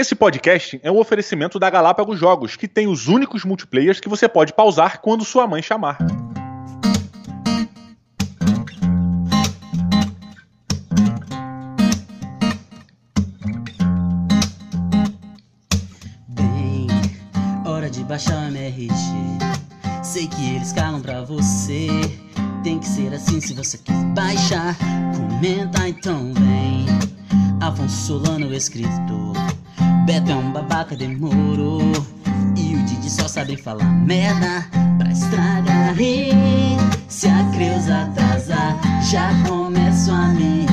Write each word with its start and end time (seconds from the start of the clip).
Esse 0.00 0.14
podcast 0.14 0.80
é 0.82 0.90
um 0.90 0.96
oferecimento 0.96 1.58
da 1.58 1.68
Galápagos 1.68 2.18
Jogos, 2.18 2.56
que 2.56 2.66
tem 2.66 2.88
os 2.88 3.06
únicos 3.06 3.44
multiplayers 3.44 4.00
que 4.00 4.08
você 4.08 4.26
pode 4.26 4.54
pausar 4.54 5.02
quando 5.02 5.26
sua 5.26 5.46
mãe 5.46 5.60
chamar. 5.60 5.98
Bem, 16.28 16.86
hora 17.66 17.90
de 17.90 18.02
baixar 18.04 18.48
MRG. 18.48 18.88
Sei 20.02 20.26
que 20.26 20.54
eles 20.54 20.72
calam 20.72 21.02
pra 21.02 21.20
você. 21.20 21.88
Tem 22.64 22.78
que 22.78 22.88
ser 22.88 23.12
assim 23.12 23.38
se 23.38 23.52
você 23.52 23.76
quer 23.76 24.02
baixar. 24.14 24.74
Comenta 25.14 25.86
então, 25.86 26.32
vem. 26.32 26.86
Afonso 27.60 28.06
Solano, 28.06 28.54
escritor. 28.54 29.36
Beto 30.06 30.30
é 30.30 30.34
um 30.34 30.52
babaca, 30.52 30.96
demorou. 30.96 31.92
E 32.56 32.74
o 32.74 32.82
Didi 32.84 33.10
só 33.10 33.28
sabe 33.28 33.56
falar 33.56 33.84
merda 33.84 34.66
pra 34.98 35.10
estragar. 35.10 36.00
E 36.00 36.30
se 37.08 37.28
a 37.28 37.44
Creuza 37.52 38.02
atrasar, 38.02 38.78
já 39.10 39.30
começo 39.46 40.10
a 40.12 40.28
me 40.28 40.69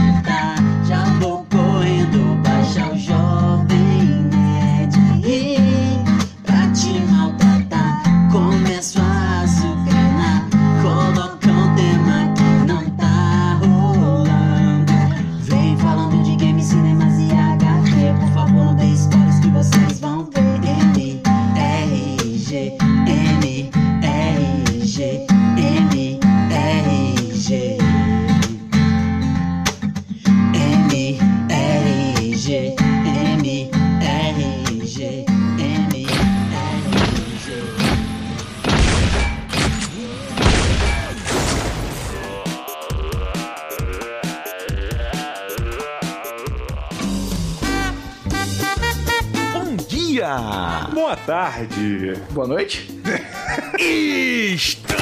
tarde. 51.28 52.14
Boa 52.32 52.48
noite. 52.48 52.90
Estamos 53.78 54.98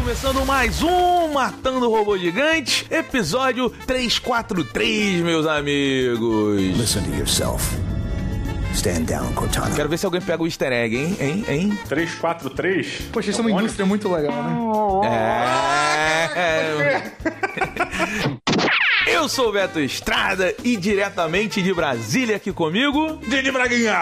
começando 0.00 0.44
mais 0.44 0.82
um 0.82 1.28
Matando 1.28 1.88
Robô 1.88 2.18
Gigante, 2.18 2.84
episódio 2.90 3.70
343, 3.70 5.20
meus 5.20 5.46
amigos. 5.46 6.60
Listen 6.76 7.04
to 7.04 7.14
yourself. 7.14 7.64
Stand 8.74 9.02
down, 9.02 9.32
Cortana. 9.34 9.72
Quero 9.76 9.88
ver 9.88 9.96
se 9.96 10.06
alguém 10.06 10.20
pega 10.20 10.42
o 10.42 10.46
easter 10.46 10.72
egg, 10.72 10.96
hein? 10.96 11.16
Hein? 11.20 11.44
Hein? 11.46 11.78
343. 11.88 13.02
Poxa, 13.12 13.30
isso 13.30 13.40
é 13.40 13.42
uma 13.42 13.52
indústria 13.52 13.86
muito 13.86 14.12
legal, 14.12 14.42
né? 14.42 14.58
É. 16.34 17.12
Eu 19.22 19.28
sou 19.28 19.50
o 19.50 19.52
Beto 19.52 19.78
Estrada 19.78 20.52
e 20.64 20.76
diretamente 20.76 21.62
de 21.62 21.72
Brasília 21.72 22.34
aqui 22.34 22.52
comigo. 22.52 23.18
Didi 23.28 23.52
Braguinha! 23.52 23.94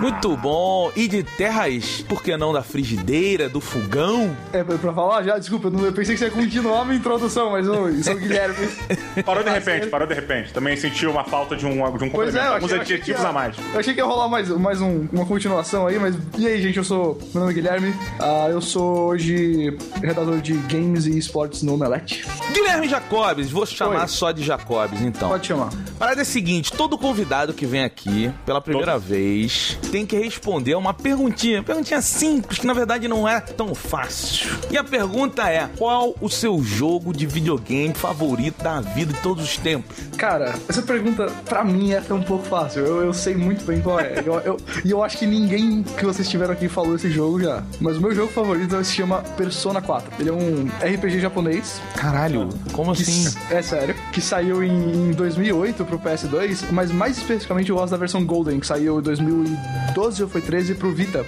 Muito 0.00 0.36
bom. 0.36 0.90
E 0.96 1.06
de 1.06 1.22
terras, 1.22 2.04
por 2.08 2.20
que 2.20 2.36
não 2.36 2.52
da 2.52 2.60
frigideira, 2.60 3.48
do 3.48 3.60
fogão? 3.60 4.36
É, 4.52 4.64
pra 4.64 4.92
falar 4.92 5.22
já, 5.22 5.38
desculpa, 5.38 5.68
eu, 5.68 5.70
não, 5.70 5.84
eu 5.86 5.92
pensei 5.92 6.14
que 6.16 6.18
você 6.18 6.24
ia 6.24 6.30
continuar 6.32 6.80
a 6.80 6.84
minha 6.84 6.96
introdução, 6.98 7.52
mas 7.52 7.68
ô, 7.68 7.88
isso 7.90 8.10
é 8.10 8.14
o 8.14 8.18
Guilherme. 8.18 8.68
Parou 9.24 9.44
de 9.44 9.50
repente, 9.50 9.86
parou 9.86 10.08
de 10.08 10.14
repente. 10.14 10.52
Também 10.52 10.76
sentiu 10.76 11.12
uma 11.12 11.22
falta 11.22 11.54
de 11.54 11.64
um, 11.64 11.70
de 11.74 11.78
um 11.78 12.10
Pois 12.10 12.10
complemento. 12.10 12.38
é, 12.38 12.46
eu 12.48 12.52
Alguns 12.54 12.72
achei, 12.72 12.76
eu 12.80 12.84
que 12.84 12.92
adjetivos 12.94 13.22
ia- 13.22 13.28
a 13.28 13.32
mais. 13.32 13.56
Eu 13.72 13.78
achei 13.78 13.94
que 13.94 14.00
ia 14.00 14.04
rolar 14.04 14.28
mais, 14.28 14.48
mais 14.48 14.80
um- 14.80 15.06
uma 15.12 15.26
continuação 15.26 15.86
aí, 15.86 15.96
mas. 15.96 16.16
E 16.36 16.44
aí, 16.48 16.60
gente, 16.60 16.76
eu 16.76 16.84
sou. 16.84 17.16
Meu 17.32 17.42
nome 17.44 17.52
é 17.52 17.54
Guilherme. 17.54 17.94
ah, 18.18 18.48
eu 18.50 18.60
sou 18.60 19.10
hoje 19.10 19.76
redator 20.02 20.40
de 20.40 20.54
games 20.54 21.06
e 21.06 21.16
esportes 21.16 21.62
no 21.62 21.74
Omelete. 21.74 22.26
Guilherme 22.52 22.88
Jacobs, 22.88 23.48
vou 23.48 23.64
chamar 23.64 24.02
Oi. 24.02 24.08
só 24.08 24.32
de 24.32 24.39
Jacobs, 24.44 25.00
então. 25.02 25.28
Pode 25.28 25.46
chamar. 25.46 25.68
A 25.68 25.98
parada 25.98 26.20
é 26.20 26.22
a 26.22 26.24
seguinte: 26.24 26.72
todo 26.72 26.96
convidado 26.98 27.52
que 27.52 27.66
vem 27.66 27.84
aqui 27.84 28.30
pela 28.46 28.60
primeira 28.60 28.98
vez 28.98 29.78
tem 29.90 30.04
que 30.06 30.16
responder 30.18 30.74
uma 30.74 30.92
perguntinha. 30.94 31.62
Perguntinha 31.62 32.00
simples, 32.02 32.58
que 32.58 32.66
na 32.66 32.72
verdade 32.72 33.06
não 33.08 33.28
é 33.28 33.40
tão 33.40 33.74
fácil. 33.74 34.50
E 34.70 34.76
a 34.78 34.84
pergunta 34.84 35.48
é: 35.48 35.68
qual 35.76 36.14
o 36.20 36.28
seu 36.28 36.62
jogo 36.62 37.12
de 37.12 37.26
videogame 37.26 37.94
favorito 37.94 38.62
da 38.62 38.80
vida 38.80 39.12
de 39.12 39.20
todos 39.20 39.44
os 39.44 39.56
tempos? 39.56 39.96
Cara, 40.16 40.54
essa 40.68 40.82
pergunta 40.82 41.26
pra 41.48 41.64
mim 41.64 41.92
é 41.92 42.02
um 42.12 42.22
pouco 42.22 42.44
fácil. 42.46 42.84
Eu, 42.84 43.02
eu 43.04 43.12
sei 43.14 43.34
muito 43.34 43.64
bem 43.64 43.80
qual 43.80 43.98
é. 44.00 44.22
Eu- 44.24 44.40
eu- 44.40 44.56
e 44.84 44.90
eu 44.90 45.02
acho 45.02 45.18
que 45.18 45.26
ninguém 45.26 45.82
que 45.82 46.04
vocês 46.04 46.28
tiveram 46.28 46.52
aqui 46.52 46.68
falou 46.68 46.94
esse 46.96 47.10
jogo 47.10 47.40
já. 47.40 47.62
Mas 47.80 47.96
o 47.96 48.00
meu 48.00 48.14
jogo 48.14 48.32
favorito 48.32 48.82
se 48.84 48.92
chama 48.94 49.18
Persona 49.36 49.80
4. 49.80 50.10
Ele 50.18 50.28
é 50.30 50.32
um 50.32 50.68
RPG 50.82 51.20
japonês. 51.20 51.80
Caralho, 51.96 52.48
como 52.72 52.94
que 52.94 53.02
assim? 53.02 53.32
É 53.50 53.62
sério. 53.62 53.94
Que 54.12 54.20
saiu 54.30 54.62
em, 54.62 55.08
em 55.08 55.10
2008 55.12 55.84
pro 55.84 55.98
PS2, 55.98 56.66
mas 56.70 56.90
mais 56.92 57.18
especificamente 57.18 57.68
eu 57.70 57.76
gosto 57.76 57.90
da 57.90 57.96
versão 57.96 58.24
Golden, 58.24 58.60
que 58.60 58.66
saiu 58.66 59.00
em 59.00 59.02
2012 59.02 60.22
ou 60.22 60.28
foi 60.28 60.40
13 60.40 60.74
pro 60.76 60.92
Vita. 60.92 61.24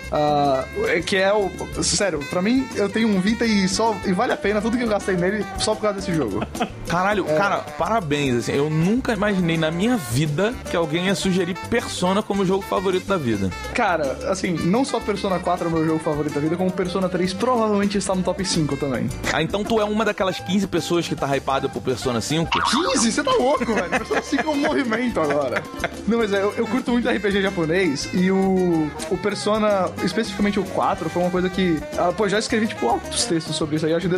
É- 0.89 1.01
que 1.01 1.17
é 1.17 1.33
o. 1.33 1.51
Sério, 1.83 2.21
pra 2.31 2.41
mim, 2.41 2.67
eu 2.77 2.89
tenho 2.89 3.09
um 3.09 3.21
Vita 3.21 3.45
e 3.45 3.69
só. 3.69 3.95
E 4.07 4.13
vale 4.13 4.33
a 4.33 4.37
pena 4.37 4.61
tudo 4.61 4.77
que 4.77 4.85
eu 4.85 4.89
gastei 4.89 5.17
nele 5.17 5.45
só 5.59 5.75
por 5.75 5.83
causa 5.83 5.99
desse 5.99 6.15
jogo. 6.15 6.41
Caralho, 6.89 7.25
É. 7.29 7.37
cara, 7.37 7.59
parabéns. 7.79 8.37
Assim, 8.37 8.53
eu 8.53 8.69
nunca 8.71 9.13
imaginei 9.13 9.57
na 9.57 9.71
minha 9.71 9.97
vida 9.97 10.53
que 10.71 10.77
alguém 10.77 11.07
ia 11.07 11.15
sugerir 11.15 11.57
Persona 11.71 12.23
como 12.23 12.45
jogo 12.45 12.63
favorito 12.63 13.07
da 13.07 13.17
vida. 13.17 13.51
Cara, 13.75 14.17
assim, 14.31 14.53
não 14.65 14.85
só 14.85 15.01
Persona 15.01 15.39
4 15.39 15.67
é 15.67 15.69
o 15.69 15.73
meu 15.73 15.85
jogo 15.87 15.99
favorito 15.99 16.35
da 16.35 16.41
vida, 16.41 16.57
como 16.57 16.71
Persona 16.71 17.09
3 17.09 17.33
provavelmente 17.33 17.97
está 17.99 18.15
no 18.15 18.23
top 18.23 18.45
5 18.45 18.77
também. 18.77 19.09
Ah, 19.33 19.43
então 19.43 19.65
tu 19.65 19.81
é 19.81 19.85
uma 19.85 20.05
daquelas 20.05 20.39
15 20.39 20.67
pessoas 20.67 21.09
que 21.09 21.17
tá 21.17 21.27
hypada 21.37 21.69
por 21.69 21.83
Persona 21.83 22.21
5? 22.21 22.51
15? 22.51 22.92
Você 22.97 23.23
tá 23.23 23.33
louco, 23.33 23.65
velho. 23.65 23.91
Persona 23.91 24.23
5 24.23 24.43
é 24.43 24.51
um 24.51 24.57
movimento 24.57 25.21
agora. 25.21 25.63
Não, 26.07 26.19
mas 26.19 26.33
é, 26.33 26.43
eu, 26.43 26.53
eu 26.57 26.67
curto 26.67 26.93
muito 26.93 27.09
RPG 27.09 27.43
japonês 27.43 28.09
e 28.13 28.31
o, 28.31 28.91
o 29.11 29.19
Persona, 29.19 29.91
especificamente 30.05 30.59
o 30.59 30.65
4, 30.65 31.09
foi 31.11 31.23
uma 31.23 31.31
coisa 31.31 31.49
que. 31.49 31.79
Ah, 31.99 32.13
pô, 32.17 32.29
já 32.29 32.39
escrevi, 32.39 32.67
tipo, 32.67 32.87
altos 32.89 33.25
textos 33.25 33.57
sobre 33.57 33.77
isso 33.77 33.87
aí. 33.87 33.95
Acho 33.95 34.09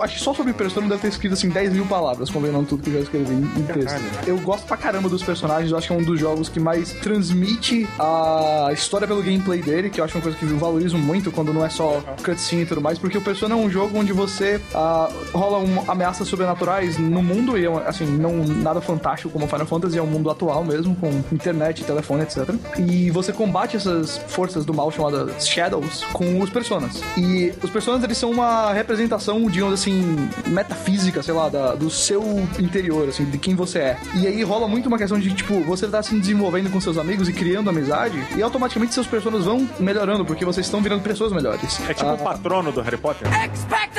acho 0.00 0.14
que 0.14 0.20
só 0.20 0.34
sobre 0.34 0.52
Persona 0.52 0.88
deve 0.88 1.02
ter 1.02 1.08
escrito, 1.08 1.32
assim, 1.32 1.48
10 1.48 1.72
mil 1.72 1.86
palavras, 1.86 2.30
combinando 2.30 2.66
tudo 2.66 2.82
que 2.82 2.90
eu 2.90 2.94
já 2.94 3.00
escrevi 3.00 3.34
em, 3.34 3.60
em 3.60 3.62
texto. 3.62 4.00
Eu 4.26 4.38
gosto 4.38 4.66
pra 4.66 4.76
caramba 4.76 5.08
dos 5.08 5.22
personagens, 5.22 5.70
eu 5.70 5.78
acho 5.78 5.86
que 5.86 5.92
é 5.92 5.96
um 5.96 6.02
dos 6.02 6.18
jogos 6.18 6.48
que 6.48 6.60
mais 6.60 6.92
transmite 6.92 7.86
a 7.98 8.70
história 8.72 9.06
pelo 9.06 9.22
gameplay 9.22 9.62
dele, 9.62 9.90
que 9.90 10.00
eu 10.00 10.04
acho 10.04 10.16
uma 10.16 10.22
coisa 10.22 10.36
que 10.36 10.44
eu 10.44 10.58
valorizo 10.58 10.98
muito 10.98 11.30
quando 11.30 11.52
não 11.52 11.64
é 11.64 11.68
só 11.68 12.02
cutscene 12.24 12.62
e 12.62 12.66
tudo 12.66 12.80
mais, 12.80 12.98
porque 12.98 13.18
o 13.18 13.20
Persona 13.20 13.54
é 13.54 13.58
um 13.58 13.70
jogo 13.70 13.98
onde 13.98 14.12
você 14.12 14.60
ah, 14.74 15.10
rola 15.32 15.58
um, 15.58 15.90
ameaças 15.90 16.28
sobrenaturais 16.28 16.98
no 16.98 17.22
mundo, 17.22 17.56
e 17.58 17.64
é, 17.64 17.68
assim, 17.86 18.04
não 18.16 18.44
nada 18.44 18.80
fantástico 18.80 19.30
como 19.30 19.46
Final 19.46 19.66
Fantasy, 19.66 19.98
é 19.98 20.02
um 20.02 20.06
mundo 20.06 20.30
atual 20.30 20.64
mesmo, 20.64 20.94
com 20.96 21.08
internet, 21.32 21.84
telefone, 21.84 22.22
etc. 22.22 22.50
E 22.78 23.10
você 23.10 23.32
combate 23.32 23.76
essas 23.76 24.18
forças 24.28 24.64
do 24.64 24.72
mal 24.74 24.90
chamadas 24.90 25.46
Shadows 25.46 26.04
com 26.12 26.40
os 26.40 26.50
Personas. 26.50 27.02
E 27.16 27.52
os 27.62 27.70
Personas, 27.70 28.02
eles 28.04 28.16
são 28.18 28.30
uma 28.30 28.72
representação, 28.72 29.46
digamos 29.50 29.74
assim, 29.74 30.28
metafísica, 30.46 31.22
sei 31.22 31.34
lá, 31.34 31.48
da- 31.48 31.74
do 31.74 31.90
seu 31.90 32.22
interior, 32.58 33.08
assim, 33.08 33.24
de 33.24 33.38
quem 33.38 33.54
você 33.54 33.78
é. 33.78 33.96
E 34.14 34.26
aí 34.26 34.42
rola 34.42 34.66
muito 34.68 34.86
uma 34.86 34.98
questão 34.98 35.18
de, 35.18 35.32
tipo, 35.34 35.60
você 35.62 35.86
tá 35.86 36.02
se 36.02 36.18
desenvolvendo 36.18 36.70
com 36.70 36.80
seus 36.80 36.98
amigos 36.98 37.28
e 37.28 37.32
criando 37.32 37.68
amizade, 37.70 38.24
e 38.36 38.42
automaticamente 38.42 38.94
seus 38.94 39.06
personagens 39.06 39.46
vão 39.46 39.68
melhorando, 39.78 40.24
porque 40.24 40.44
vocês 40.44 40.66
estão 40.66 40.80
virando 40.80 41.02
pessoas 41.02 41.32
melhores. 41.32 41.78
É 41.88 41.94
tipo 41.94 42.10
o 42.10 42.18
patrono 42.18 42.72
do 42.72 42.80
Harry 42.80 42.96
Potter. 42.96 43.28
Expecto 43.44 43.96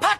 Patronum! 0.00 0.19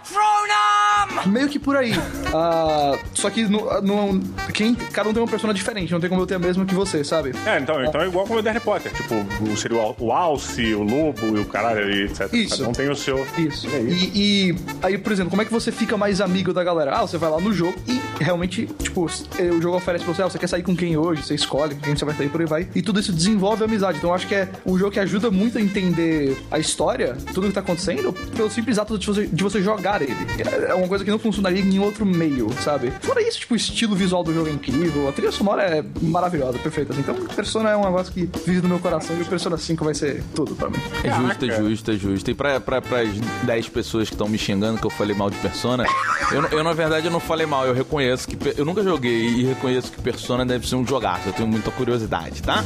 Meio 1.27 1.49
que 1.49 1.59
por 1.59 1.77
aí. 1.77 1.93
Ah, 2.33 2.97
só 3.13 3.29
que 3.29 3.43
no, 3.43 3.81
no- 3.83 4.21
quem, 4.53 4.73
cada 4.77 5.09
um 5.09 5.13
tem 5.13 5.21
uma 5.21 5.29
persona 5.29 5.53
diferente, 5.53 5.91
não 5.93 5.99
tem 5.99 6.09
como 6.09 6.23
eu 6.23 6.27
ter 6.29 6.37
a 6.37 6.39
mesma 6.39 6.65
que 6.65 6.73
você, 6.77 7.03
sabe? 7.03 7.33
É, 7.45 7.59
então, 7.59 7.85
então 7.85 8.01
é 8.01 8.07
igual 8.07 8.25
como 8.25 8.39
o 8.39 8.43
Harry 8.45 8.61
Potter. 8.61 8.93
Tipo, 8.93 9.17
o, 9.43 9.57
seria 9.57 9.79
o, 9.79 9.97
o 9.99 10.13
Alce, 10.13 10.73
o 10.75 10.85
Lobo 10.85 11.37
e 11.37 11.41
o 11.41 11.45
caralho, 11.45 11.91
e 11.91 12.05
etc. 12.05 12.33
Isso. 12.33 12.59
Cada 12.59 12.69
um 12.69 12.73
tem 12.73 12.89
o 12.89 12.95
seu. 12.95 13.27
Isso. 13.37 13.67
É 13.75 13.81
isso. 13.81 14.11
E, 14.15 14.51
e 14.51 14.57
aí, 14.81 14.97
por 14.97 15.11
exemplo, 15.11 15.29
como 15.29 15.43
é 15.43 15.45
que 15.45 15.51
você 15.53 15.73
fica 15.73 15.97
mais 15.97 16.21
amigo 16.21 16.53
da 16.53 16.63
galera? 16.63 16.99
Ah, 16.99 17.01
você 17.03 17.19
vai 17.19 17.29
lá 17.29 17.41
no 17.41 17.53
jogo 17.53 17.77
e 17.89 18.01
realmente, 18.21 18.67
tipo, 18.81 19.11
eh, 19.37 19.51
o 19.51 19.61
jogo 19.61 19.77
oferece 19.79 20.05
pra 20.05 20.15
você, 20.15 20.23
ah, 20.23 20.31
você 20.31 20.39
quer 20.39 20.47
sair 20.49 20.63
com 20.63 20.77
quem 20.77 20.97
hoje, 20.97 21.25
você 21.25 21.35
escolhe 21.35 21.75
com 21.75 21.81
quem 21.81 21.97
você 21.97 22.05
vai 22.05 22.15
sair, 22.15 22.29
por 22.29 22.41
aí 22.41 22.47
vai. 22.47 22.69
E 22.77 22.81
tudo 22.81 23.01
isso 23.01 23.13
desenvolve 23.13 23.65
a 23.65 23.67
amizade. 23.67 23.99
Então 23.99 24.11
eu 24.11 24.15
acho 24.15 24.29
que 24.29 24.37
é 24.37 24.49
um 24.65 24.79
jogo 24.79 24.93
que 24.93 25.01
ajuda 25.01 25.33
muito 25.33 25.59
a 25.59 25.61
entender 25.61 26.39
a 26.49 26.61
história, 26.61 27.17
tudo 27.35 27.49
que 27.49 27.55
tá 27.55 27.61
acontecendo, 27.61 28.13
pelo 28.37 28.49
simples 28.49 28.79
ato 28.79 28.97
de 28.97 29.05
você, 29.05 29.27
de 29.27 29.43
você 29.43 29.61
jogar 29.61 30.00
ele. 30.05 30.27
É 30.67 30.75
uma 30.75 30.89
coisa 30.89 31.05
que 31.05 31.11
que 31.11 31.13
não 31.13 31.19
funcionaria 31.19 31.61
em 31.61 31.79
outro 31.81 32.07
meio, 32.07 32.51
sabe? 32.63 32.93
Fora 33.01 33.21
isso, 33.21 33.41
tipo, 33.41 33.55
o 33.55 33.57
estilo 33.57 33.97
visual 33.97 34.23
do 34.23 34.33
jogo 34.33 34.49
é 34.49 34.53
incrível, 34.53 35.09
a 35.09 35.13
trilha 35.13 35.33
sonora 35.33 35.63
é 35.63 35.85
maravilhosa, 36.01 36.59
perfeita. 36.59 36.93
Assim. 36.93 37.01
Então, 37.01 37.15
Persona 37.35 37.71
é 37.71 37.77
um 37.77 37.85
negócio 37.85 38.13
que 38.13 38.31
vive 38.47 38.63
no 38.63 38.69
meu 38.69 38.79
coração 38.79 39.17
e 39.17 39.23
o 39.23 39.27
Persona 39.27 39.57
5 39.57 39.85
vai 39.85 39.95
ser 39.95 40.23
tudo 40.35 40.55
pra 40.55 40.71
mim. 40.71 40.79
É 41.03 41.11
justo, 41.11 41.45
é 41.45 41.57
justo, 41.57 41.91
é 41.91 41.95
justo. 41.95 42.31
E 42.31 42.35
pra, 42.35 42.61
pra, 42.61 42.81
pras 42.81 43.09
10 43.43 43.69
pessoas 43.71 44.09
que 44.09 44.15
estão 44.15 44.29
me 44.29 44.39
xingando 44.39 44.79
que 44.79 44.87
eu 44.87 44.91
falei 44.91 45.15
mal 45.15 45.31
de 45.31 45.37
Persona, 45.39 45.85
eu, 46.31 46.59
eu, 46.59 46.65
na 46.65 46.73
verdade 46.73 47.07
eu 47.07 47.13
não 47.13 47.21
falei 47.21 47.47
mal, 47.47 47.67
eu 47.67 47.75
reconheço 47.75 48.29
que. 48.29 48.39
Eu 48.57 48.65
nunca 48.65 48.83
joguei 48.83 49.21
e 49.21 49.45
reconheço 49.45 49.91
que 49.91 50.01
Persona 50.01 50.47
deve 50.47 50.69
ser 50.69 50.77
um 50.77 50.87
jogaço. 50.87 51.29
Eu 51.29 51.33
tenho 51.33 51.49
muita 51.49 51.71
curiosidade, 51.71 52.43
tá? 52.43 52.65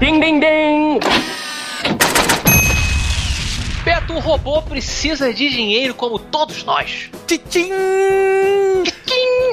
Ding, 0.00 0.18
ding, 0.18 0.40
ding! 0.40 1.49
Beto, 3.84 4.12
o 4.14 4.18
robô 4.18 4.60
precisa 4.62 5.32
de 5.32 5.48
dinheiro 5.48 5.94
como 5.94 6.18
todos 6.18 6.62
nós. 6.64 7.10
Tchim! 7.26 7.40
Tchim! 7.48 7.70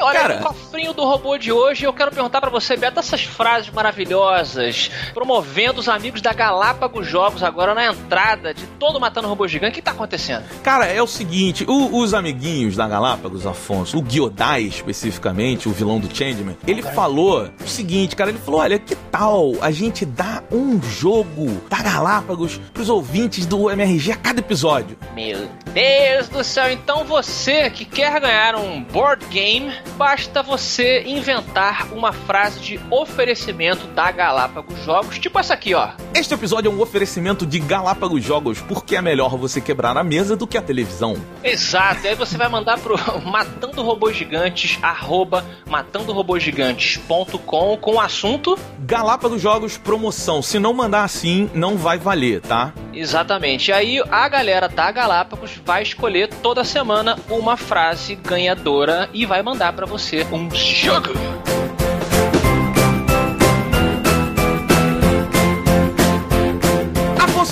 Olha, 0.02 0.20
Cara. 0.20 0.36
o 0.40 0.44
cofrinho 0.44 0.94
do 0.94 1.04
robô 1.04 1.38
de 1.38 1.52
hoje, 1.52 1.84
eu 1.86 1.92
quero 1.94 2.12
perguntar 2.12 2.40
pra 2.40 2.50
você, 2.50 2.78
Beto, 2.78 3.00
essas 3.00 3.24
frases 3.24 3.70
maravilhosas, 3.72 4.92
promovendo 5.14 5.80
os 5.80 5.90
amigos 5.90 6.22
da 6.22 6.34
Galápagos 6.34 7.08
Jogos 7.08 7.42
agora 7.42 7.74
na 7.74 7.86
entrada 7.88 8.54
de 8.54 8.66
todo 8.80 9.00
Matando 9.00 9.28
Robô 9.28 9.48
Gigante, 9.48 9.72
o 9.72 9.76
que 9.76 9.82
tá 9.82 9.92
acontecendo? 9.92 10.44
Cara, 10.62 10.86
é 10.86 11.02
o 11.02 11.08
seguinte, 11.08 11.66
o- 11.68 11.98
os 12.00 12.14
amiguinhos 12.14 12.76
da 12.76 12.88
Galápagos, 12.88 13.46
Afonso, 13.48 13.98
o 13.98 14.06
Gyodai 14.08 14.64
especificamente, 14.64 15.68
o 15.68 15.72
vilão 15.72 16.00
do 16.00 16.14
Changeman, 16.16 16.56
ele 16.68 16.84
falou 16.84 17.50
o 17.64 17.68
seguinte, 17.68 18.16
cara, 18.16 18.30
ele 18.30 18.40
falou, 18.40 18.60
olha, 18.62 18.78
que 18.78 18.96
tal 19.18 19.54
a 19.62 19.72
gente 19.72 20.06
dar 20.06 20.44
um 20.52 20.80
jogo 20.80 21.60
da 21.68 21.82
Galápagos 21.82 22.62
pros 22.72 22.88
ouvintes 22.88 23.48
do 23.48 23.72
MRG 23.72 24.12
a 24.12 24.16
cada 24.16 24.42
episódio? 24.42 24.96
Meu 25.16 25.50
Deus 25.74 26.30
do 26.30 26.44
céu, 26.44 26.72
então 26.72 27.04
você 27.04 27.72
que 27.72 27.84
quer 27.84 28.20
ganhar 28.20 28.56
um 28.56 28.84
board 28.84 29.26
game, 29.28 29.74
basta 29.98 30.44
você 30.44 31.02
inventar 31.04 31.88
uma 31.94 32.14
frase 32.14 32.60
de 32.60 32.80
oferecimento 32.92 33.88
da 33.88 34.12
Galápagos 34.12 34.84
Jogos, 34.84 35.18
tipo 35.18 35.40
essa 35.40 35.56
aqui, 35.56 35.74
ó. 35.74 35.90
Este 36.14 36.36
episódio 36.36 36.72
é 36.72 36.74
um 36.74 36.80
oferecimento 36.80 37.44
de 37.46 37.60
Galápagos 37.60 38.24
Jogos, 38.24 38.62
porque 38.62 38.96
é 38.96 39.02
melhor 39.02 39.36
você 39.36 39.60
quebrar 39.60 39.98
a 39.98 40.04
mesa 40.04 40.36
do 40.36 40.46
que 40.46 40.60
a 40.60 40.62
televisão. 40.62 41.16
Exato, 41.44 42.06
e 42.06 42.10
aí 42.10 42.16
você 42.16 42.38
vai 42.38 42.50
mandar 42.50 42.78
pro 42.80 42.96
Matando 43.26 43.82
Robôs 43.82 44.16
Gigantes, 44.16 44.78
arroba 44.82 45.44
matandorobogigantes.com 45.68 47.78
com 47.78 47.96
o 47.96 48.00
assunto. 48.00 48.56
Galápagos 48.80 49.07
Jogos 49.38 49.78
promoção, 49.78 50.42
se 50.42 50.60
não 50.60 50.74
mandar 50.74 51.06
assim, 51.06 51.50
não 51.54 51.78
vai 51.78 51.98
valer, 51.98 52.42
tá? 52.42 52.74
Exatamente. 52.94 53.70
E 53.70 53.74
aí 53.74 54.04
a 54.12 54.28
galera 54.28 54.68
da 54.68 54.92
Galápagos 54.92 55.62
vai 55.66 55.82
escolher 55.82 56.28
toda 56.44 56.64
semana 56.66 57.18
uma 57.30 57.56
frase 57.56 58.16
ganhadora 58.16 59.10
e 59.14 59.26
vai 59.26 59.42
mandar 59.42 59.72
pra 59.72 59.86
você 59.86 60.28
um 60.30 60.54
jogo. 60.54 61.14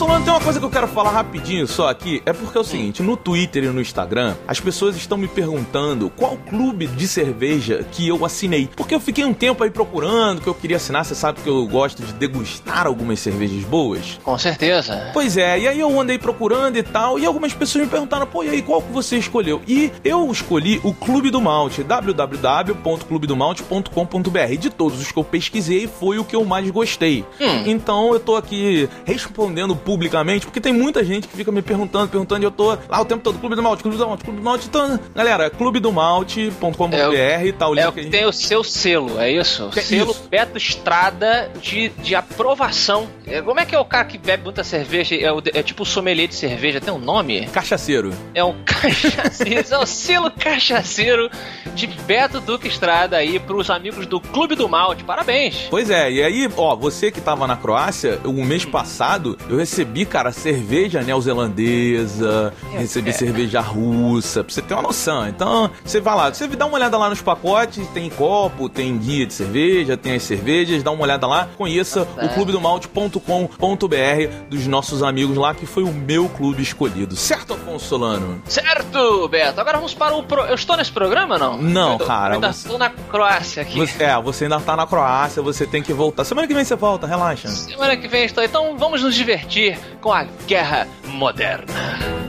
Solano, 0.05 0.23
tem 0.23 0.31
uma 0.31 0.39
coisa 0.39 0.59
que 0.59 0.65
eu 0.65 0.69
quero 0.69 0.87
falar 0.87 1.09
rapidinho 1.09 1.65
só 1.65 1.89
aqui. 1.89 2.21
É 2.27 2.33
porque 2.33 2.55
é 2.55 2.61
o 2.61 2.63
seguinte, 2.63 3.01
no 3.01 3.17
Twitter 3.17 3.63
e 3.63 3.69
no 3.69 3.81
Instagram, 3.81 4.35
as 4.47 4.59
pessoas 4.59 4.95
estão 4.95 5.17
me 5.17 5.27
perguntando 5.27 6.11
qual 6.11 6.37
clube 6.47 6.85
de 6.85 7.07
cerveja 7.07 7.83
que 7.91 8.07
eu 8.07 8.23
assinei. 8.23 8.69
Porque 8.75 8.93
eu 8.93 8.99
fiquei 8.99 9.25
um 9.25 9.33
tempo 9.33 9.63
aí 9.63 9.71
procurando, 9.71 10.41
que 10.41 10.47
eu 10.47 10.53
queria 10.53 10.77
assinar, 10.77 11.03
você 11.03 11.15
sabe 11.15 11.41
que 11.41 11.49
eu 11.49 11.65
gosto 11.65 12.03
de 12.03 12.13
degustar 12.13 12.85
algumas 12.85 13.19
cervejas 13.19 13.63
boas. 13.63 14.19
Com 14.23 14.37
certeza. 14.37 15.09
Pois 15.11 15.37
é, 15.37 15.61
e 15.61 15.67
aí 15.67 15.79
eu 15.79 15.99
andei 15.99 16.19
procurando 16.19 16.77
e 16.77 16.83
tal, 16.83 17.17
e 17.17 17.25
algumas 17.25 17.55
pessoas 17.55 17.85
me 17.85 17.89
perguntaram, 17.89 18.27
pô, 18.27 18.43
e 18.43 18.49
aí 18.49 18.61
qual 18.61 18.83
que 18.83 18.91
você 18.91 19.17
escolheu? 19.17 19.59
E 19.67 19.91
eu 20.03 20.31
escolhi 20.31 20.79
o 20.83 20.93
Clube 20.93 21.31
do 21.31 21.41
Malte, 21.41 21.81
www.clubedomalte.com.br. 21.81 24.57
De 24.59 24.69
todos 24.69 25.01
os 25.01 25.11
que 25.11 25.17
eu 25.17 25.23
pesquisei, 25.23 25.87
foi 25.87 26.19
o 26.19 26.23
que 26.23 26.35
eu 26.35 26.45
mais 26.45 26.69
gostei. 26.69 27.25
Então 27.65 28.13
eu 28.13 28.19
tô 28.19 28.35
aqui 28.35 28.87
respondendo 29.03 29.75
publicamente, 29.95 30.45
porque 30.45 30.59
tem 30.59 30.73
muita 30.73 31.03
gente 31.05 31.25
que 31.27 31.35
fica 31.37 31.51
me 31.51 31.61
perguntando, 31.61 32.09
perguntando, 32.09 32.43
e 32.43 32.45
eu 32.45 32.51
tô 32.51 32.77
lá 32.89 32.99
o 33.01 33.05
tempo 33.05 33.23
todo, 33.23 33.39
Clube 33.39 33.55
do 33.55 33.63
Malte, 33.63 33.81
Clube 33.81 33.97
do 33.97 34.05
Malte, 34.05 34.23
Clube 34.25 34.39
do 34.39 34.43
Malte. 34.43 34.67
Então, 34.67 34.99
galera, 35.15 35.49
clubedomalte.com.br, 35.49 37.57
tá 37.57 37.67
o 37.67 37.73
link 37.73 37.83
É 37.85 37.91
que 37.91 38.01
gente... 38.03 38.11
tem 38.11 38.25
o 38.25 38.33
seu 38.33 38.63
selo, 38.63 39.19
é 39.19 39.31
isso? 39.31 39.69
É 39.75 39.81
selo 39.81 40.11
isso. 40.11 40.27
Beto 40.29 40.57
Estrada 40.57 41.51
de, 41.61 41.89
de 41.89 42.15
aprovação. 42.15 43.07
É, 43.25 43.41
Como 43.41 43.59
é 43.59 43.65
que 43.65 43.75
é 43.75 43.79
o 43.79 43.85
cara 43.85 44.05
que 44.05 44.17
bebe 44.17 44.43
muita 44.43 44.63
cerveja? 44.63 45.15
É, 45.15 45.31
o- 45.31 45.41
é 45.53 45.63
tipo 45.63 45.83
o 45.83 45.85
sommelier 45.85 46.27
de 46.27 46.35
cerveja, 46.35 46.81
tem 46.81 46.93
um 46.93 46.99
nome? 46.99 47.47
Cachaceiro. 47.47 48.11
É 48.33 48.43
um 48.43 48.55
cachaceiro, 48.65 49.65
é 49.69 49.77
o 49.77 49.85
selo 49.85 50.31
cachaceiro 50.31 51.29
de 51.73 51.87
Beto 51.87 52.39
Duque 52.39 52.67
Estrada 52.67 53.17
aí 53.17 53.39
pros 53.39 53.69
amigos 53.69 54.05
do 54.05 54.19
Clube 54.19 54.55
do 54.55 54.67
Malte. 54.67 55.03
Parabéns! 55.03 55.67
Pois 55.69 55.89
é, 55.89 56.11
e 56.11 56.23
aí, 56.23 56.49
ó, 56.57 56.75
você 56.75 57.11
que 57.11 57.21
tava 57.21 57.47
na 57.47 57.55
Croácia, 57.55 58.19
o 58.25 58.33
mês 58.43 58.65
passado, 58.65 59.37
eu 59.49 59.57
recebi, 59.57 59.84
cara, 60.05 60.31
cerveja 60.31 61.01
neozelandesa, 61.01 62.53
recebi 62.71 63.11
cerveja 63.13 63.61
russa, 63.61 64.43
pra 64.43 64.53
você 64.53 64.61
ter 64.61 64.73
uma 64.73 64.83
noção. 64.83 65.27
Então, 65.27 65.69
você 65.83 65.99
vai 65.99 66.15
lá, 66.15 66.33
você 66.33 66.47
dá 66.47 66.65
uma 66.65 66.75
olhada 66.75 66.97
lá 66.97 67.09
nos 67.09 67.21
pacotes, 67.21 67.87
tem 67.89 68.09
copo, 68.09 68.69
tem 68.69 68.97
guia 68.97 69.25
de 69.25 69.33
cerveja, 69.33 69.97
tem 69.97 70.15
as 70.15 70.23
cervejas, 70.23 70.83
dá 70.83 70.91
uma 70.91 71.03
olhada 71.03 71.27
lá, 71.27 71.47
conheça 71.57 72.07
o 72.21 72.29
clubedomalte.com.br 72.29 74.47
dos 74.49 74.67
nossos 74.67 75.03
amigos 75.03 75.37
lá, 75.37 75.53
que 75.53 75.65
foi 75.65 75.83
o 75.83 75.91
meu 75.93 76.27
clube 76.29 76.61
escolhido. 76.63 77.15
Certo, 77.15 77.53
Afonso 77.53 77.85
Solano? 77.87 78.41
Certo, 78.45 79.27
Beto. 79.27 79.59
Agora 79.61 79.77
vamos 79.77 79.93
para 79.93 80.15
o. 80.15 80.23
Pro... 80.23 80.41
Eu 80.45 80.55
estou 80.55 80.75
nesse 80.77 80.91
programa 80.91 81.37
não? 81.37 81.57
Não, 81.57 81.93
Eu 81.93 81.99
cara, 81.99 82.31
Eu 82.31 82.35
ainda 82.35 82.53
você- 82.53 82.65
estou 82.65 82.77
na 82.77 82.89
Croácia 82.89 83.61
aqui. 83.61 83.77
Você, 83.79 84.03
é, 84.03 84.21
você 84.21 84.43
ainda 84.45 84.59
tá 84.59 84.75
na 84.75 84.85
Croácia, 84.87 85.41
você 85.41 85.65
tem 85.65 85.81
que 85.81 85.93
voltar. 85.93 86.23
Semana 86.23 86.47
que 86.47 86.53
vem 86.53 86.63
você 86.63 86.75
volta, 86.75 87.07
relaxa. 87.07 87.47
Semana 87.49 87.95
que 87.97 88.07
vem 88.07 88.25
estou. 88.25 88.43
Então 88.43 88.77
vamos 88.77 89.01
nos 89.03 89.15
divertir 89.15 89.74
com 90.01 90.11
a 90.13 90.25
guerra 90.47 90.87
moderna. 91.03 92.25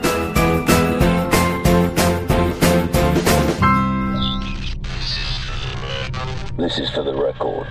This 6.56 6.78
is 6.78 6.90
for 6.90 7.02
the 7.02 7.14
record. 7.14 7.66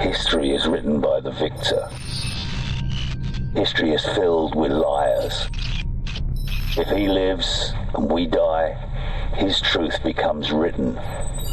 History 0.00 0.50
is 0.50 0.66
written 0.68 1.00
by 1.00 1.20
the 1.20 1.32
victor. 1.32 1.88
History 3.54 3.92
is 3.92 4.04
filled 4.14 4.54
with 4.54 4.72
liars. 4.72 5.48
If 6.76 6.88
he 6.88 7.08
lives 7.08 7.72
and 7.94 8.10
we 8.10 8.26
die, 8.26 8.74
his 9.34 9.60
truth 9.62 10.02
becomes 10.04 10.52
written 10.52 10.98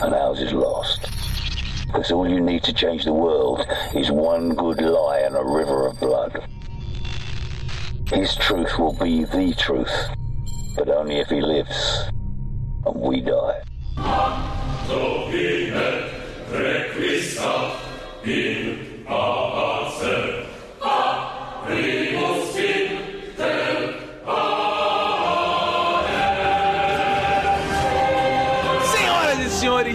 and 0.01 0.13
ours 0.13 0.41
is 0.41 0.51
lost. 0.51 1.07
Because 1.87 2.11
all 2.11 2.29
you 2.29 2.41
need 2.41 2.63
to 2.63 2.73
change 2.73 3.05
the 3.05 3.13
world 3.13 3.65
is 3.95 4.11
one 4.11 4.55
good 4.55 4.81
lie 4.81 5.19
and 5.19 5.37
a 5.37 5.43
river 5.43 5.87
of 5.87 5.99
blood. 6.01 6.45
His 8.11 8.35
truth 8.35 8.77
will 8.77 8.93
be 8.93 9.23
the 9.23 9.53
truth, 9.57 10.09
but 10.75 10.89
only 10.89 11.17
if 11.19 11.29
he 11.29 11.41
lives 11.41 12.09
and 12.85 12.95
we 12.95 13.21
die. 13.21 13.61
Senhoras 21.63 22.12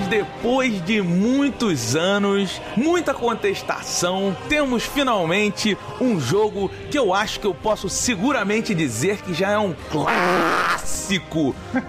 depois 0.08 0.84
de 0.84 1.02
muitos 1.02 1.94
anos, 1.94 2.60
muita 2.76 3.12
contestação, 3.12 4.36
temos 4.48 4.84
finalmente 4.84 5.76
um 6.00 6.18
jogo 6.18 6.70
que 6.90 6.98
eu 6.98 7.12
acho 7.12 7.38
que 7.38 7.46
eu 7.46 7.54
posso 7.54 7.88
seguramente 7.88 8.74
dizer 8.74 9.18
que 9.18 9.34
já 9.34 9.50
é 9.50 9.58
um 9.58 9.74
clássico 9.90 10.97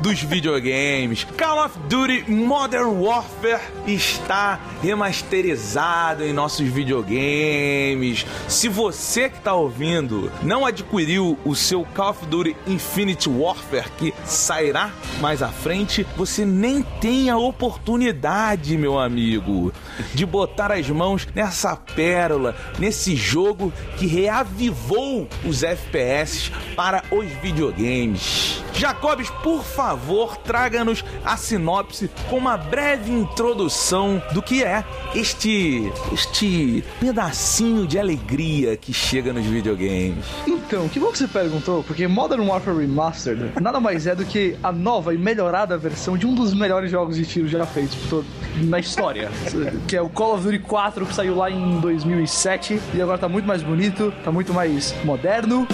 dos 0.01 0.21
videogames. 0.21 1.25
Call 1.37 1.65
of 1.65 1.77
Duty 1.89 2.31
Modern 2.31 3.01
Warfare 3.01 3.61
está 3.85 4.59
remasterizado 4.81 6.23
em 6.23 6.31
nossos 6.31 6.67
videogames. 6.67 8.25
Se 8.47 8.69
você 8.69 9.29
que 9.29 9.37
está 9.37 9.53
ouvindo 9.53 10.31
não 10.41 10.65
adquiriu 10.65 11.37
o 11.43 11.53
seu 11.55 11.85
Call 11.93 12.11
of 12.11 12.25
Duty 12.27 12.55
Infinite 12.65 13.29
Warfare, 13.29 13.89
que 13.97 14.13
sairá 14.25 14.91
mais 15.19 15.43
à 15.43 15.49
frente, 15.49 16.07
você 16.15 16.45
nem 16.45 16.81
tem 17.01 17.29
a 17.29 17.37
oportunidade, 17.37 18.77
meu 18.77 18.97
amigo, 18.97 19.73
de 20.13 20.25
botar 20.25 20.71
as 20.71 20.89
mãos 20.89 21.27
nessa 21.35 21.75
pérola, 21.75 22.55
nesse 22.77 23.15
jogo 23.15 23.73
que 23.97 24.07
reavivou 24.07 25.27
os 25.45 25.63
FPS 25.63 26.51
para 26.75 27.03
os 27.11 27.25
videogames. 27.41 28.63
Jacobs, 28.83 29.29
por 29.43 29.61
favor, 29.61 30.37
traga-nos 30.37 31.03
a 31.25 31.35
sinopse 31.35 32.09
com 32.29 32.37
uma 32.37 32.55
breve 32.55 33.11
introdução 33.11 34.23
do 34.33 34.41
que 34.41 34.63
é 34.63 34.85
este 35.13 35.91
este 36.13 36.81
pedacinho 36.97 37.85
de 37.85 37.99
alegria 37.99 38.77
que 38.77 38.93
chega 38.93 39.33
nos 39.33 39.45
videogames. 39.45 40.23
Então, 40.47 40.87
que 40.87 40.97
bom 40.97 41.11
que 41.11 41.17
você 41.17 41.27
perguntou, 41.27 41.83
porque 41.83 42.07
Modern 42.07 42.47
Warfare 42.47 42.77
Remastered 42.77 43.51
nada 43.61 43.81
mais 43.81 44.07
é 44.07 44.15
do 44.15 44.23
que 44.23 44.55
a 44.63 44.71
nova 44.71 45.13
e 45.13 45.17
melhorada 45.17 45.77
versão 45.77 46.17
de 46.17 46.25
um 46.25 46.33
dos 46.33 46.53
melhores 46.53 46.89
jogos 46.89 47.17
de 47.17 47.25
tiro 47.25 47.49
já 47.49 47.65
feitos 47.65 47.97
todo- 48.09 48.25
na 48.63 48.79
história, 48.79 49.29
que 49.89 49.95
é 49.97 50.01
o 50.01 50.07
Call 50.07 50.35
of 50.35 50.43
Duty 50.43 50.59
4, 50.59 51.05
que 51.05 51.13
saiu 51.13 51.35
lá 51.35 51.51
em 51.51 51.81
2007 51.81 52.79
e 52.93 53.01
agora 53.01 53.17
tá 53.17 53.27
muito 53.27 53.45
mais 53.45 53.61
bonito, 53.61 54.13
tá 54.23 54.31
muito 54.31 54.53
mais 54.53 54.95
moderno. 55.03 55.67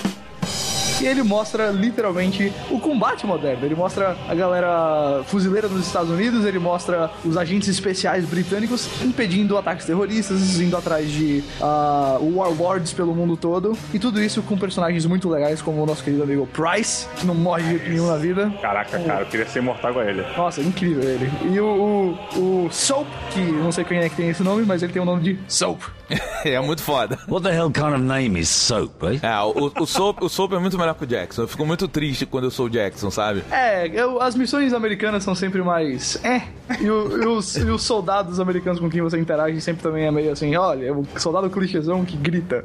E 1.01 1.05
ele 1.05 1.23
mostra 1.23 1.71
literalmente 1.71 2.51
o 2.69 2.79
combate 2.79 3.25
moderno. 3.25 3.65
Ele 3.65 3.75
mostra 3.75 4.15
a 4.27 4.35
galera 4.35 5.23
fuzileira 5.25 5.67
dos 5.67 5.85
Estados 5.85 6.09
Unidos, 6.09 6.45
ele 6.45 6.59
mostra 6.59 7.11
os 7.23 7.37
agentes 7.37 7.67
especiais 7.67 8.25
britânicos 8.25 8.87
impedindo 9.03 9.57
ataques 9.57 9.85
terroristas, 9.85 10.59
indo 10.59 10.75
atrás 10.75 11.11
de 11.11 11.43
ah, 11.61 12.17
warlords 12.21 12.93
pelo 12.93 13.13
mundo 13.13 13.35
todo. 13.35 13.77
E 13.93 13.99
tudo 13.99 14.21
isso 14.21 14.41
com 14.41 14.57
personagens 14.57 15.05
muito 15.05 15.29
legais, 15.29 15.61
como 15.61 15.83
o 15.83 15.85
nosso 15.85 16.03
querido 16.03 16.23
amigo 16.23 16.47
Price, 16.47 17.07
que 17.17 17.25
não 17.25 17.35
morre 17.35 17.77
de 17.77 17.89
nenhum 17.89 18.07
na 18.07 18.17
vida. 18.17 18.51
Caraca, 18.61 18.97
cara, 18.99 19.21
eu 19.21 19.25
queria 19.25 19.47
ser 19.47 19.59
imortal 19.59 19.91
igual 19.91 20.05
ele. 20.05 20.25
Nossa, 20.37 20.61
incrível 20.61 21.03
ele. 21.03 21.29
E 21.51 21.59
o, 21.59 22.17
o, 22.35 22.65
o 22.65 22.71
Soap, 22.71 23.07
que 23.31 23.39
não 23.39 23.71
sei 23.71 23.83
quem 23.83 23.99
é 23.99 24.09
que 24.09 24.15
tem 24.15 24.29
esse 24.29 24.43
nome, 24.43 24.63
mas 24.65 24.81
ele 24.81 24.93
tem 24.93 25.01
o 25.01 25.05
nome 25.05 25.21
de 25.21 25.39
Soap. 25.47 25.81
é 26.45 26.59
muito 26.59 26.81
foda. 26.81 27.17
What 27.27 27.43
the 27.43 27.53
hell 27.53 27.71
kind 27.71 27.93
of 27.93 28.01
name 28.01 28.39
is 28.39 28.49
soap, 28.49 29.03
eh? 29.03 29.19
É, 29.21 29.39
o, 29.39 29.71
o, 29.79 29.85
Soap, 29.85 30.21
o 30.21 30.29
Soap 30.29 30.53
é 30.53 30.59
muito 30.59 30.77
melhor 30.85 30.95
que 30.97 31.03
o 31.03 31.07
Jackson. 31.07 31.41
Eu 31.43 31.47
fico 31.47 31.65
muito 31.65 31.87
triste 31.87 32.25
quando 32.25 32.45
eu 32.45 32.51
sou 32.51 32.67
o 32.67 32.69
Jackson, 32.69 33.09
sabe? 33.11 33.43
É, 33.51 33.87
eu- 33.87 34.21
as 34.21 34.35
missões 34.35 34.73
americanas 34.73 35.23
são 35.23 35.33
sempre 35.35 35.61
mais. 35.61 36.17
É. 36.23 36.41
E, 36.81 36.89
o- 36.89 37.21
e 37.23 37.27
os, 37.27 37.55
e 37.57 37.63
os 37.69 37.81
soldados 37.83 38.39
americanos 38.39 38.79
com 38.79 38.89
quem 38.89 39.01
você 39.01 39.17
interage 39.19 39.59
sempre 39.61 39.83
também 39.83 40.05
é 40.05 40.11
meio 40.11 40.31
assim: 40.31 40.55
olha, 40.55 40.93
o 40.93 41.05
soldado 41.17 41.49
clichêzão 41.49 42.03
que 42.05 42.15
grita. 42.17 42.63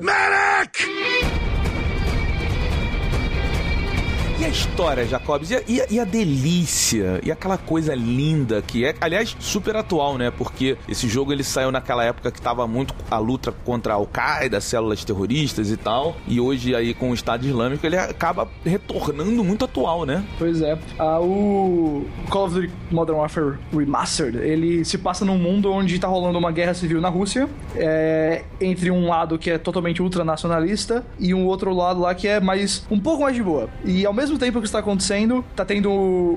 E 4.40 4.44
a 4.44 4.48
história, 4.48 5.04
Jacobs? 5.06 5.50
E 5.50 5.56
a, 5.56 5.62
e 5.90 6.00
a- 6.00 6.04
delícia? 6.04 7.20
E 7.22 7.30
aquela 7.30 7.58
coisa 7.58 7.94
linda 7.94 8.62
que 8.62 8.86
é, 8.86 8.94
aliás, 8.98 9.36
super 9.38 9.76
atual, 9.76 10.16
né? 10.16 10.30
Porque 10.30 10.78
esse 10.88 11.06
jogo 11.06 11.30
ele 11.30 11.44
saiu 11.44 11.70
naquela 11.70 12.02
época 12.04 12.30
que 12.32 12.40
tava 12.40 12.66
muito 12.66 12.94
a 13.10 13.18
luta 13.18 13.52
contra 13.52 13.92
a 13.92 13.96
Al-Qaeda, 13.96 14.58
células 14.58 15.04
terroristas 15.04 15.70
e 15.70 15.76
tal. 15.76 16.16
E 16.26 16.40
hoje 16.40 16.74
aí 16.74 16.94
com 16.94 17.10
o 17.10 17.14
Estado 17.14 17.46
Islâmico 17.46 17.84
ele 17.86 17.98
acaba 17.98 18.48
retornando 18.64 19.44
muito 19.44 19.66
atual, 19.66 20.06
né? 20.06 20.24
Pois 20.38 20.62
é. 20.62 20.78
Ah, 20.98 21.20
o 21.20 22.06
Call 22.30 22.46
of 22.46 22.54
Duty 22.54 22.72
Modern 22.90 23.18
Warfare 23.18 23.58
Remastered, 23.76 24.38
ele 24.38 24.86
se 24.86 24.96
passa 24.96 25.22
num 25.22 25.36
mundo 25.36 25.70
onde 25.70 25.98
tá 25.98 26.08
rolando 26.08 26.38
uma 26.38 26.50
guerra 26.50 26.72
civil 26.72 26.98
na 27.02 27.10
Rússia, 27.10 27.46
é, 27.76 28.42
entre 28.58 28.90
um 28.90 29.06
lado 29.06 29.38
que 29.38 29.50
é 29.50 29.58
totalmente 29.58 30.00
ultranacionalista 30.00 31.04
e 31.18 31.34
um 31.34 31.44
outro 31.44 31.74
lado 31.74 32.00
lá 32.00 32.14
que 32.14 32.26
é 32.26 32.40
mais 32.40 32.86
um 32.90 32.98
pouco 32.98 33.24
mais 33.24 33.36
de 33.36 33.42
boa. 33.42 33.68
E 33.84 34.06
ao 34.06 34.14
mesmo 34.14 34.29
tempo 34.38 34.58
que 34.58 34.64
isso 34.64 34.72
tá 34.72 34.78
acontecendo, 34.80 35.44
tá 35.54 35.64
tendo 35.64 35.90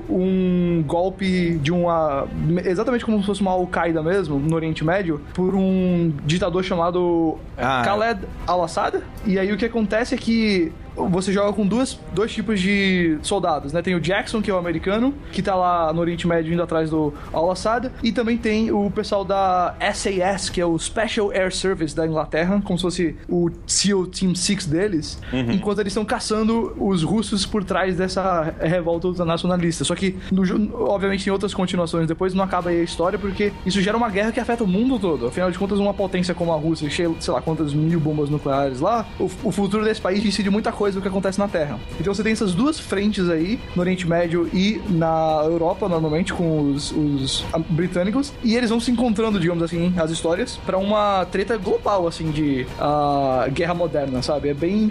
um 0.08 0.82
golpe 0.86 1.58
de 1.58 1.72
uma 1.72 2.26
exatamente 2.64 3.04
como 3.04 3.20
se 3.20 3.26
fosse 3.26 3.40
uma 3.40 3.50
Al-Qaeda 3.52 4.02
mesmo, 4.02 4.38
no 4.38 4.54
Oriente 4.54 4.84
Médio, 4.84 5.20
por 5.34 5.54
um 5.54 6.12
ditador 6.24 6.62
chamado 6.64 7.38
Ah, 7.56 7.82
é. 7.82 7.84
Khaled 7.86 8.20
Al-Assad. 8.46 9.00
E 9.26 9.38
aí 9.38 9.52
o 9.52 9.56
que 9.56 9.64
acontece 9.64 10.14
é 10.14 10.18
que 10.18 10.72
você 10.96 11.32
joga 11.32 11.52
com 11.52 11.66
duas, 11.66 11.98
dois 12.12 12.32
tipos 12.32 12.60
de 12.60 13.18
soldados, 13.22 13.72
né? 13.72 13.82
Tem 13.82 13.94
o 13.94 14.00
Jackson, 14.00 14.40
que 14.40 14.50
é 14.50 14.54
o 14.54 14.58
americano, 14.58 15.14
que 15.32 15.42
tá 15.42 15.54
lá 15.54 15.92
no 15.92 16.00
Oriente 16.00 16.26
Médio 16.26 16.52
indo 16.52 16.62
atrás 16.62 16.90
do 16.90 17.12
Al-Assad, 17.32 17.90
e 18.02 18.12
também 18.12 18.36
tem 18.36 18.70
o 18.70 18.90
pessoal 18.90 19.24
da 19.24 19.74
SAS, 19.92 20.48
que 20.48 20.60
é 20.60 20.66
o 20.66 20.78
Special 20.78 21.30
Air 21.30 21.54
Service 21.54 21.94
da 21.94 22.06
Inglaterra, 22.06 22.60
como 22.64 22.78
se 22.78 22.82
fosse 22.82 23.16
o 23.28 23.50
SEAL 23.66 24.06
Team 24.06 24.34
6 24.34 24.66
deles, 24.66 25.18
enquanto 25.52 25.80
eles 25.80 25.92
estão 25.92 26.04
caçando 26.04 26.74
os 26.78 27.02
russos 27.02 27.44
por 27.44 27.64
trás 27.64 27.96
dessa 27.96 28.54
revolta 28.60 29.08
ultranacionalista. 29.08 29.84
Só 29.84 29.94
que, 29.94 30.16
no 30.30 30.44
obviamente, 30.86 31.26
em 31.26 31.32
outras 31.32 31.52
continuações 31.52 32.06
depois 32.06 32.34
não 32.34 32.44
acaba 32.44 32.70
aí 32.70 32.80
a 32.80 32.84
história, 32.84 33.18
porque 33.18 33.52
isso 33.66 33.80
gera 33.80 33.96
uma 33.96 34.08
guerra 34.08 34.32
que 34.32 34.40
afeta 34.40 34.62
o 34.64 34.66
mundo 34.66 34.98
todo. 34.98 35.26
Afinal 35.26 35.50
de 35.50 35.58
contas, 35.58 35.78
uma 35.78 35.94
potência 35.94 36.34
como 36.34 36.52
a 36.52 36.56
Rússia, 36.56 36.88
cheia, 36.88 37.10
sei 37.20 37.32
lá 37.32 37.40
quantas 37.40 37.74
mil 37.74 37.98
bombas 37.98 38.28
nucleares 38.30 38.80
lá, 38.80 39.06
o, 39.18 39.24
o 39.24 39.50
futuro 39.50 39.84
desse 39.84 40.00
país 40.00 40.22
decide 40.22 40.50
muita 40.50 40.70
coisa 40.70 40.83
do 40.92 41.00
que 41.00 41.08
acontece 41.08 41.38
na 41.38 41.48
Terra. 41.48 41.78
Então 42.00 42.12
você 42.12 42.22
tem 42.22 42.32
essas 42.32 42.52
duas 42.52 42.78
frentes 42.78 43.30
aí, 43.30 43.58
no 43.74 43.80
Oriente 43.80 44.08
Médio 44.08 44.48
e 44.52 44.82
na 44.90 45.42
Europa, 45.44 45.88
normalmente, 45.88 46.32
com 46.32 46.72
os, 46.72 46.90
os 46.90 47.44
ah, 47.52 47.58
britânicos, 47.58 48.32
e 48.42 48.56
eles 48.56 48.70
vão 48.70 48.80
se 48.80 48.90
encontrando, 48.90 49.38
digamos 49.38 49.62
assim, 49.62 49.94
as 49.96 50.10
histórias, 50.10 50.58
pra 50.66 50.76
uma 50.76 51.24
treta 51.26 51.56
global, 51.56 52.06
assim, 52.06 52.30
de 52.30 52.66
ah, 52.78 53.46
guerra 53.50 53.74
moderna, 53.74 54.20
sabe? 54.20 54.48
É 54.48 54.54
bem 54.54 54.90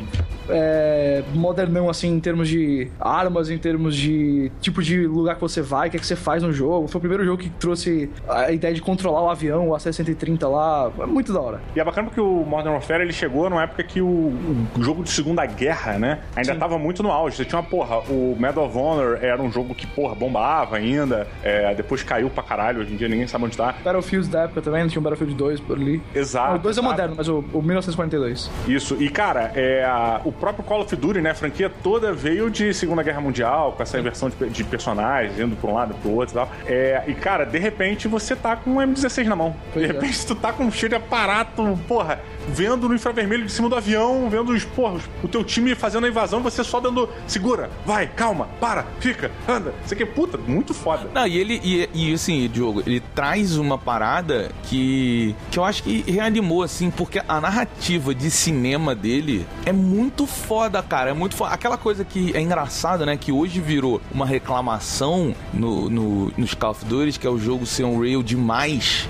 é, 0.49 1.23
modernão, 1.33 1.89
assim, 1.89 2.09
em 2.09 2.19
termos 2.19 2.47
de 2.47 2.89
armas, 2.99 3.49
em 3.49 3.57
termos 3.57 3.95
de 3.95 4.51
tipo 4.61 4.81
de 4.81 5.05
lugar 5.07 5.35
que 5.35 5.41
você 5.41 5.61
vai, 5.61 5.87
o 5.87 5.91
que, 5.91 5.97
é 5.97 5.99
que 5.99 6.05
você 6.05 6.15
faz 6.15 6.43
no 6.43 6.51
jogo. 6.51 6.87
Foi 6.87 6.99
o 6.99 7.01
primeiro 7.01 7.23
jogo 7.25 7.41
que 7.41 7.49
trouxe 7.49 8.09
a 8.27 8.51
ideia 8.51 8.73
de 8.73 8.81
controlar 8.81 9.21
o 9.21 9.29
avião, 9.29 9.69
o 9.69 9.75
AC-130 9.75 10.49
lá. 10.49 10.91
É 10.99 11.05
muito 11.05 11.33
da 11.33 11.39
hora. 11.39 11.61
E 11.75 11.79
é 11.79 11.83
bacana 11.83 12.07
porque 12.07 12.21
o 12.21 12.43
Modern 12.43 12.73
Warfare 12.73 13.03
ele 13.03 13.13
chegou 13.13 13.49
numa 13.49 13.63
época 13.63 13.83
que 13.83 14.01
o, 14.01 14.33
o 14.77 14.83
jogo 14.83 15.03
de 15.03 15.09
Segunda 15.09 15.45
Guerra, 15.45 15.82
né? 15.91 16.19
Ainda 16.35 16.55
tava 16.55 16.77
muito 16.77 17.03
no 17.03 17.11
auge. 17.11 17.35
Você 17.35 17.45
tinha 17.45 17.59
uma 17.59 17.67
porra, 17.67 17.99
o 18.09 18.35
Medal 18.39 18.65
of 18.65 18.77
Honor 18.77 19.19
era 19.21 19.41
um 19.41 19.51
jogo 19.51 19.75
que, 19.75 19.85
porra, 19.87 20.15
bombava 20.15 20.77
ainda. 20.77 21.27
é, 21.43 21.73
depois 21.73 22.03
caiu 22.03 22.29
pra 22.29 22.43
caralho, 22.43 22.81
hoje 22.81 22.93
em 22.93 22.97
dia 22.97 23.07
ninguém 23.07 23.27
sabe 23.27 23.45
onde 23.45 23.57
tá. 23.57 23.75
Battlefields 23.83 24.27
da 24.27 24.43
época 24.43 24.61
também, 24.61 24.87
tinha 24.87 24.99
um 24.99 25.03
Battlefield 25.03 25.35
2 25.35 25.59
por 25.59 25.77
ali. 25.77 26.01
Exato. 26.13 26.55
o 26.55 26.59
2 26.59 26.77
é 26.77 26.81
moderno, 26.81 27.15
mas 27.17 27.27
o, 27.27 27.43
o 27.53 27.61
1942. 27.61 28.49
Isso, 28.67 28.95
e 28.99 29.09
cara, 29.09 29.51
é, 29.55 29.85
o 30.23 30.31
próprio 30.31 30.63
Call 30.63 30.81
of 30.81 30.95
Duty, 30.95 31.21
né, 31.21 31.31
a 31.31 31.35
franquia 31.35 31.69
toda 31.69 32.13
veio 32.13 32.49
de 32.49 32.73
Segunda 32.73 33.03
Guerra 33.03 33.21
Mundial, 33.21 33.73
com 33.73 33.83
essa 33.83 33.99
inversão 33.99 34.29
de, 34.29 34.49
de 34.49 34.63
personagens, 34.63 35.39
indo 35.39 35.55
pra 35.55 35.69
um 35.69 35.73
lado 35.73 35.93
pro 35.95 36.11
outro 36.11 36.33
e 36.33 36.37
tal. 36.37 36.51
É, 36.65 37.03
e 37.07 37.13
cara, 37.13 37.45
de 37.45 37.59
repente 37.59 38.07
você 38.07 38.35
tá 38.35 38.55
com 38.55 38.71
um 38.71 38.75
M16 38.77 39.25
na 39.25 39.35
mão. 39.35 39.55
Pois 39.71 39.85
de 39.85 39.91
é. 39.91 39.93
repente 39.93 40.25
tu 40.25 40.35
tá 40.35 40.51
com 40.53 40.63
um 40.63 40.71
cheio 40.71 40.89
de 40.89 40.95
aparato, 40.95 41.77
porra, 41.87 42.19
vendo 42.49 42.87
no 42.89 42.95
infravermelho 42.95 43.45
de 43.45 43.51
cima 43.51 43.69
do 43.69 43.75
avião, 43.75 44.29
vendo 44.29 44.51
os, 44.51 44.63
porra, 44.65 44.93
os- 44.95 45.03
o 45.23 45.27
teu 45.27 45.43
time 45.43 45.75
fazendo 45.75 46.05
a 46.05 46.09
invasão, 46.09 46.41
você 46.41 46.63
só 46.63 46.79
dando 46.79 47.07
segura, 47.27 47.69
vai, 47.85 48.07
calma, 48.07 48.47
para, 48.59 48.85
fica, 48.99 49.31
anda. 49.47 49.73
Isso 49.85 49.93
aqui 49.93 50.03
é 50.03 50.05
puta, 50.05 50.37
muito 50.37 50.73
foda. 50.73 51.09
Não, 51.13 51.25
e 51.27 51.37
ele, 51.37 51.59
e, 51.63 51.89
e 51.93 52.13
assim, 52.13 52.47
Diogo, 52.51 52.81
ele 52.85 53.01
traz 53.15 53.57
uma 53.57 53.77
parada 53.77 54.51
que, 54.63 55.35
que 55.51 55.57
eu 55.59 55.63
acho 55.65 55.83
que 55.83 56.01
reanimou, 56.09 56.63
assim, 56.63 56.89
porque 56.91 57.21
a 57.27 57.39
narrativa 57.41 58.13
de 58.13 58.29
cinema 58.29 58.93
dele 58.95 59.45
é 59.65 59.71
muito 59.71 60.25
foda, 60.27 60.81
cara. 60.83 61.11
É 61.11 61.13
muito 61.13 61.35
foda. 61.35 61.53
Aquela 61.53 61.77
coisa 61.77 62.03
que 62.03 62.35
é 62.35 62.41
engraçada, 62.41 63.05
né? 63.05 63.17
Que 63.17 63.31
hoje 63.31 63.59
virou 63.59 64.01
uma 64.11 64.25
reclamação 64.25 65.35
no, 65.53 65.89
no, 65.89 66.33
nos 66.37 66.53
Call 66.53 66.71
of 66.71 66.85
Duty, 66.85 67.19
que 67.19 67.27
é 67.27 67.29
o 67.29 67.37
jogo 67.37 67.65
ser 67.65 67.83
um 67.83 67.99
rail 67.99 68.21
demais. 68.23 69.07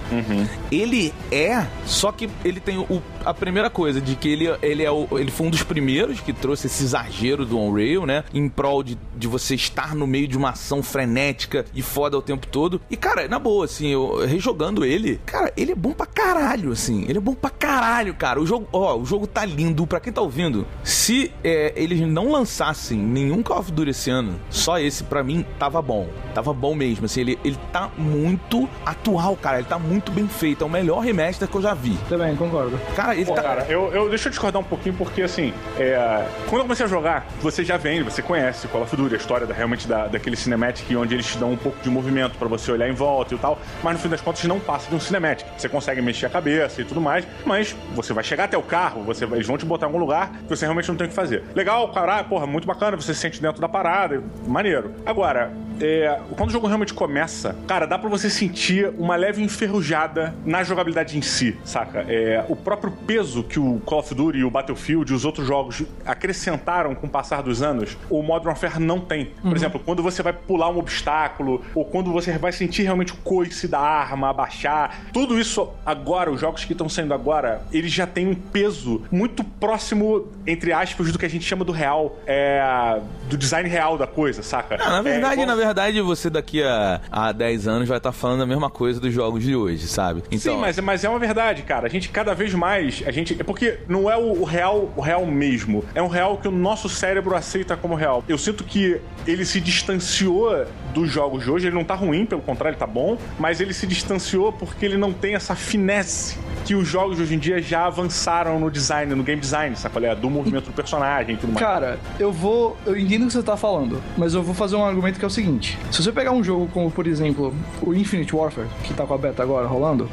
Ele 0.71 1.13
é, 1.31 1.65
só 1.85 2.11
que 2.11 2.29
ele 2.43 2.59
tem 2.59 2.77
o, 2.77 3.01
a 3.25 3.33
primeira 3.33 3.69
coisa 3.69 4.01
de 4.01 4.15
que 4.15 4.29
ele, 4.29 4.45
ele, 4.61 4.83
é 4.83 4.91
o, 4.91 5.07
ele 5.17 5.31
foi 5.31 5.47
um 5.47 5.49
dos 5.49 5.63
primeiros 5.63 6.19
que 6.19 6.33
trouxe 6.33 6.67
esse 6.67 6.83
exagero 6.83 7.45
do 7.45 7.57
on-rail, 7.57 8.05
né? 8.05 8.23
Em 8.33 8.47
prol 8.49 8.83
de, 8.83 8.97
de 9.15 9.27
você 9.27 9.55
estar 9.55 9.95
no 9.95 10.05
meio 10.05 10.27
de 10.27 10.37
uma 10.37 10.49
ação 10.49 10.83
frenética 10.83 11.65
e 11.73 11.81
foda 11.81 12.17
o 12.17 12.21
tempo 12.21 12.47
todo. 12.47 12.81
E, 12.89 12.97
cara, 12.97 13.27
na 13.27 13.39
boa, 13.39 13.65
assim, 13.65 13.87
eu 13.87 14.25
rejogando 14.25 14.85
ele, 14.85 15.19
cara, 15.25 15.51
ele 15.55 15.71
é 15.71 15.75
bom 15.75 15.91
pra 15.91 16.05
caralho, 16.05 16.71
assim. 16.71 17.03
Ele 17.07 17.17
é 17.17 17.21
bom 17.21 17.33
pra 17.33 17.49
caralho, 17.49 18.13
cara. 18.13 18.41
O 18.41 18.45
jogo, 18.45 18.67
ó, 18.71 18.97
o 18.97 19.05
jogo 19.05 19.27
tá 19.27 19.45
lindo. 19.45 19.87
Pra 19.87 19.99
quem 19.99 20.13
tá 20.13 20.21
ouvindo, 20.21 20.65
se 20.83 21.31
é, 21.43 21.73
eles 21.75 21.99
não 22.01 22.31
lançassem 22.31 22.97
nenhum 22.97 23.43
Call 23.43 23.59
of 23.59 23.71
Duty 23.71 23.91
esse 23.91 24.09
ano, 24.09 24.39
só 24.49 24.79
esse, 24.79 25.03
pra 25.03 25.23
mim, 25.23 25.45
tava 25.59 25.81
bom. 25.81 26.07
Tava 26.33 26.53
bom 26.53 26.73
mesmo, 26.73 27.05
assim. 27.05 27.21
Ele, 27.21 27.39
ele 27.43 27.57
tá 27.71 27.91
muito 27.97 28.67
atual, 28.85 29.35
cara. 29.35 29.59
Ele 29.59 29.67
tá 29.67 29.77
muito 29.77 30.11
bem 30.11 30.27
feito. 30.27 30.63
É 30.63 30.67
o 30.67 30.69
melhor 30.69 30.99
remaster 30.99 31.47
que 31.47 31.55
eu 31.55 31.61
já 31.61 31.73
vi. 31.73 31.97
Também, 32.09 32.35
concordo. 32.35 32.79
Cara, 32.95 33.12
ele 33.13 33.25
Pô, 33.25 33.33
tá. 33.33 33.41
cara, 33.43 33.65
eu, 33.69 33.91
eu 33.93 34.09
deixa 34.09 34.27
eu 34.27 34.31
discordar 34.31 34.61
um 34.61 34.65
pouquinho, 34.65 34.95
porque 34.95 35.21
assim, 35.21 35.53
é, 35.77 36.25
quando 36.47 36.57
eu 36.61 36.63
comecei 36.63 36.85
a 36.85 36.89
jogar, 36.89 37.25
você 37.41 37.63
já 37.63 37.77
vem, 37.77 38.03
você 38.03 38.21
conhece 38.21 38.67
Call 38.67 38.83
of 38.83 38.95
Duty, 38.95 39.15
a 39.15 39.17
história 39.17 39.45
da, 39.47 39.53
realmente 39.53 39.87
da, 39.87 40.07
daquele 40.07 40.35
cinematic 40.35 40.85
onde 40.97 41.13
eles 41.13 41.25
te 41.25 41.37
dão 41.37 41.51
um 41.51 41.57
pouco 41.57 41.77
de 41.81 41.89
movimento 41.89 42.37
pra 42.37 42.47
você 42.47 42.71
olhar 42.71 42.87
em 42.89 42.93
volta 42.93 43.33
e 43.33 43.37
tal, 43.37 43.59
mas 43.81 43.93
no 43.93 43.99
fim 43.99 44.09
das 44.09 44.21
contas 44.21 44.43
não 44.45 44.59
passa 44.59 44.89
de 44.89 44.95
um 44.95 44.99
cinematic. 44.99 45.45
Você 45.57 45.69
consegue 45.69 46.01
mexer 46.01 46.25
a 46.25 46.29
cabeça 46.29 46.81
e 46.81 46.85
tudo 46.85 47.01
mais, 47.01 47.25
mas 47.45 47.75
você 47.95 48.13
vai 48.13 48.23
chegar 48.23 48.45
até 48.45 48.57
o 48.57 48.63
carro, 48.63 49.03
você 49.03 49.25
vai- 49.25 49.37
eles 49.37 49.47
vão 49.47 49.57
te 49.57 49.65
botar 49.65 49.85
em 49.85 49.89
algum 49.89 49.99
lugar 49.99 50.31
que 50.43 50.49
você 50.49 50.65
realmente 50.65 50.87
não 50.89 50.95
tem 50.95 51.05
o 51.07 51.09
que 51.09 51.15
fazer. 51.15 51.43
Legal, 51.55 51.91
caralho, 51.91 52.25
porra, 52.27 52.45
muito 52.47 52.67
bacana, 52.67 52.95
você 52.97 53.13
se 53.13 53.19
sente 53.19 53.41
dentro 53.41 53.61
da 53.61 53.67
parada, 53.69 54.21
maneiro. 54.47 54.91
Agora, 55.05 55.51
é, 55.81 56.19
quando 56.37 56.49
o 56.49 56.51
jogo 56.53 56.67
realmente 56.67 56.93
começa, 56.93 57.55
cara, 57.67 57.85
dá 57.85 57.97
pra 57.97 58.09
você 58.09 58.29
sentir 58.29 58.91
uma 58.97 59.15
leve 59.15 59.41
enferrujada 59.43 60.33
na 60.45 60.63
jogabilidade 60.63 61.17
em 61.17 61.21
si, 61.21 61.57
saca? 61.63 62.05
É, 62.07 62.43
o 62.47 62.55
próprio 62.55 62.91
peso 63.05 63.43
que 63.43 63.59
o 63.59 63.79
Call 63.85 63.99
of 63.99 64.13
Duty, 64.15 64.43
o 64.43 64.49
Battlefield 64.49 65.11
e 65.11 65.15
os 65.15 65.25
outros 65.25 65.45
jogos 65.47 65.83
acrescentaram 66.05 66.95
com 66.95 67.07
o 67.07 67.09
passar 67.09 67.41
dos 67.43 67.61
anos, 67.61 67.97
o 68.09 68.21
Modern 68.23 68.49
Warfare 68.49 68.79
não 68.79 68.99
tem. 68.99 69.31
Por 69.41 69.55
exemplo, 69.55 69.79
quando 69.83 70.01
você 70.01 70.23
vai 70.23 70.33
pular 70.33 70.69
um 70.69 70.77
obstáculo, 70.79 71.61
ou 71.75 71.83
quando 71.85 72.11
você 72.11 72.37
vai 72.37 72.51
sentir 72.51 72.83
realmente 72.83 73.13
o 73.13 73.17
coice 73.17 73.67
da 73.67 73.79
arma 73.79 74.29
abaixar, 74.29 75.05
tudo 75.11 75.39
isso 75.39 75.69
agora, 75.85 76.31
os 76.31 76.39
jogos 76.41 76.63
que 76.65 76.71
estão 76.71 76.87
saindo 76.87 77.13
agora, 77.13 77.61
eles 77.71 77.91
já 77.91 78.07
têm 78.07 78.27
um 78.27 78.35
peso 78.35 79.01
muito 79.11 79.43
próximo, 79.43 80.27
entre 80.47 80.71
aspas, 80.71 81.11
do 81.11 81.19
que 81.19 81.25
a 81.25 81.29
gente 81.29 81.45
chama 81.45 81.65
do 81.65 81.71
real, 81.71 82.17
é, 82.25 82.99
do 83.29 83.37
design 83.37 83.67
real 83.69 83.97
da 83.97 84.07
coisa, 84.07 84.41
saca? 84.43 84.77
Ah, 84.79 84.89
na 84.89 85.01
verdade, 85.01 85.39
É, 85.39 85.43
igual- 85.43 85.47
na 85.47 85.55
verdade, 85.55 86.01
você 86.01 86.29
daqui 86.29 86.63
a, 86.63 87.01
a 87.11 87.31
10 87.31 87.67
anos 87.67 87.87
vai 87.87 87.97
estar 87.97 88.11
falando 88.11 88.43
a 88.43 88.45
mesma 88.45 88.69
coisa 88.69 88.99
dos 88.99 89.13
jogos 89.13 89.43
de 89.43 89.55
hoje, 89.55 89.87
sabe? 89.87 90.23
Então, 90.31 90.53
Sim, 90.55 90.59
mas, 90.59 90.79
mas 90.79 91.03
é 91.03 91.09
uma 91.09 91.19
verdade, 91.19 91.63
cara. 91.63 91.87
A 91.87 91.89
gente 91.89 92.09
cada 92.09 92.33
vez 92.33 92.53
mais. 92.53 92.92
A 93.05 93.11
gente. 93.11 93.35
É 93.39 93.43
porque 93.43 93.79
não 93.87 94.09
é 94.09 94.17
o, 94.17 94.41
o 94.41 94.43
real 94.43 94.91
o 94.95 95.01
real 95.01 95.25
mesmo. 95.25 95.83
É 95.95 96.01
um 96.01 96.07
real 96.07 96.37
que 96.37 96.47
o 96.47 96.51
nosso 96.51 96.89
cérebro 96.89 97.35
aceita 97.35 97.77
como 97.77 97.95
real. 97.95 98.23
Eu 98.27 98.37
sinto 98.37 98.63
que 98.63 98.99
ele 99.25 99.45
se 99.45 99.61
distanciou 99.61 100.65
dos 100.93 101.09
jogos 101.09 101.43
de 101.43 101.51
hoje. 101.51 101.67
Ele 101.67 101.75
não 101.75 101.85
tá 101.85 101.95
ruim, 101.95 102.25
pelo 102.25 102.41
contrário, 102.41 102.75
ele 102.75 102.79
tá 102.79 102.87
bom. 102.87 103.17
Mas 103.39 103.61
ele 103.61 103.73
se 103.73 103.87
distanciou 103.87 104.51
porque 104.51 104.85
ele 104.85 104.97
não 104.97 105.13
tem 105.13 105.35
essa 105.35 105.55
finesse 105.55 106.37
que 106.65 106.75
os 106.75 106.87
jogos 106.87 107.17
de 107.17 107.23
hoje 107.23 107.35
em 107.35 107.39
dia 107.39 107.61
já 107.61 107.85
avançaram 107.85 108.59
no 108.59 108.69
design, 108.71 109.13
no 109.13 109.23
game 109.23 109.39
design, 109.39 109.75
sabe? 109.75 109.93
qual 109.93 110.05
é? 110.05 110.15
Do 110.15 110.29
movimento 110.29 110.65
do 110.65 110.73
personagem 110.73 111.35
e 111.35 111.37
tudo 111.37 111.53
mais. 111.53 111.65
Cara, 111.65 111.99
eu 112.19 112.31
vou. 112.31 112.75
Eu 112.85 112.97
entendo 112.97 113.23
o 113.23 113.27
que 113.27 113.33
você 113.33 113.43
tá 113.43 113.55
falando, 113.55 114.01
mas 114.17 114.33
eu 114.33 114.41
vou 114.41 114.55
fazer 114.55 114.75
um 114.75 114.83
argumento 114.83 115.19
que 115.19 115.25
é 115.25 115.27
o 115.27 115.31
seguinte: 115.31 115.77
se 115.91 116.03
você 116.03 116.11
pegar 116.11 116.31
um 116.31 116.43
jogo 116.43 116.67
como, 116.73 116.89
por 116.89 117.05
exemplo, 117.05 117.53
o 117.81 117.93
Infinite 117.93 118.35
Warfare, 118.35 118.67
que 118.83 118.93
tá 118.93 119.05
com 119.05 119.13
a 119.13 119.17
beta 119.17 119.43
agora 119.43 119.67
rolando, 119.67 120.09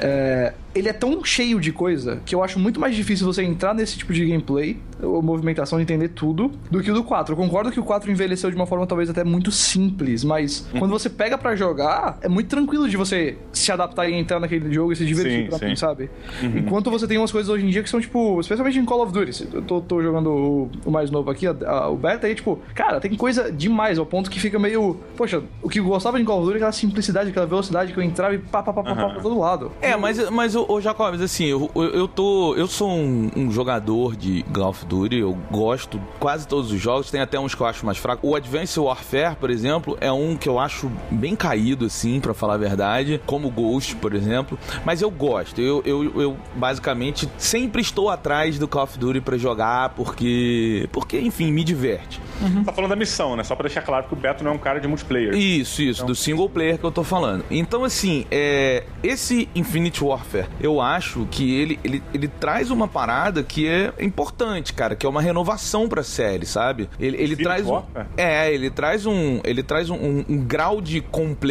é, 0.00 0.52
ele 0.74 0.88
é 0.88 0.92
tão 0.92 1.24
cheio 1.24 1.60
de 1.60 1.72
coisa 1.72 2.20
que 2.26 2.34
eu 2.34 2.42
acho 2.42 2.58
muito 2.58 2.80
mais 2.80 2.94
difícil 2.96 3.26
você 3.26 3.42
entrar 3.42 3.74
nesse 3.74 3.96
tipo 3.98 4.12
de 4.12 4.24
gameplay, 4.26 4.78
ou 5.02 5.20
movimentação, 5.22 5.80
entender 5.80 6.08
tudo, 6.08 6.50
do 6.70 6.82
que 6.82 6.90
o 6.90 6.94
do 6.94 7.04
4. 7.04 7.32
Eu 7.32 7.36
concordo 7.36 7.70
que 7.70 7.78
o 7.80 7.84
4 7.84 8.10
envelheceu 8.10 8.50
de 8.50 8.56
uma 8.56 8.66
forma 8.66 8.86
talvez 8.86 9.08
até 9.10 9.22
muito 9.24 9.50
simples, 9.50 10.24
mas 10.24 10.66
quando 10.78 10.90
você 10.90 11.08
pega 11.10 11.36
pra 11.36 11.54
jogar, 11.56 12.18
é 12.22 12.28
muito 12.28 12.48
tranquilo 12.48 12.88
de 12.88 12.96
você 12.96 13.36
se 13.52 13.70
adaptar 13.70 14.08
e 14.08 14.14
entrar 14.14 14.40
naquele 14.40 14.72
jogo 14.72 14.92
e 14.92 14.96
se 14.96 15.04
divertir 15.04 15.42
Sim, 15.44 15.48
pra 15.48 15.58
sim. 15.58 15.66
mim, 15.66 15.76
sabe? 15.76 16.10
Enquanto 16.42 16.90
você 16.90 17.06
tem 17.06 17.18
umas 17.18 17.30
coisas 17.32 17.48
hoje 17.50 17.64
em 17.66 17.68
dia 17.70 17.82
que 17.82 17.90
são, 17.90 18.00
tipo, 18.00 18.40
especialmente 18.40 18.78
em 18.78 18.84
Call 18.84 19.02
of 19.02 19.12
Duty. 19.12 19.48
Eu 19.52 19.62
tô, 19.62 19.80
tô 19.80 20.02
jogando 20.02 20.30
o, 20.30 20.70
o 20.86 20.90
mais 20.90 21.10
novo 21.10 21.30
aqui, 21.30 21.46
a- 21.46 21.56
a- 21.66 21.88
o 21.88 21.96
beta, 21.96 22.28
e, 22.28 22.34
tipo, 22.34 22.58
cara, 22.74 23.00
tem 23.00 23.14
coisa 23.14 23.50
demais, 23.52 23.98
ao 23.98 24.06
ponto 24.06 24.30
que 24.30 24.40
fica 24.40 24.58
meio. 24.58 24.96
Poxa, 25.16 25.42
o 25.62 25.68
que 25.68 25.80
eu 25.80 25.84
gostava 25.84 26.18
de 26.18 26.24
Call 26.24 26.38
of 26.38 26.44
Duty 26.46 26.54
é 26.54 26.56
aquela 26.58 26.72
simplicidade, 26.72 27.30
aquela 27.30 27.46
velocidade 27.46 27.92
que 27.92 27.98
eu 27.98 28.02
entrava 28.02 28.34
e 28.34 28.38
pá, 28.38 28.62
pá, 28.62 28.72
pá, 28.72 28.82
pá, 28.82 28.94
pá 28.94 29.08
pra 29.10 29.20
todo 29.22 29.38
lado. 29.38 29.72
É, 29.80 29.96
mas, 29.96 30.30
mas 30.30 30.54
o, 30.54 30.63
Jacobs, 30.80 31.20
assim, 31.20 31.44
eu, 31.44 31.70
eu, 31.74 31.82
eu 31.82 32.08
tô. 32.08 32.54
Eu 32.54 32.66
sou 32.66 32.90
um, 32.90 33.30
um 33.36 33.50
jogador 33.50 34.16
de 34.16 34.44
of 34.60 34.84
Duty, 34.86 35.16
eu 35.16 35.36
gosto 35.50 36.00
quase 36.18 36.46
todos 36.46 36.72
os 36.72 36.80
jogos, 36.80 37.10
tem 37.10 37.20
até 37.20 37.38
uns 37.38 37.54
que 37.54 37.60
eu 37.60 37.66
acho 37.66 37.84
mais 37.84 37.98
fracos. 37.98 38.28
O 38.28 38.34
Advanced 38.34 38.78
Warfare, 38.78 39.36
por 39.36 39.50
exemplo, 39.50 39.96
é 40.00 40.10
um 40.10 40.36
que 40.36 40.48
eu 40.48 40.58
acho 40.58 40.90
bem 41.10 41.36
caído, 41.36 41.86
assim, 41.86 42.20
pra 42.20 42.34
falar 42.34 42.54
a 42.54 42.58
verdade, 42.58 43.20
como 43.26 43.50
Ghost, 43.50 43.96
por 43.96 44.14
exemplo. 44.14 44.58
Mas 44.84 45.02
eu 45.02 45.10
gosto, 45.10 45.60
eu, 45.60 45.82
eu, 45.84 46.20
eu 46.20 46.36
basicamente 46.54 47.28
sempre 47.38 47.82
estou 47.82 48.08
atrás 48.08 48.58
do 48.58 48.66
Call 48.66 48.84
of 48.84 48.98
Duty 48.98 49.20
pra 49.20 49.36
jogar, 49.36 49.90
porque. 49.90 50.88
Porque, 50.92 51.18
enfim, 51.20 51.52
me 51.52 51.64
diverte. 51.64 52.20
Tá 52.64 52.72
falando 52.72 52.90
da 52.90 52.96
missão, 52.96 53.36
né? 53.36 53.44
Só 53.44 53.54
pra 53.54 53.66
deixar 53.66 53.82
claro 53.82 54.06
que 54.06 54.12
o 54.12 54.16
Beto 54.16 54.42
não 54.42 54.52
é 54.52 54.54
um 54.54 54.58
cara 54.58 54.80
de 54.80 54.88
multiplayer. 54.88 55.34
Isso, 55.34 55.82
isso, 55.82 56.04
do 56.04 56.14
single 56.14 56.48
player 56.48 56.78
que 56.78 56.84
eu 56.84 56.90
tô 56.90 57.04
falando. 57.04 57.44
Então, 57.50 57.84
assim, 57.84 58.26
é, 58.30 58.84
esse 59.02 59.48
Infinite 59.54 60.02
Warfare, 60.02 60.46
eu 60.60 60.80
acho 60.80 61.26
que 61.30 61.54
ele, 61.54 61.78
ele, 61.84 62.02
ele 62.12 62.28
traz 62.28 62.70
uma 62.70 62.86
parada 62.88 63.42
que 63.42 63.66
é 63.66 63.92
importante, 64.00 64.72
cara, 64.72 64.94
que 64.94 65.04
é 65.06 65.08
uma 65.08 65.20
renovação 65.22 65.88
pra 65.88 66.02
série, 66.02 66.46
sabe? 66.46 66.88
Ele, 66.98 67.16
ele 67.16 67.36
traz 67.44 67.66
um? 67.66 67.70
É, 68.16 68.52
ele 68.52 68.70
traz 68.70 69.06
um. 69.06 69.40
Ele 69.44 69.62
traz 69.62 69.90
um, 69.90 69.94
um- 69.96 70.24
um 70.28 70.38
grau 70.38 70.80
de 70.80 71.00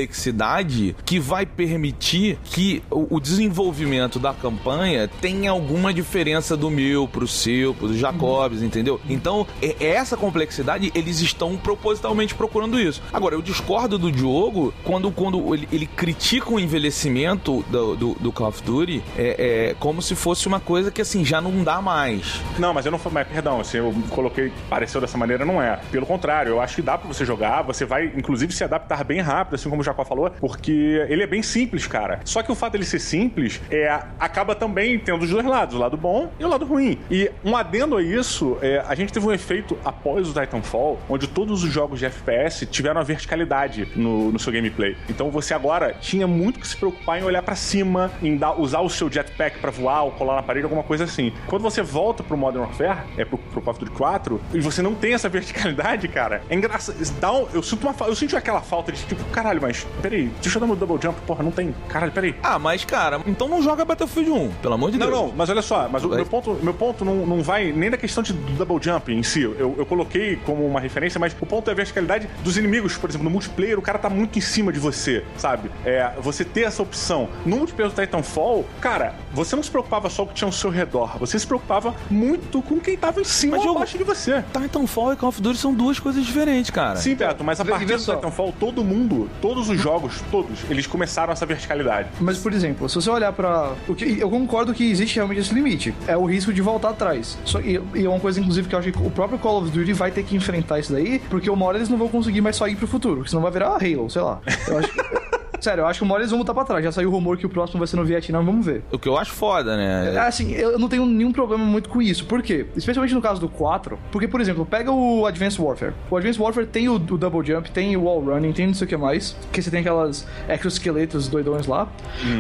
complexidade 0.08 0.96
que 1.06 1.20
vai 1.20 1.46
permitir 1.46 2.38
que 2.44 2.84
o, 2.90 3.16
o 3.16 3.20
desenvolvimento 3.20 4.20
da 4.20 4.34
campanha 4.34 5.08
tenha 5.22 5.52
alguma 5.52 5.94
diferença 5.94 6.56
do 6.58 6.70
meu 6.70 7.08
pro 7.08 7.28
seu, 7.28 7.74
pro 7.74 7.94
Jacobs, 7.94 8.62
entendeu? 8.62 9.00
Então, 9.10 9.48
é- 9.62 9.76
essa 9.94 10.16
complexidade, 10.18 10.92
eles 10.94 11.20
estão 11.22 11.56
propositalmente 11.56 12.36
procurando 12.36 12.80
isso. 12.80 13.02
Agora, 13.12 13.36
eu 13.36 13.42
discordo 13.42 13.98
do 13.98 14.12
Diogo 14.12 14.74
quando, 14.84 15.12
quando 15.12 15.54
ele, 15.54 15.68
ele 15.72 15.86
critica 15.86 16.52
o 16.52 16.60
envelhecimento 16.60 17.64
do, 17.70 17.96
do, 17.96 18.14
do 18.20 18.32
Call 18.32 18.48
of 18.50 18.62
Duty 18.64 18.93
é, 19.18 19.70
é 19.72 19.76
como 19.80 20.02
se 20.02 20.16
fosse 20.16 20.48
uma 20.48 20.60
coisa 20.60 20.92
que 20.92 21.02
assim 21.02 21.24
já 21.26 21.40
não 21.42 21.64
dá 21.64 21.82
mais. 21.82 22.42
Não, 22.60 22.74
mas 22.74 22.86
eu 22.86 22.92
não 22.92 23.00
mas 23.12 23.28
perdão, 23.28 23.60
assim, 23.60 23.78
eu 23.78 23.94
coloquei, 24.10 24.52
pareceu 24.70 25.00
dessa 25.02 25.18
maneira, 25.18 25.46
não 25.46 25.62
é. 25.62 25.80
Pelo 25.92 26.06
contrário, 26.06 26.52
eu 26.52 26.62
acho 26.62 26.76
que 26.76 26.82
dá 26.82 26.98
pra 26.98 27.08
você 27.08 27.26
jogar, 27.26 27.62
você 27.62 27.86
vai, 27.86 28.12
inclusive, 28.16 28.54
se 28.54 28.64
adaptar 28.64 29.04
bem 29.04 29.20
rápido, 29.20 29.56
assim 29.56 29.70
como 29.70 29.82
o 29.82 29.84
Jacó 29.84 30.04
falou, 30.06 30.32
porque 30.40 31.06
ele 31.10 31.24
é 31.24 31.28
bem 31.28 31.44
simples, 31.44 31.86
cara. 31.86 32.20
Só 32.26 32.42
que 32.42 32.52
o 32.52 32.56
fato 32.56 32.74
dele 32.74 32.86
ser 32.86 33.00
simples 33.00 33.62
é, 33.70 33.90
acaba 34.20 34.56
também 34.56 34.98
tendo 35.00 35.24
os 35.24 35.30
dois 35.30 35.46
lados, 35.46 35.76
o 35.76 35.80
lado 35.80 35.98
bom 35.98 36.32
e 36.40 36.46
o 36.46 36.48
lado 36.48 36.66
ruim. 36.66 36.98
E 37.12 37.30
um 37.44 37.56
adendo 37.58 37.98
a 37.98 38.02
isso, 38.04 38.58
é, 38.62 38.84
a 38.88 38.96
gente 38.96 39.12
teve 39.12 39.26
um 39.26 39.32
efeito 39.32 39.78
após 39.84 40.30
o 40.30 40.34
Titanfall, 40.34 41.00
onde 41.10 41.28
todos 41.28 41.64
os 41.64 41.72
jogos 41.72 42.00
de 42.00 42.06
FPS 42.06 42.66
tiveram 42.66 43.02
a 43.02 43.04
verticalidade 43.04 43.88
no, 43.96 44.32
no 44.32 44.40
seu 44.40 44.52
gameplay. 44.54 44.96
Então 45.10 45.30
você 45.30 45.54
agora 45.54 45.94
tinha 46.00 46.28
muito 46.28 46.60
que 46.60 46.68
se 46.68 46.78
preocupar 46.78 47.20
em 47.20 47.24
olhar 47.24 47.42
pra 47.42 47.56
cima, 47.56 48.12
em 48.22 48.38
dar- 48.38 48.60
usar 48.60 48.82
o 48.84 48.90
seu 48.90 49.12
jetpack 49.12 49.60
pra 49.60 49.72
voar 49.72 50.04
ou 50.04 50.12
colar 50.12 50.36
na 50.36 50.44
parede, 50.44 50.64
alguma 50.66 50.84
coisa 50.84 51.04
assim. 51.06 51.32
Quando 51.48 51.62
você 51.62 51.82
volta 51.82 52.24
pro 52.24 52.38
Modern 52.38 52.64
Warfare, 52.66 53.00
é 53.18 53.26
pro, 53.26 53.38
pro 53.38 53.62
Call 53.62 53.72
of 53.72 53.80
Duty 53.80 53.92
4, 53.92 54.42
e 54.54 54.60
você 54.60 54.82
não 54.82 54.94
tem 54.96 55.14
essa 55.14 55.30
verticalidade, 55.30 56.08
cara, 56.08 56.42
é 56.50 56.56
engraçado. 56.56 56.96
dá 57.20 57.32
um- 57.32 57.48
eu 57.54 57.64
sinto 57.64 57.88
uma 57.88 57.96
eu 58.08 58.16
sinto 58.16 58.36
aquela 58.36 58.62
falta 58.62 58.92
de 58.92 59.04
tipo, 59.06 59.24
caralho, 59.26 59.62
mas 59.62 59.86
peraí, 60.02 60.30
deixa 60.42 60.58
eu 60.58 60.62
dar 60.62 60.68
meu 60.68 60.76
double 60.76 60.98
jump, 61.02 61.20
porra, 61.22 61.44
não 61.44 61.52
tem. 61.52 61.74
Caralho, 61.88 62.12
peraí. 62.12 62.36
Ah, 62.44 62.58
mas 62.60 62.84
cara, 62.86 63.22
então 63.26 63.48
não 63.48 63.62
joga 63.62 63.86
Battlefield 63.86 64.30
1, 64.32 64.52
pelo 64.62 64.74
amor 64.74 64.92
de 64.92 64.98
Não, 64.98 65.08
Deus. 65.08 65.20
não, 65.20 65.34
mas 65.36 65.50
olha 65.50 65.62
só, 65.62 65.88
mas 65.90 66.04
o 66.04 66.10
meu 66.10 66.26
ponto, 66.26 66.54
meu 66.62 66.74
ponto 66.74 67.06
não, 67.06 67.26
não 67.26 67.42
vai 67.42 67.72
nem 67.72 67.90
da 67.90 67.98
questão 67.98 68.22
de 68.24 68.34
do 68.34 68.54
double 68.66 68.78
jump 68.82 69.12
em 69.14 69.24
si. 69.24 69.42
Eu, 69.44 69.76
eu 69.78 69.86
coloquei 69.86 70.36
como 70.46 70.66
uma 70.66 70.80
referência, 70.80 71.20
mas 71.20 71.34
o 71.40 71.46
ponto 71.46 71.70
é 71.70 71.74
a 71.74 71.76
verticalidade 71.76 72.28
dos 72.44 72.58
inimigos. 72.58 72.98
Por 72.98 73.10
exemplo, 73.10 73.24
no 73.26 73.30
multiplayer, 73.30 73.78
o 73.78 73.82
cara 73.82 73.98
tá 74.00 74.10
muito 74.10 74.38
em 74.38 74.42
cima 74.42 74.72
de 74.74 74.80
você, 74.80 75.24
sabe? 75.38 75.70
É, 75.86 76.12
você 76.20 76.44
ter 76.44 76.62
essa 76.62 76.82
opção. 76.82 77.30
No 77.46 77.58
multiplayer 77.58 77.92
do 77.94 78.02
Titanfall, 78.02 78.63
cara, 78.82 79.14
você 79.34 79.56
não 79.56 79.64
se 79.64 79.70
preocupava 79.70 80.10
só 80.10 80.24
com 80.24 80.32
o 80.32 80.34
que 80.34 80.40
tinha 80.40 80.48
ao 80.48 80.52
seu 80.52 80.70
redor. 80.70 81.18
Você 81.20 81.38
se 81.38 81.46
preocupava 81.48 81.94
muito 82.10 82.62
com 82.62 82.80
quem 82.80 82.98
tava 82.98 83.22
em 83.22 83.24
cima 83.24 83.58
Mas 83.58 83.66
ou 83.66 83.76
abaixo 83.76 83.98
de 83.98 84.04
você. 84.04 84.44
Titanfall 84.54 85.14
e 85.14 85.16
Call 85.16 85.30
of 85.30 85.42
Duty 85.42 85.58
são 85.58 85.74
duas 85.74 86.00
coisas 86.00 86.26
diferentes, 86.26 86.72
cara. 86.72 86.96
Sim, 86.98 87.16
Beto, 87.16 87.44
mas 87.44 87.60
a 87.60 87.66
partir 87.66 87.86
do. 87.86 87.98
Titanfall, 87.98 88.54
todo 88.60 88.84
mundo, 88.84 89.30
todos 89.42 89.70
os 89.70 89.80
jogos, 89.80 90.22
todos, 90.32 90.60
eles 90.70 90.88
começaram 90.88 91.34
essa 91.34 91.46
verticalidade. 91.46 92.10
Mas, 92.20 92.38
por 92.38 92.54
exemplo, 92.54 92.88
se 92.90 92.96
você 92.96 93.10
olhar 93.10 93.32
pra. 93.34 93.74
O 93.88 93.96
que, 93.96 94.20
eu 94.20 94.30
concordo 94.30 94.74
que 94.74 94.90
existe 94.90 95.16
realmente 95.16 95.42
esse 95.42 95.54
limite. 95.54 95.94
É 96.08 96.16
o 96.18 96.26
risco 96.26 96.54
de 96.54 96.62
voltar 96.62 96.90
atrás. 96.90 97.38
Só, 97.46 97.60
e, 97.60 97.82
e 97.96 98.06
é 98.06 98.10
uma 98.10 98.20
coisa, 98.20 98.40
inclusive, 98.40 98.68
que 98.68 98.76
eu 98.76 98.80
acho 98.80 98.92
que 98.92 98.98
o 99.02 99.12
próprio 99.12 99.40
Call 99.40 99.62
of 99.62 99.72
Duty 99.72 99.94
vai 99.94 100.12
ter 100.12 100.24
que 100.24 100.36
enfrentar 100.36 100.80
isso 100.80 100.92
daí, 100.92 101.20
porque 101.30 101.50
uma 101.50 101.66
hora 101.66 101.78
eles 101.78 101.90
não 101.90 101.98
vão 101.98 102.08
conseguir 102.08 102.42
mais 102.42 102.56
só 102.56 102.68
ir 102.68 102.76
pro 102.76 102.88
futuro, 102.88 103.18
porque 103.18 103.30
senão 103.30 103.42
vai 103.42 103.52
virar 103.52 103.74
Halo, 103.74 104.10
sei 104.10 104.22
lá. 104.22 104.40
Eu 104.68 104.78
acho 104.78 104.92
que- 104.92 105.23
Sério, 105.64 105.84
eu 105.84 105.88
acho 105.88 106.00
que 106.00 106.04
uma 106.04 106.14
hora 106.16 106.24
eles 106.24 106.30
vão 106.32 106.40
voltar 106.40 106.54
pra 106.54 106.66
trás. 106.66 106.84
Já 106.84 106.92
saiu 106.92 107.08
o 107.08 107.12
rumor 107.14 107.38
que 107.38 107.46
o 107.46 107.50
próximo 107.50 107.80
vai 107.80 107.88
ser 107.88 107.96
no 107.96 108.04
Vietnã, 108.04 108.44
vamos 108.44 108.66
ver. 108.66 108.84
O 108.92 109.00
que 109.00 109.08
eu 109.08 109.18
acho 109.18 109.32
foda, 109.32 109.78
né? 109.78 110.20
Assim, 110.20 110.52
eu 110.52 110.78
não 110.78 110.90
tenho 110.90 111.06
nenhum 111.06 111.32
problema 111.32 111.64
muito 111.64 111.88
com 111.88 112.02
isso. 112.02 112.26
Por 112.26 112.42
quê? 112.42 112.66
Especialmente 112.76 113.14
no 113.14 113.22
caso 113.22 113.40
do 113.40 113.48
4. 113.48 113.98
Porque, 114.12 114.28
por 114.28 114.42
exemplo, 114.42 114.66
pega 114.66 114.92
o 114.92 115.26
Advanced 115.26 115.58
Warfare. 115.62 115.94
O 116.12 116.18
Advanced 116.18 116.42
Warfare 116.42 116.68
tem 116.68 116.90
o, 116.90 116.96
o 116.96 117.00
Double 117.00 117.46
Jump, 117.46 117.72
tem 117.72 117.96
o 117.96 118.04
Wall 118.04 118.20
Running, 118.26 118.52
tem 118.52 118.68
não 118.68 118.74
sei 118.74 118.86
o 118.86 118.90
que 118.90 118.98
mais. 118.98 119.38
Que 119.54 119.62
você 119.62 119.72
tem 119.72 119.80
aquelas 119.80 120.28
exoesqueletos 120.50 121.30
doidões 121.30 121.66
lá. 121.66 121.88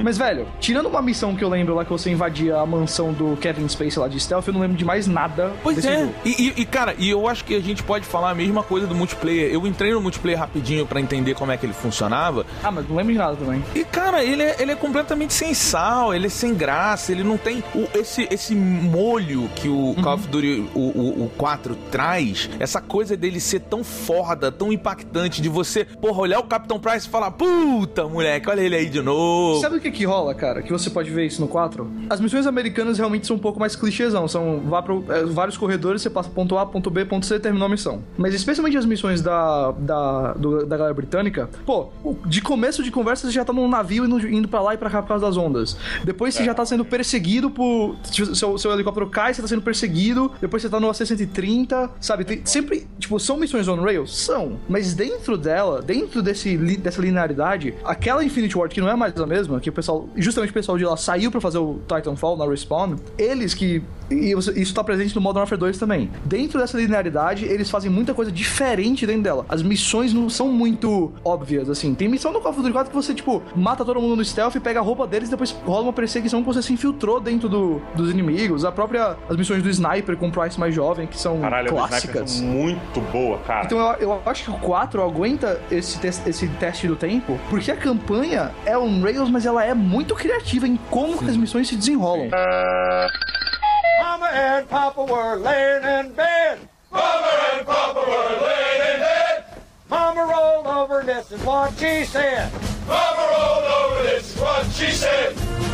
Mas, 0.03 0.17
velho, 0.17 0.45
tirando 0.59 0.87
uma 0.87 1.01
missão 1.01 1.33
que 1.33 1.43
eu 1.43 1.49
lembro 1.49 1.73
lá 1.75 1.85
que 1.85 1.91
você 1.91 2.09
invadia 2.09 2.57
a 2.57 2.65
mansão 2.65 3.13
do 3.13 3.37
Kevin 3.37 3.67
Space 3.69 3.97
lá 3.97 4.07
de 4.07 4.19
stealth, 4.19 4.47
eu 4.47 4.53
não 4.53 4.61
lembro 4.61 4.75
de 4.77 4.83
mais 4.85 5.07
nada 5.07 5.51
Pois 5.61 5.85
é. 5.85 6.09
E, 6.25 6.53
e- 6.57 6.65
cara, 6.65 6.93
e 6.97 7.09
eu 7.09 7.27
acho 7.27 7.45
que 7.45 7.55
a 7.55 7.61
gente 7.61 7.83
pode 7.83 8.05
falar 8.05 8.31
a 8.31 8.35
mesma 8.35 8.63
coisa 8.63 8.87
do 8.87 8.95
multiplayer. 8.95 9.51
Eu 9.51 9.65
entrei 9.67 9.93
no 9.93 10.01
multiplayer 10.01 10.39
rapidinho 10.39 10.85
pra 10.85 10.99
entender 10.99 11.35
como 11.35 11.51
é 11.51 11.57
que 11.57 11.65
ele 11.65 11.73
funcionava. 11.73 12.45
Ah, 12.63 12.71
mas 12.71 12.87
não 12.87 12.95
lembro 12.95 13.12
nada 13.17 13.35
também. 13.35 13.63
E, 13.75 13.83
cara, 13.83 14.23
ele 14.23 14.41
é, 14.43 14.55
ele 14.59 14.71
é 14.71 14.75
completamente 14.75 15.33
sem 15.33 15.53
sal, 15.53 16.13
ele 16.13 16.27
é 16.27 16.29
sem 16.29 16.53
graça, 16.53 17.11
ele 17.11 17.23
não 17.23 17.37
tem 17.37 17.63
o- 17.75 17.87
esse, 17.97 18.27
esse 18.31 18.55
molho 18.55 19.49
que 19.55 19.67
o 19.69 19.95
Call 20.01 20.13
of 20.15 20.27
Duty 20.27 20.69
o, 20.73 20.79
o, 20.79 21.23
o 21.25 21.31
4 21.37 21.75
traz, 21.91 22.49
essa 22.59 22.81
coisa 22.81 23.15
dele 23.17 23.39
ser 23.39 23.61
tão 23.61 23.83
foda, 23.83 24.51
tão 24.51 24.71
impactante, 24.71 25.41
de 25.41 25.49
você, 25.49 25.85
porra, 25.85 26.21
olhar 26.21 26.39
o 26.39 26.43
Capitão 26.43 26.79
Price 26.79 27.07
e 27.07 27.09
falar, 27.09 27.31
puta, 27.31 28.07
moleque, 28.07 28.49
olha 28.49 28.61
ele 28.61 28.75
aí 28.75 28.85
de 28.89 29.01
novo. 29.01 29.59
Sabe 29.61 29.77
o 29.77 29.81
que 29.81 29.91
que 29.91 30.05
rola, 30.05 30.33
cara? 30.33 30.61
Que 30.61 30.71
você 30.71 30.89
pode 30.89 31.09
ver 31.09 31.25
isso 31.25 31.41
no 31.41 31.47
4? 31.47 31.89
As 32.09 32.19
missões 32.19 32.45
americanas 32.47 32.97
realmente 32.97 33.27
são 33.27 33.35
um 33.35 33.39
pouco 33.39 33.59
mais 33.59 33.75
clichêzão. 33.75 34.27
São 34.27 34.61
vá 34.65 34.81
pro, 34.81 35.03
é, 35.09 35.23
vários 35.25 35.57
corredores, 35.57 36.01
você 36.01 36.09
passa 36.09 36.29
ponto 36.29 36.57
A, 36.57 36.65
ponto 36.65 36.89
B, 36.89 37.05
ponto 37.05 37.25
C, 37.25 37.39
terminou 37.39 37.65
a 37.65 37.69
missão. 37.69 38.01
Mas 38.17 38.33
especialmente 38.33 38.77
as 38.77 38.85
missões 38.85 39.21
da, 39.21 39.71
da, 39.71 40.33
do- 40.33 40.65
da 40.65 40.77
galera 40.77 40.93
britânica, 40.93 41.49
pô, 41.65 41.89
de 42.25 42.41
começo 42.41 42.83
de 42.83 42.91
conversa 43.03 43.27
você 43.27 43.33
já 43.33 43.45
tá 43.45 43.53
num 43.53 43.67
navio 43.67 44.05
indo, 44.05 44.27
indo 44.27 44.47
pra 44.47 44.61
lá 44.61 44.73
e 44.73 44.77
pra 44.77 44.89
cá 44.89 45.01
por 45.01 45.09
causa 45.09 45.25
das 45.25 45.37
ondas. 45.37 45.77
Depois 46.03 46.33
você 46.33 46.43
já 46.43 46.53
tá 46.53 46.65
sendo 46.65 46.83
perseguido 46.85 47.49
por. 47.49 47.95
Seu, 48.33 48.57
seu 48.57 48.71
helicóptero 48.71 49.09
cai, 49.09 49.33
você 49.33 49.41
tá 49.41 49.47
sendo 49.47 49.61
perseguido. 49.61 50.31
Depois 50.41 50.61
você 50.61 50.69
tá 50.69 50.79
no 50.79 50.87
A630, 50.89 51.89
sabe? 51.99 52.23
Tem- 52.25 52.41
sempre, 52.45 52.87
tipo, 52.99 53.19
são 53.19 53.37
missões 53.37 53.67
on 53.67 53.81
rails? 53.81 54.15
São. 54.17 54.59
Mas 54.67 54.93
dentro 54.93 55.37
dela, 55.37 55.81
dentro 55.81 56.21
desse, 56.21 56.57
dessa 56.57 57.01
linearidade, 57.01 57.73
aquela 57.83 58.23
Infinity 58.23 58.57
Ward 58.57 58.73
que 58.73 58.81
não 58.81 58.89
é 58.89 58.95
mais 58.95 59.15
a 59.19 59.25
mesma, 59.27 59.59
que 59.59 59.69
o 59.69 59.73
pessoal, 59.73 60.07
justamente 60.15 60.51
o 60.51 60.53
pessoal 60.53 60.77
de 60.77 60.85
lá 60.85 60.97
saiu 60.97 61.29
pra 61.31 61.41
fazer 61.41 61.57
o 61.57 61.79
Titanfall 61.87 62.37
na 62.37 62.45
Respawn, 62.45 62.95
eles 63.17 63.53
que. 63.53 63.81
E 64.11 64.33
isso 64.55 64.73
tá 64.75 64.83
presente 64.83 65.15
no 65.15 65.21
Modern 65.21 65.39
Warfare 65.39 65.59
2 65.59 65.77
também. 65.77 66.11
Dentro 66.25 66.59
dessa 66.59 66.77
linearidade, 66.77 67.45
eles 67.45 67.69
fazem 67.69 67.89
muita 67.89 68.13
coisa 68.13 68.31
diferente 68.31 69.07
dentro 69.07 69.23
dela. 69.23 69.45
As 69.49 69.63
missões 69.63 70.13
não 70.13 70.29
são 70.29 70.49
muito 70.49 71.11
óbvias, 71.23 71.69
assim. 71.69 71.95
Tem 71.95 72.07
missão 72.07 72.31
no 72.31 72.39
Call 72.39 72.51
of 72.51 72.61
Duty 72.61 72.73
4 72.73 72.92
que 72.93 73.01
você, 73.01 73.13
tipo, 73.13 73.41
mata 73.55 73.83
todo 73.83 73.99
mundo 73.99 74.15
no 74.15 74.23
stealth, 74.23 74.55
pega 74.61 74.79
a 74.79 74.83
roupa 74.83 75.07
deles 75.07 75.27
e 75.27 75.31
depois 75.31 75.51
rola 75.65 75.83
uma 75.83 75.93
perseguição 75.93 76.41
que 76.41 76.45
você 76.45 76.61
se 76.61 76.71
infiltrou 76.71 77.19
dentro 77.19 77.49
do- 77.49 77.81
dos 77.95 78.11
inimigos. 78.11 78.63
A 78.63 78.71
própria. 78.71 79.17
As 79.29 79.35
missões 79.35 79.63
do 79.63 79.69
Sniper 79.69 80.15
com 80.15 80.27
o 80.27 80.31
Price 80.31 80.59
mais 80.59 80.73
jovem, 80.75 81.07
que 81.07 81.17
são 81.17 81.39
Caralho, 81.41 81.69
clássicas. 81.69 82.39
muito 82.39 83.01
boa, 83.11 83.39
cara. 83.39 83.65
Então 83.65 83.79
eu, 83.99 84.11
eu 84.11 84.21
acho 84.25 84.43
que 84.43 84.51
o 84.51 84.59
4 84.59 85.01
aguenta 85.01 85.59
esse, 85.71 85.99
tes- 85.99 86.21
esse 86.27 86.47
teste 86.47 86.87
do 86.87 86.95
tempo, 86.95 87.39
porque 87.49 87.71
a 87.71 87.75
campanha 87.75 88.51
é 88.65 88.77
on 88.77 89.01
Rails, 89.01 89.29
mas 89.29 89.45
ela 89.45 89.63
é 89.65 89.73
muito 89.73 90.13
criativa 90.15 90.67
em 90.67 90.77
como 90.89 91.13
as 91.27 91.35
missões 91.35 91.67
se 91.67 91.75
desenrolam. 91.75 92.29
Mama 94.01 94.27
and 94.27 94.65
Papa 94.69 95.01
were 95.01 95.35
laying 95.37 95.83
in 96.07 96.09
bed. 96.13 96.59
Mama 96.91 97.27
and 97.59 97.65
Papa 97.65 97.99
were 97.99 98.45
laying 98.45 98.95
in 98.95 98.99
bed. 98.99 99.43
Mama 99.89 100.21
rolled 100.25 100.67
over, 100.67 101.03
this 101.05 101.31
is 101.31 101.43
what 101.43 101.71
she 101.79 102.05
said. 102.05 102.49
Mama 102.87 103.27
rolled 103.31 103.63
over, 103.63 104.03
this 104.03 104.35
is 104.35 104.41
what 104.41 104.65
she 104.71 104.91
said. 104.91 105.72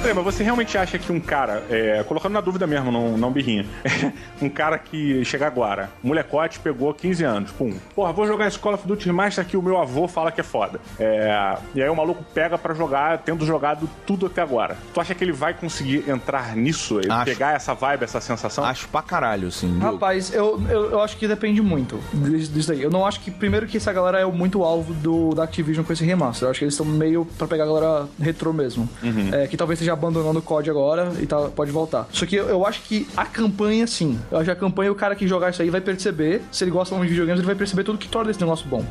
Peraí, 0.00 0.14
mas 0.14 0.24
você 0.24 0.44
realmente 0.44 0.78
acha 0.78 0.96
que 0.96 1.10
um 1.10 1.18
cara, 1.18 1.64
é, 1.68 2.04
colocando 2.04 2.32
na 2.32 2.40
dúvida 2.40 2.66
mesmo, 2.66 2.90
não, 2.92 3.18
não 3.18 3.32
birrinha, 3.32 3.66
um 4.40 4.48
cara 4.48 4.78
que 4.78 5.24
chega 5.24 5.46
agora, 5.46 5.90
molecote, 6.02 6.60
pegou 6.60 6.94
15 6.94 7.24
anos, 7.24 7.50
pum, 7.50 7.74
porra, 7.96 8.12
vou 8.12 8.26
jogar 8.26 8.46
esse 8.46 8.58
Call 8.58 8.74
of 8.74 8.86
Duty 8.86 9.06
Remaster 9.06 9.44
que 9.44 9.56
o 9.56 9.62
meu 9.62 9.76
avô 9.76 10.06
fala 10.06 10.30
que 10.30 10.40
é 10.40 10.44
foda. 10.44 10.80
É, 11.00 11.56
e 11.74 11.82
aí 11.82 11.88
o 11.88 11.96
maluco 11.96 12.24
pega 12.32 12.56
pra 12.56 12.74
jogar, 12.74 13.18
tendo 13.18 13.44
jogado 13.44 13.90
tudo 14.06 14.26
até 14.26 14.40
agora. 14.40 14.76
Tu 14.94 15.00
acha 15.00 15.14
que 15.14 15.24
ele 15.24 15.32
vai 15.32 15.52
conseguir 15.52 16.08
entrar 16.08 16.54
nisso, 16.54 17.00
Acho. 17.08 17.24
pegar 17.24 17.54
essa 17.54 17.74
vibe, 17.74 18.04
essa 18.04 18.20
sensação? 18.20 18.64
Acho 18.64 18.88
pra 18.88 19.02
caralho, 19.02 19.48
assim. 19.48 19.78
Rapaz, 19.80 20.32
eu, 20.32 20.62
eu, 20.70 20.90
eu 20.92 21.02
acho 21.02 21.16
que 21.16 21.26
depende 21.26 21.60
muito 21.60 21.98
disso 22.14 22.68
daí. 22.68 22.82
Eu 22.82 22.90
não 22.90 23.04
acho 23.04 23.20
que, 23.20 23.30
primeiro, 23.32 23.66
que 23.66 23.76
essa 23.76 23.92
galera 23.92 24.20
é 24.20 24.24
muito 24.24 24.62
alvo 24.62 24.94
do, 24.94 25.34
da 25.34 25.42
Activision 25.42 25.84
com 25.84 25.92
esse 25.92 26.04
remaster. 26.04 26.46
Eu 26.46 26.50
acho 26.50 26.60
que 26.60 26.64
eles 26.64 26.74
estão 26.74 26.86
meio 26.86 27.24
pra 27.36 27.48
pegar 27.48 27.64
a 27.64 27.66
galera 27.66 28.08
retrô 28.20 28.52
mesmo. 28.52 28.88
É, 29.32 29.46
que 29.48 29.56
talvez 29.56 29.87
esteja 29.88 29.92
abandonando 29.92 30.38
o 30.38 30.42
COD 30.42 30.70
agora 30.70 31.12
e 31.20 31.26
tá, 31.26 31.48
pode 31.54 31.70
voltar. 31.70 32.06
Só 32.12 32.26
que 32.26 32.36
eu, 32.36 32.46
eu 32.48 32.66
acho 32.66 32.82
que 32.82 33.06
a 33.16 33.24
campanha, 33.24 33.86
sim. 33.86 34.18
Eu 34.30 34.38
acho 34.38 34.44
que 34.46 34.50
a 34.50 34.56
campanha, 34.56 34.92
o 34.92 34.94
cara 34.94 35.14
que 35.14 35.26
jogar 35.26 35.50
isso 35.50 35.62
aí 35.62 35.70
vai 35.70 35.80
perceber. 35.80 36.42
Se 36.52 36.64
ele 36.64 36.70
gosta 36.70 36.94
muito 36.94 37.08
de 37.08 37.14
videogames, 37.14 37.40
ele 37.40 37.46
vai 37.46 37.54
perceber 37.54 37.84
tudo 37.84 37.98
que 37.98 38.08
torna 38.08 38.30
esse 38.30 38.40
negócio 38.40 38.66
bom. 38.68 38.84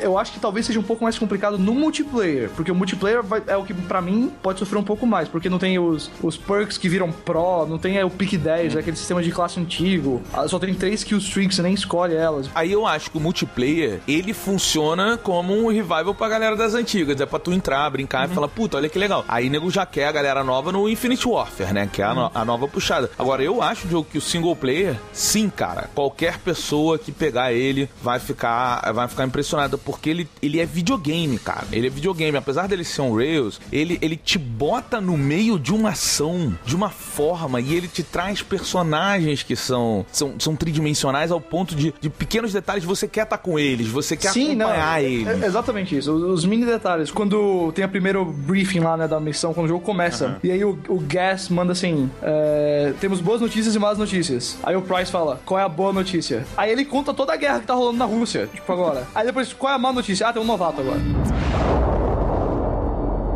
Eu 0.00 0.18
acho 0.18 0.32
que 0.32 0.40
talvez 0.40 0.66
seja 0.66 0.80
um 0.80 0.82
pouco 0.82 1.04
mais 1.04 1.18
complicado 1.18 1.58
no 1.58 1.74
multiplayer. 1.74 2.50
Porque 2.56 2.70
o 2.70 2.74
multiplayer 2.74 3.22
vai- 3.22 3.42
é 3.46 3.56
o 3.56 3.64
que, 3.64 3.74
pra 3.74 4.00
mim, 4.00 4.30
pode 4.42 4.58
sofrer 4.58 4.78
um 4.78 4.84
pouco 4.84 5.06
mais. 5.06 5.28
Porque 5.28 5.48
não 5.48 5.58
tem 5.58 5.78
os, 5.78 6.10
os 6.22 6.36
perks 6.36 6.78
que 6.78 6.88
viram 6.88 7.10
pro, 7.12 7.66
não 7.66 7.78
tem 7.78 7.98
é, 7.98 8.04
o 8.04 8.10
pick 8.10 8.36
10, 8.38 8.76
é 8.76 8.78
aquele 8.80 8.96
sistema 8.96 9.22
de 9.22 9.30
classe 9.30 9.60
antigo. 9.60 10.22
Só 10.48 10.58
tem 10.58 10.72
três 10.74 11.04
kill 11.04 11.18
streaks, 11.18 11.56
você 11.56 11.62
nem 11.62 11.74
escolhe 11.74 12.14
elas. 12.14 12.48
Aí 12.54 12.72
eu 12.72 12.86
acho 12.86 13.10
que 13.10 13.18
o 13.18 13.20
multiplayer, 13.20 14.00
ele 14.08 14.32
funciona 14.32 15.16
como 15.18 15.52
um 15.54 15.68
revival 15.68 16.14
pra 16.14 16.28
galera 16.28 16.56
das 16.56 16.74
antigas. 16.74 17.20
É 17.20 17.26
pra 17.26 17.38
tu 17.38 17.52
entrar, 17.52 17.88
brincar 17.90 18.28
e 18.28 18.34
falar, 18.34 18.48
puta, 18.48 18.76
olha 18.76 18.88
que 18.88 18.98
legal. 18.98 19.24
Aí 19.28 19.48
nego 19.50 19.70
já 19.70 19.84
quer 19.84 20.06
a 20.06 20.12
galera 20.12 20.37
nova 20.44 20.72
no 20.72 20.88
Infinite 20.88 21.26
Warfare, 21.28 21.72
né? 21.72 21.88
Que 21.92 22.02
é 22.02 22.04
a, 22.04 22.14
no- 22.14 22.30
a 22.34 22.44
nova 22.44 22.66
puxada. 22.68 23.10
Agora, 23.18 23.42
eu 23.42 23.62
acho, 23.62 23.86
Diogo, 23.88 24.06
que 24.10 24.18
o 24.18 24.20
single 24.20 24.54
player, 24.56 24.96
sim, 25.12 25.48
cara. 25.50 25.88
Qualquer 25.94 26.38
pessoa 26.38 26.98
que 26.98 27.12
pegar 27.12 27.52
ele 27.52 27.88
vai 28.02 28.18
ficar, 28.18 28.92
vai 28.92 29.08
ficar 29.08 29.24
impressionada. 29.24 29.76
Porque 29.78 30.10
ele, 30.10 30.28
ele 30.42 30.60
é 30.60 30.66
videogame, 30.66 31.38
cara. 31.38 31.66
Ele 31.72 31.86
é 31.86 31.90
videogame. 31.90 32.36
Apesar 32.36 32.66
dele 32.68 32.84
ser 32.84 33.02
um 33.02 33.14
Rails, 33.16 33.60
ele, 33.72 33.98
ele 34.02 34.16
te 34.16 34.38
bota 34.38 35.00
no 35.00 35.16
meio 35.16 35.58
de 35.58 35.72
uma 35.72 35.90
ação, 35.90 36.54
de 36.64 36.74
uma 36.76 36.90
forma, 36.90 37.60
e 37.60 37.74
ele 37.74 37.88
te 37.88 38.02
traz 38.02 38.42
personagens 38.42 39.42
que 39.42 39.56
são, 39.56 40.04
são, 40.12 40.34
são 40.38 40.54
tridimensionais 40.56 41.30
ao 41.30 41.40
ponto 41.40 41.74
de, 41.74 41.92
de 42.00 42.08
pequenos 42.10 42.52
detalhes 42.52 42.84
você 42.84 43.08
quer 43.08 43.24
estar 43.24 43.38
com 43.38 43.58
eles, 43.58 43.88
você 43.88 44.16
quer 44.16 44.32
acompanhar 44.68 45.02
é- 45.02 45.04
eles. 45.04 45.42
é 45.42 45.46
exatamente 45.46 45.96
isso. 45.96 46.12
Os, 46.12 46.22
os 46.22 46.44
mini 46.44 46.64
detalhes. 46.64 47.10
Quando 47.10 47.72
tem 47.72 47.84
a 47.84 47.88
primeiro 47.88 48.24
briefing 48.24 48.80
lá, 48.80 48.96
né, 48.96 49.08
da 49.08 49.18
missão, 49.20 49.52
quando 49.54 49.66
o 49.66 49.68
jogo 49.68 49.84
começa. 49.84 50.27
E 50.42 50.50
aí 50.50 50.64
o, 50.64 50.78
o 50.88 50.98
Gas 51.00 51.48
manda 51.48 51.72
assim: 51.72 52.10
é, 52.22 52.92
temos 53.00 53.20
boas 53.20 53.40
notícias 53.40 53.74
e 53.74 53.78
más 53.78 53.98
notícias. 53.98 54.58
Aí 54.62 54.76
o 54.76 54.82
Price 54.82 55.10
fala: 55.10 55.40
qual 55.44 55.58
é 55.58 55.62
a 55.62 55.68
boa 55.68 55.92
notícia? 55.92 56.44
Aí 56.56 56.70
ele 56.70 56.84
conta 56.84 57.12
toda 57.14 57.32
a 57.32 57.36
guerra 57.36 57.60
que 57.60 57.66
tá 57.66 57.74
rolando 57.74 57.98
na 57.98 58.04
Rússia, 58.04 58.48
tipo 58.52 58.72
agora. 58.72 59.06
Aí 59.14 59.26
depois, 59.26 59.52
qual 59.52 59.72
é 59.72 59.76
a 59.76 59.78
má 59.78 59.92
notícia? 59.92 60.28
Ah, 60.28 60.32
tem 60.32 60.42
um 60.42 60.46
novato 60.46 60.80
agora. 60.80 60.98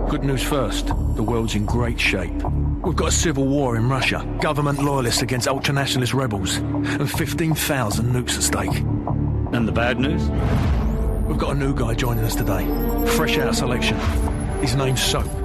Good 0.09 0.27
news 0.27 0.43
first. 0.43 0.89
The 1.17 1.23
world's 1.23 1.55
in 1.55 1.65
great 1.65 1.99
shape. 1.99 2.35
We've 2.85 2.97
got 2.97 3.09
a 3.09 3.13
civil 3.13 3.47
war 3.47 3.77
in 3.77 3.89
Russia, 3.89 4.27
government 4.41 4.83
loyalists 4.83 5.23
against 5.23 5.49
ultranationalist 5.49 6.13
rebels, 6.13 6.57
and 6.57 7.09
15,000 7.09 8.13
nukes 8.13 8.37
at 8.37 8.43
stake. 8.43 8.77
And 9.55 9.67
the 9.67 9.73
bad 9.73 9.99
news? 9.99 10.29
We've 11.27 11.39
got 11.39 11.53
a 11.53 11.55
new 11.55 11.75
guy 11.75 11.95
joining 11.95 12.25
us 12.25 12.35
today, 12.35 12.67
fresh 13.17 13.39
out 13.39 13.49
of 13.49 13.57
selection. 13.57 13.97
His 14.61 14.75
name's 14.75 15.03
Soap. 15.03 15.42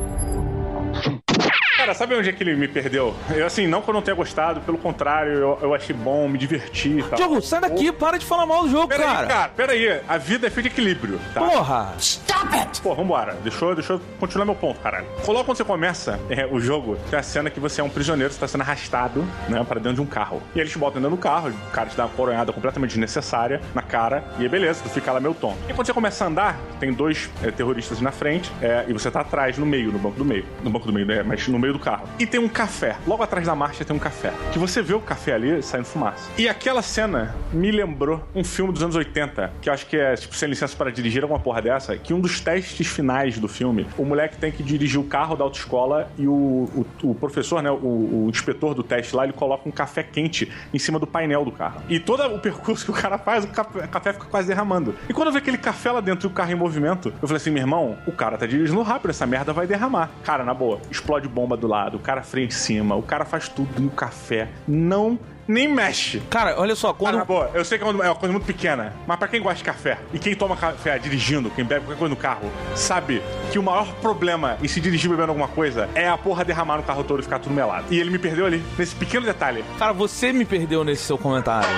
Cara, 1.87 1.97
sabe 1.97 2.15
onde 2.15 2.27
é 2.27 2.33
que 2.33 2.43
ele 2.43 2.53
me 2.53 2.67
perdeu? 2.67 3.15
Eu, 3.33 3.45
assim, 3.45 3.65
não 3.65 3.81
que 3.81 3.89
eu 3.89 3.93
não 3.93 4.01
tenha 4.01 4.13
gostado, 4.13 4.59
pelo 4.59 4.77
contrário, 4.77 5.31
eu, 5.31 5.59
eu 5.61 5.73
achei 5.73 5.95
bom, 5.95 6.27
me 6.27 6.37
diverti 6.37 6.99
e 6.99 7.03
tal. 7.03 7.15
Diogo, 7.15 7.41
sai 7.41 7.61
daqui, 7.61 7.93
para 7.93 8.17
de 8.17 8.25
falar 8.25 8.45
mal 8.45 8.63
do 8.63 8.69
jogo, 8.69 8.89
Peraí, 8.89 9.05
cara. 9.05 9.27
cara, 9.27 9.49
peraí. 9.55 10.01
A 10.05 10.17
vida 10.17 10.47
é 10.47 10.49
feita 10.49 10.67
de 10.67 10.75
equilíbrio, 10.75 11.17
tá? 11.33 11.39
Porra! 11.39 11.93
Stop 11.97 12.53
it! 12.57 12.81
Pô, 12.81 12.93
vambora. 12.93 13.37
Deixa 13.41 13.63
eu, 13.63 13.73
deixa 13.73 13.93
eu 13.93 14.01
continuar 14.19 14.43
meu 14.43 14.55
ponto, 14.55 14.81
caralho. 14.81 15.05
Logo 15.25 15.45
quando 15.45 15.55
você 15.55 15.63
começa 15.63 16.19
é, 16.29 16.45
o 16.45 16.59
jogo, 16.59 16.97
tem 17.09 17.17
a 17.17 17.23
cena 17.23 17.49
que 17.49 17.57
você 17.57 17.79
é 17.79 17.83
um 17.85 17.89
prisioneiro, 17.89 18.33
você 18.33 18.39
tá 18.39 18.49
sendo 18.49 18.61
arrastado, 18.61 19.25
né, 19.47 19.63
pra 19.65 19.79
dentro 19.79 19.93
de 19.95 20.01
um 20.01 20.05
carro. 20.05 20.43
E 20.53 20.59
eles 20.59 20.73
te 20.73 20.77
botam 20.77 21.01
dentro 21.01 21.15
do 21.15 21.21
carro, 21.21 21.51
o 21.51 21.71
cara 21.71 21.87
te 21.87 21.95
dá 21.95 22.03
uma 22.03 22.13
coronhada 22.13 22.51
completamente 22.51 22.89
desnecessária 22.89 23.61
na 23.73 23.81
cara, 23.81 24.25
e 24.37 24.43
aí 24.43 24.49
beleza, 24.49 24.81
tu 24.83 24.89
fica 24.89 25.09
lá 25.13 25.21
meio 25.21 25.33
tonto. 25.33 25.57
E 25.69 25.73
quando 25.73 25.85
você 25.85 25.93
começa 25.93 26.25
a 26.25 26.27
andar, 26.27 26.59
tem 26.81 26.91
dois 26.91 27.29
é, 27.41 27.49
terroristas 27.49 28.01
na 28.01 28.11
frente, 28.11 28.51
é, 28.61 28.83
e 28.89 28.91
você 28.91 29.09
tá 29.09 29.21
atrás, 29.21 29.57
no 29.57 29.65
meio, 29.65 29.89
no 29.89 29.99
banco 29.99 30.17
do 30.17 30.25
meio. 30.25 30.45
No 30.61 30.69
banco 30.69 30.85
do 30.85 30.91
meio, 30.91 31.05
né, 31.05 31.23
mas 31.23 31.47
no 31.47 31.57
meio 31.57 31.71
do 31.71 31.76
carro. 31.79 32.07
E 32.19 32.25
tem 32.25 32.39
um 32.39 32.47
café. 32.47 32.97
Logo 33.05 33.23
atrás 33.23 33.45
da 33.45 33.55
marcha 33.55 33.83
tem 33.85 33.95
um 33.95 33.99
café. 33.99 34.31
Que 34.51 34.59
você 34.59 34.81
vê 34.81 34.93
o 34.93 34.99
café 34.99 35.33
ali 35.33 35.61
saindo 35.61 35.85
fumaça. 35.85 36.29
E 36.37 36.47
aquela 36.47 36.81
cena 36.81 37.35
me 37.51 37.71
lembrou 37.71 38.23
um 38.35 38.43
filme 38.43 38.73
dos 38.73 38.83
anos 38.83 38.95
80, 38.95 39.53
que 39.61 39.69
eu 39.69 39.73
acho 39.73 39.85
que 39.85 39.97
é, 39.97 40.15
tipo, 40.15 40.35
sem 40.35 40.49
licença 40.49 40.75
para 40.75 40.91
dirigir, 40.91 41.23
alguma 41.23 41.39
porra 41.39 41.61
dessa, 41.61 41.97
que 41.97 42.13
um 42.13 42.19
dos 42.19 42.39
testes 42.39 42.87
finais 42.87 43.37
do 43.37 43.47
filme, 43.47 43.87
o 43.97 44.05
moleque 44.05 44.37
tem 44.37 44.51
que 44.51 44.63
dirigir 44.63 44.99
o 44.99 45.03
carro 45.03 45.35
da 45.35 45.43
autoescola 45.43 46.11
e 46.17 46.27
o, 46.27 46.33
o, 46.33 46.85
o 47.03 47.15
professor, 47.15 47.61
né, 47.61 47.71
o, 47.71 47.75
o 47.75 48.27
inspetor 48.29 48.73
do 48.73 48.83
teste 48.83 49.15
lá, 49.15 49.23
ele 49.23 49.33
coloca 49.33 49.67
um 49.67 49.71
café 49.71 50.03
quente 50.03 50.51
em 50.73 50.79
cima 50.79 50.99
do 50.99 51.07
painel 51.07 51.43
do 51.43 51.51
carro. 51.51 51.81
E 51.89 51.99
todo 51.99 52.23
o 52.35 52.39
percurso 52.39 52.85
que 52.85 52.91
o 52.91 52.93
cara 52.93 53.17
faz, 53.17 53.43
o 53.43 53.47
café, 53.47 53.87
café 53.87 54.13
fica 54.13 54.25
quase 54.25 54.47
derramando. 54.47 54.95
E 55.09 55.13
quando 55.13 55.27
eu 55.27 55.31
vi 55.31 55.39
aquele 55.39 55.57
café 55.57 55.91
lá 55.91 56.01
dentro 56.01 56.27
e 56.27 56.31
o 56.31 56.33
carro 56.33 56.51
em 56.51 56.55
movimento, 56.55 57.13
eu 57.21 57.27
falei 57.27 57.37
assim, 57.37 57.51
meu 57.51 57.61
irmão, 57.61 57.97
o 58.05 58.11
cara 58.11 58.37
tá 58.37 58.45
dirigindo 58.45 58.81
rápido, 58.81 59.09
essa 59.09 59.25
merda 59.25 59.53
vai 59.53 59.67
derramar. 59.67 60.09
Cara, 60.23 60.43
na 60.43 60.53
boa, 60.53 60.79
explode 60.89 61.27
bomba 61.27 61.57
do 61.57 61.66
lado, 61.67 61.97
o 61.97 61.99
cara 61.99 62.23
frente 62.23 62.55
em 62.55 62.57
cima, 62.57 62.95
o 62.95 63.03
cara 63.03 63.25
faz 63.25 63.47
tudo 63.49 63.81
e 63.81 63.85
o 63.85 63.89
café 63.89 64.47
não 64.67 65.19
nem 65.47 65.67
mexe. 65.67 66.21
Cara, 66.29 66.59
olha 66.59 66.75
só, 66.75 66.93
Cara, 66.93 67.17
quando. 67.19 67.25
boa, 67.25 67.49
eu 67.53 67.63
sei 67.63 67.77
que 67.77 67.83
é 67.83 67.87
uma 67.87 68.05
é 68.05 68.13
coisa 68.13 68.33
muito 68.33 68.45
pequena, 68.45 68.93
mas 69.07 69.17
pra 69.17 69.27
quem 69.27 69.41
gosta 69.41 69.57
de 69.57 69.63
café 69.63 69.97
e 70.13 70.19
quem 70.19 70.35
toma 70.35 70.57
café 70.57 70.99
dirigindo, 70.99 71.49
quem 71.49 71.63
bebe 71.63 71.85
qualquer 71.85 71.99
coisa 71.99 72.13
no 72.13 72.19
carro, 72.19 72.51
sabe 72.75 73.21
que 73.51 73.57
o 73.57 73.63
maior 73.63 73.87
problema 74.01 74.57
em 74.61 74.67
se 74.67 74.81
dirigir 74.81 75.09
bebendo 75.09 75.29
alguma 75.29 75.47
coisa 75.47 75.89
é 75.95 76.07
a 76.09 76.17
porra 76.17 76.43
derramar 76.43 76.77
no 76.77 76.83
carro 76.83 77.03
todo 77.03 77.21
e 77.21 77.23
ficar 77.23 77.39
tudo 77.39 77.55
melado. 77.55 77.85
E 77.89 77.99
ele 77.99 78.09
me 78.09 78.19
perdeu 78.19 78.45
ali, 78.45 78.61
nesse 78.77 78.95
pequeno 78.95 79.25
detalhe. 79.25 79.63
Cara, 79.79 79.93
você 79.93 80.33
me 80.33 80.43
perdeu 80.43 80.83
nesse 80.83 81.03
seu 81.03 81.17
comentário. 81.17 81.69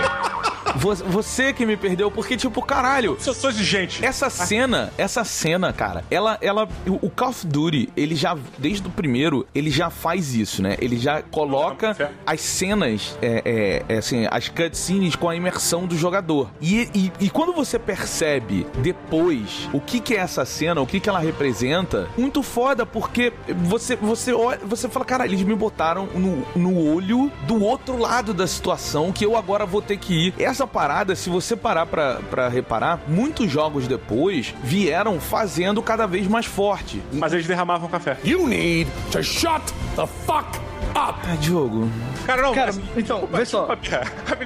Vo- 0.76 0.96
Você 0.96 1.54
que 1.54 1.66
me 1.66 1.76
perdeu, 1.78 2.10
porque, 2.12 2.36
tipo, 2.38 2.62
caralho. 2.62 3.18
Eu 3.26 3.34
sou 3.34 3.50
exigente. 3.50 4.04
Essa 4.06 4.30
cena, 4.30 4.92
essa 4.98 5.24
cena, 5.24 5.72
cara, 5.74 6.04
ela, 6.10 6.38
ela, 6.42 6.68
o 6.88 7.10
Call 7.10 7.30
of 7.30 7.46
Duty, 7.48 7.90
ele 7.96 8.16
já, 8.16 8.38
desde 8.58 8.88
o 8.88 8.92
primeiro, 8.92 9.46
ele 9.54 9.70
já 9.70 9.90
faz 9.90 10.34
isso, 10.36 10.62
né? 10.62 10.76
Ele 10.80 10.98
já 10.98 11.22
coloca 11.22 11.94
Certo. 11.94 12.14
as 12.26 12.42
cenas, 12.42 13.18
é, 13.22 13.84
é, 13.88 13.94
é, 13.96 13.98
assim, 13.98 14.28
as 14.30 14.50
cutscenes 14.50 15.16
com 15.16 15.30
a 15.30 15.36
imersão 15.36 15.86
do 15.86 15.98
jogador. 15.98 16.50
E, 16.62 16.90
e, 16.94 17.12
e 17.20 17.30
quando 17.30 17.54
você 17.54 17.78
percebe 17.80 18.66
depois 18.78 19.70
o 19.74 19.80
que 19.80 20.00
que 20.00 20.14
é 20.14 20.18
essa 20.18 20.46
cena, 20.46 20.82
o 20.82 20.88
que 20.88 21.00
que 21.00 21.10
ela 21.10 21.20
representa, 21.20 22.08
muito 22.18 22.42
foda, 22.44 22.86
porque 22.86 23.34
você, 23.64 23.96
você 23.96 24.34
olha, 24.34 24.60
você 24.64 24.88
fala, 24.90 25.06
cara, 25.06 25.26
eles 25.26 25.42
me 25.42 25.56
botaram 25.56 26.08
no, 26.14 26.46
no 26.56 26.94
olho 26.94 27.32
do 27.48 27.64
outro 27.64 27.98
lado 27.98 28.34
da 28.34 28.48
situação 28.48 29.12
que 29.12 29.26
eu 29.26 29.36
agora 29.38 29.66
vou 29.66 29.82
ter 29.82 29.98
que 29.98 30.28
ir. 30.28 30.34
Essa 30.38 30.59
parada, 30.68 31.16
se 31.16 31.30
você 31.30 31.56
parar 31.56 31.86
pra, 31.86 32.20
pra 32.30 32.48
reparar, 32.48 33.02
muitos 33.08 33.50
jogos 33.52 33.88
depois 33.88 34.54
vieram 34.64 35.20
fazendo 35.20 35.82
cada 35.82 36.06
vez 36.06 36.28
mais 36.28 36.46
forte. 36.46 37.02
Mas 37.12 37.34
eles 37.34 37.48
derramavam 37.48 37.90
café. 37.90 38.18
You 38.24 38.48
need 38.48 38.90
to 39.12 39.24
shut 39.24 39.62
the 39.96 40.08
fuck 40.26 40.60
up! 40.96 41.20
Ah, 41.28 41.36
Diogo. 41.40 41.90
Cara, 42.26 42.42
não, 42.42 42.54
Cara, 42.54 42.70
assim, 42.70 42.84
então, 42.96 43.28
vê 43.32 43.46
só. 43.46 43.68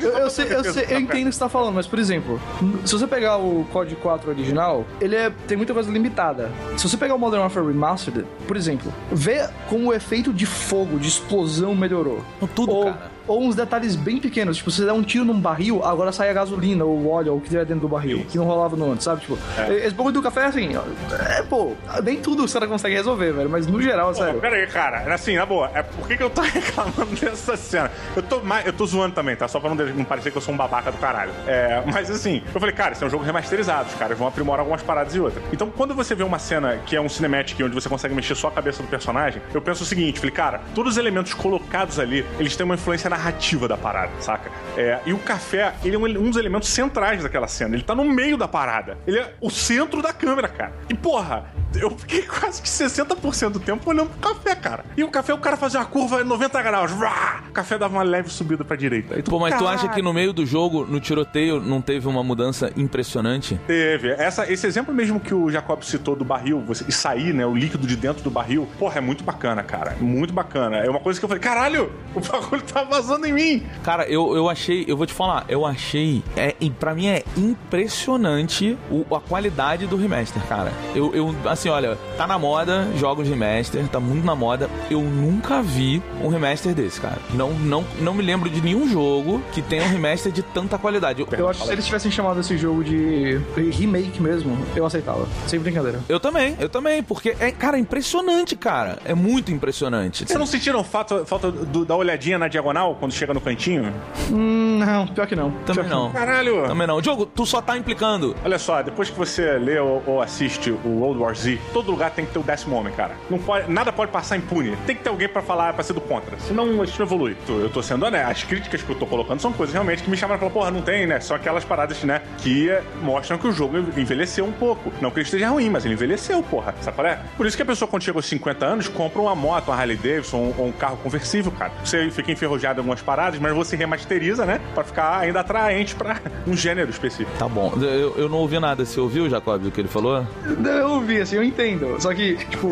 Eu, 0.02 0.10
eu 0.10 0.30
sei, 0.30 0.54
eu, 0.54 0.64
sei, 0.64 0.86
eu 0.90 1.00
entendo 1.00 1.28
o 1.28 1.30
que 1.30 1.36
você 1.36 1.40
tá 1.40 1.50
falando, 1.50 1.76
mas, 1.76 1.88
por 1.88 2.00
exemplo, 2.00 2.40
se 2.84 2.94
você 2.94 3.06
pegar 3.08 3.38
o 3.38 3.66
COD 3.72 3.96
4 3.96 4.30
original, 4.32 4.86
ele 5.00 5.16
é, 5.16 5.32
tem 5.48 5.56
muita 5.56 5.74
coisa 5.74 5.90
limitada. 5.90 6.52
Se 6.78 6.90
você 6.90 6.98
pegar 6.98 7.16
o 7.16 7.20
Modern 7.20 7.42
Warfare 7.42 7.66
Remastered, 7.66 8.26
por 8.48 8.58
exemplo, 8.58 8.92
vê 9.12 9.48
como 9.70 9.90
o 9.90 9.94
efeito 9.94 10.34
de 10.34 10.46
fogo, 10.46 10.98
de 11.00 11.08
explosão 11.08 11.76
melhorou. 11.76 12.24
Tudo, 12.56 12.72
ou, 12.72 12.86
cara. 12.86 13.12
Ou 13.28 13.44
uns 13.44 13.56
detalhes 13.56 13.96
bem 13.96 14.18
pequenos, 14.20 14.58
tipo, 14.58 14.70
você 14.72 14.86
dá 14.86 14.94
um 14.94 15.04
tiro 15.04 15.26
num 15.26 15.40
barril, 15.40 15.84
agora 15.84 16.12
sai 16.12 16.30
a 16.30 16.34
gasolina, 16.34 16.84
ou 16.84 16.98
o 16.98 17.10
óleo, 17.10 17.34
ou 17.34 17.38
o 17.38 17.42
que 17.42 17.50
tiver 17.50 17.66
dentro 17.66 17.82
do 17.82 17.88
barril, 17.88 18.26
que 18.30 18.38
não 18.38 18.46
rolava 18.46 18.76
no 18.76 18.92
antes, 18.92 19.04
sabe? 19.04 19.22
Tipo, 19.22 19.38
esse 19.70 19.94
bagulho 19.96 20.14
do 20.14 20.22
café, 20.22 20.46
assim, 20.46 20.76
ó, 20.76 20.82
é, 21.16 21.42
pô, 21.44 21.74
nem 22.04 22.18
tudo 22.18 22.44
os 22.44 22.54
caras 22.54 22.70
conseguem 22.70 22.98
resolver, 22.98 23.32
velho, 23.32 23.50
mas 23.50 23.68
no 23.68 23.82
geral, 23.82 24.10
Pô, 24.10 24.16
sério. 24.16 24.40
pera 24.40 24.56
aí, 24.56 24.68
cara. 24.68 25.14
Assim, 25.14 25.36
na 25.36 25.46
boa, 25.46 25.70
é 25.74 25.84
por 25.84 26.08
que, 26.08 26.18
que 26.18 26.24
eu 26.24 26.30
tô 26.30 26.42
reclamando 26.44 27.16
dessa 27.20 27.56
cena? 27.56 27.92
Eu 28.16 28.24
tô, 28.24 28.40
mais, 28.42 28.66
eu 28.66 28.74
tô 28.74 28.86
zoando 28.86 29.16
também, 29.16 29.36
tá? 29.36 29.48
Só 29.48 29.60
pra 29.60 29.74
não 29.74 30.04
parecer 30.06 30.32
que 30.32 30.38
eu 30.38 30.42
sou 30.42 30.54
um 30.54 30.58
babaca 30.58 30.92
do 30.92 30.98
caralho. 30.98 31.32
É, 31.48 31.84
mas 31.92 32.10
assim, 32.10 32.42
eu 32.54 32.60
falei, 32.60 32.76
cara, 32.76 32.94
esse 32.94 33.04
é 33.04 33.08
um 33.08 33.10
jogo 33.10 33.24
remasterizado, 33.24 33.90
os 33.90 33.96
caras 33.96 34.18
vão 34.18 34.28
aprimorar 34.28 34.62
algumas 34.62 34.82
paradas 34.82 35.16
e 35.16 35.20
outras. 35.20 35.44
Então, 35.52 35.70
quando 35.70 35.94
você 35.94 36.16
vê 36.16 36.24
uma 36.24 36.40
cena 36.40 36.78
que 36.86 36.96
é 36.96 37.02
um 37.02 37.10
cinematic 37.10 37.60
onde 37.64 37.74
você 37.74 37.88
consegue 37.90 38.14
mexer 38.14 38.36
só 38.36 38.48
a 38.48 38.52
cabeça 38.52 38.82
do 38.82 38.90
personagem, 38.90 39.42
eu 39.54 39.62
penso 39.62 39.84
o 39.84 39.86
seguinte, 39.86 40.20
falei, 40.20 40.34
cara, 40.34 40.62
todos 40.76 40.94
os 40.94 40.98
elementos 40.98 41.34
colocados 41.34 42.00
ali, 42.00 42.26
eles 42.40 42.56
têm 42.56 42.66
uma 42.66 42.76
influência 42.76 43.10
narrativa 43.14 43.68
da 43.68 43.78
parada, 43.78 44.12
saca? 44.20 44.52
É, 44.76 45.00
e 45.06 45.14
o 45.14 45.20
café, 45.20 45.74
ele 45.84 45.96
é 45.96 46.00
um, 46.00 46.06
um 46.06 46.30
dos 46.30 46.38
elementos 46.38 46.70
centrais 46.70 47.22
daquela 47.22 47.48
cena. 47.48 47.76
Ele 47.76 47.84
tá 47.84 47.94
no 47.94 48.04
meio 48.04 48.38
da 48.38 48.48
parada. 48.48 48.98
Ele 49.06 49.20
é 49.20 49.34
o 49.40 49.50
centro 49.50 50.02
da 50.02 50.12
câmera, 50.12 50.48
cara. 50.48 50.74
E 50.90 50.96
porra, 50.96 51.46
eu 51.76 51.92
fiquei 51.92 52.24
quase 52.26 52.62
que 52.62 52.68
60% 52.68 53.50
do 53.52 53.60
tempo 53.60 53.88
olhando 53.90 54.10
pro 54.10 54.34
café, 54.34 54.56
cara. 54.56 54.86
E 54.98 55.04
o 55.04 55.10
café, 55.10 55.34
o 55.34 55.38
cara 55.38 55.56
fazia 55.56 55.80
uma 55.80 55.86
curva 55.86 56.22
em 56.22 56.24
90 56.24 56.62
graus. 56.62 56.92
Vrá! 56.92 57.44
O 57.50 57.52
café 57.52 57.78
dava 57.78 57.94
uma 57.94 58.04
leve 58.04 58.30
subida 58.30 58.64
pra 58.66 58.76
direita. 58.76 59.16
Aí 59.16 59.24
Pô, 59.24 59.40
mas 59.40 59.56
tu 59.58 59.68
acha 59.68 59.88
que 59.90 60.02
no 60.02 60.14
meio 60.14 60.34
do 60.34 60.46
jogo, 60.46 60.86
no 60.86 61.00
tiroteio, 61.00 61.62
não 61.62 61.82
teve 61.82 62.08
uma 62.08 62.24
mudança 62.24 62.72
impressionante? 62.76 63.60
Teve. 63.68 64.10
Essa, 64.10 64.52
esse 64.52 64.66
exemplo 64.66 64.94
mesmo 64.94 65.20
que 65.20 65.34
o 65.34 65.52
Jacob 65.52 65.84
citou 65.84 66.16
do 66.16 66.26
barril, 66.26 66.62
você, 66.62 66.84
e 66.88 66.92
sair, 66.92 67.34
né? 67.34 67.46
O 67.46 67.56
líquido 67.56 67.86
de 67.86 67.96
dentro 67.96 68.24
do 68.24 68.32
barril. 68.32 68.68
Porra, 68.80 68.98
é 68.98 69.02
muito 69.02 69.24
bacana, 69.24 69.62
cara. 69.62 69.96
Muito 70.00 70.34
bacana. 70.34 70.78
É 70.78 70.90
uma 70.90 71.00
coisa 71.00 71.20
que 71.20 71.26
eu 71.26 71.30
falei, 71.30 71.42
caralho, 71.42 71.92
o 72.16 72.20
bagulho 72.20 72.62
tá 72.62 72.84
vazando 72.84 73.03
em 73.28 73.34
mim. 73.34 73.64
Cara, 73.84 74.06
eu, 74.08 74.36
eu 74.36 74.50
achei, 74.50 74.86
eu 74.88 74.96
vou 74.98 75.06
te 75.06 75.14
falar, 75.14 75.46
eu 75.48 75.66
achei, 75.66 76.24
é, 76.36 76.56
pra 76.80 76.94
mim 76.96 77.08
é 77.08 77.24
impressionante 77.38 78.78
o- 78.90 79.06
a 79.16 79.20
qualidade 79.20 79.86
do 79.88 79.96
remaster, 79.96 80.42
cara. 80.48 80.72
Eu, 80.96 81.14
eu, 81.14 81.36
assim, 81.50 81.70
olha, 81.70 81.98
tá 82.18 82.26
na 82.26 82.38
moda 82.40 82.88
jogos 82.98 83.28
remaster, 83.28 83.88
tá 83.88 84.00
muito 84.00 84.26
na 84.26 84.36
moda. 84.36 84.70
Eu 84.90 85.02
nunca 85.02 85.62
vi 85.62 86.02
um 86.22 86.28
remaster 86.28 86.74
desse, 86.74 87.00
cara. 87.00 87.18
Não, 87.34 87.52
não, 87.52 87.84
não 88.00 88.14
me 88.14 88.24
lembro 88.24 88.50
de 88.50 88.62
nenhum 88.62 88.88
jogo 88.88 89.42
que 89.52 89.62
tenha 89.62 89.84
um 89.84 89.90
remaster 89.90 90.32
de 90.32 90.42
tanta 90.42 90.78
qualidade. 90.78 91.22
Eu, 91.22 91.28
Eu 91.38 91.50
acho 91.50 91.60
que 91.62 91.68
se 91.68 91.74
eles 91.74 91.86
tivessem 91.86 92.12
chamado 92.12 92.40
esse 92.40 92.58
jogo 92.58 92.84
de 92.84 93.40
remake 93.72 94.22
mesmo, 94.22 94.58
eu 94.76 94.86
aceitava. 94.86 95.28
Sem 95.48 95.60
brincadeira. 95.60 96.00
eu 96.10 96.20
também, 96.20 96.56
eu 96.60 96.70
também, 96.70 97.04
porque 97.04 97.36
é, 97.40 97.52
cara, 97.52 97.78
impressionante, 97.78 98.56
cara. 98.56 98.98
É 99.06 99.14
muito 99.14 99.52
impressionante. 99.52 100.26
Vocês 100.26 100.40
não 100.40 100.46
sentiram 100.46 100.84
falta, 100.84 101.26
falta 101.26 101.52
do- 101.52 101.86
da 101.86 101.96
olhadinha 101.96 102.38
na 102.38 102.48
diagonal 102.48 102.93
quando 102.96 103.12
chega 103.14 103.34
no 103.34 103.42
cantinho? 103.42 103.94
Hum, 104.32 104.80
não, 104.80 105.08
pior 105.08 105.28
que 105.28 105.36
não. 105.36 105.52
Também 105.66 105.84
Pior 105.84 105.84
que 105.84 105.90
não. 105.90 106.12
Caralho! 106.12 106.68
Também 106.68 106.88
não. 106.88 107.02
Diogo, 107.02 107.26
tu 107.26 107.46
só 107.46 107.62
tá 107.62 107.78
implicando. 107.78 108.36
Olha 108.44 108.58
só, 108.58 108.82
depois 108.82 109.10
que 109.10 109.18
você 109.18 109.54
lê 109.58 109.80
ou, 109.80 110.04
ou 110.06 110.22
assiste 110.22 110.72
o 110.72 111.00
World 111.00 111.22
War 111.22 111.36
Z, 111.36 111.60
todo 111.72 111.92
lugar 111.92 112.12
tem 112.12 112.26
que 112.26 112.32
ter 112.32 112.40
o 112.40 112.44
décimo 112.44 112.76
homem, 112.76 112.94
cara. 112.94 113.16
Não 113.30 113.38
pode, 113.38 113.72
nada 113.72 113.92
pode 113.92 114.12
passar 114.12 114.38
impune. 114.38 114.76
Tem 114.86 114.96
que 114.96 115.04
ter 115.04 115.10
alguém 115.10 115.30
pra 115.30 115.42
falar, 115.42 115.74
pra 115.74 115.84
ser 115.84 115.94
do 115.94 116.02
contra. 116.02 116.38
Senão 116.40 116.82
a 116.82 116.86
gente 116.86 117.00
não 117.00 117.06
evolui. 117.06 117.38
Eu 117.48 117.70
tô 117.70 117.84
sendo 117.84 118.06
honesto. 118.06 118.32
As 118.32 118.44
críticas 118.44 118.82
que 118.82 118.90
eu 118.90 118.96
tô 118.96 119.06
colocando 119.06 119.40
são 119.40 119.54
coisas 119.54 119.74
realmente 119.74 120.04
que 120.04 120.10
me 120.10 120.18
chamaram 120.18 120.38
e 120.38 120.40
falaram, 120.40 120.54
porra, 120.60 120.72
não 120.72 120.82
tem, 120.82 121.06
né? 121.06 121.20
São 121.20 121.36
aquelas 121.36 121.64
paradas, 121.64 122.04
né? 122.04 122.22
Que 122.40 122.70
mostram 123.02 123.38
que 123.38 123.48
o 123.48 123.52
jogo 123.52 123.78
envelheceu 123.78 124.46
um 124.46 124.52
pouco. 124.52 124.92
Não 125.02 125.12
que 125.12 125.20
ele 125.20 125.26
esteja 125.26 125.50
ruim, 125.50 125.70
mas 125.70 125.86
ele 125.86 125.94
envelheceu, 125.94 126.42
porra. 126.42 126.74
Sabe 126.82 126.96
qual 126.96 127.08
é? 127.08 127.20
Por 127.38 127.46
isso 127.46 127.56
que 127.56 127.64
a 127.64 127.66
pessoa, 127.66 127.88
quando 127.88 128.04
chega 128.04 128.18
aos 128.18 128.26
50 128.26 128.66
anos, 128.66 128.88
compra 128.88 129.22
uma 129.22 129.36
moto, 129.36 129.68
uma 129.68 129.78
Harley 129.78 129.98
Davidson 129.98 130.38
ou 130.58 130.64
ou 130.64 130.68
um 130.70 130.72
carro 130.72 130.98
conversível, 130.98 131.52
cara. 131.52 131.72
Você 131.84 132.10
fica 132.10 132.32
enferrujado 132.32 132.83
algumas 132.84 133.02
paradas, 133.02 133.40
mas 133.40 133.54
você 133.56 133.76
remasteriza, 133.76 134.46
né? 134.46 134.60
Pra 134.74 134.84
ficar 134.84 135.20
ainda 135.20 135.40
atraente 135.40 135.96
pra 135.96 136.20
um 136.46 136.56
gênero 136.56 136.90
específico. 136.90 137.32
Tá 137.40 137.48
bom. 137.48 137.74
Eu, 137.82 138.16
eu 138.18 138.30
não 138.30 138.38
ouvi 138.40 138.60
nada. 138.60 138.86
Você 138.86 139.00
ouviu, 139.00 139.30
Jacob, 139.30 139.66
o 139.66 139.72
que 139.72 139.82
ele 139.82 139.88
falou? 139.88 140.26
Eu 140.66 140.90
ouvi, 140.92 141.22
assim, 141.22 141.38
eu 141.38 141.44
entendo. 141.44 141.96
Só 142.00 142.14
que, 142.14 142.36
tipo. 142.36 142.70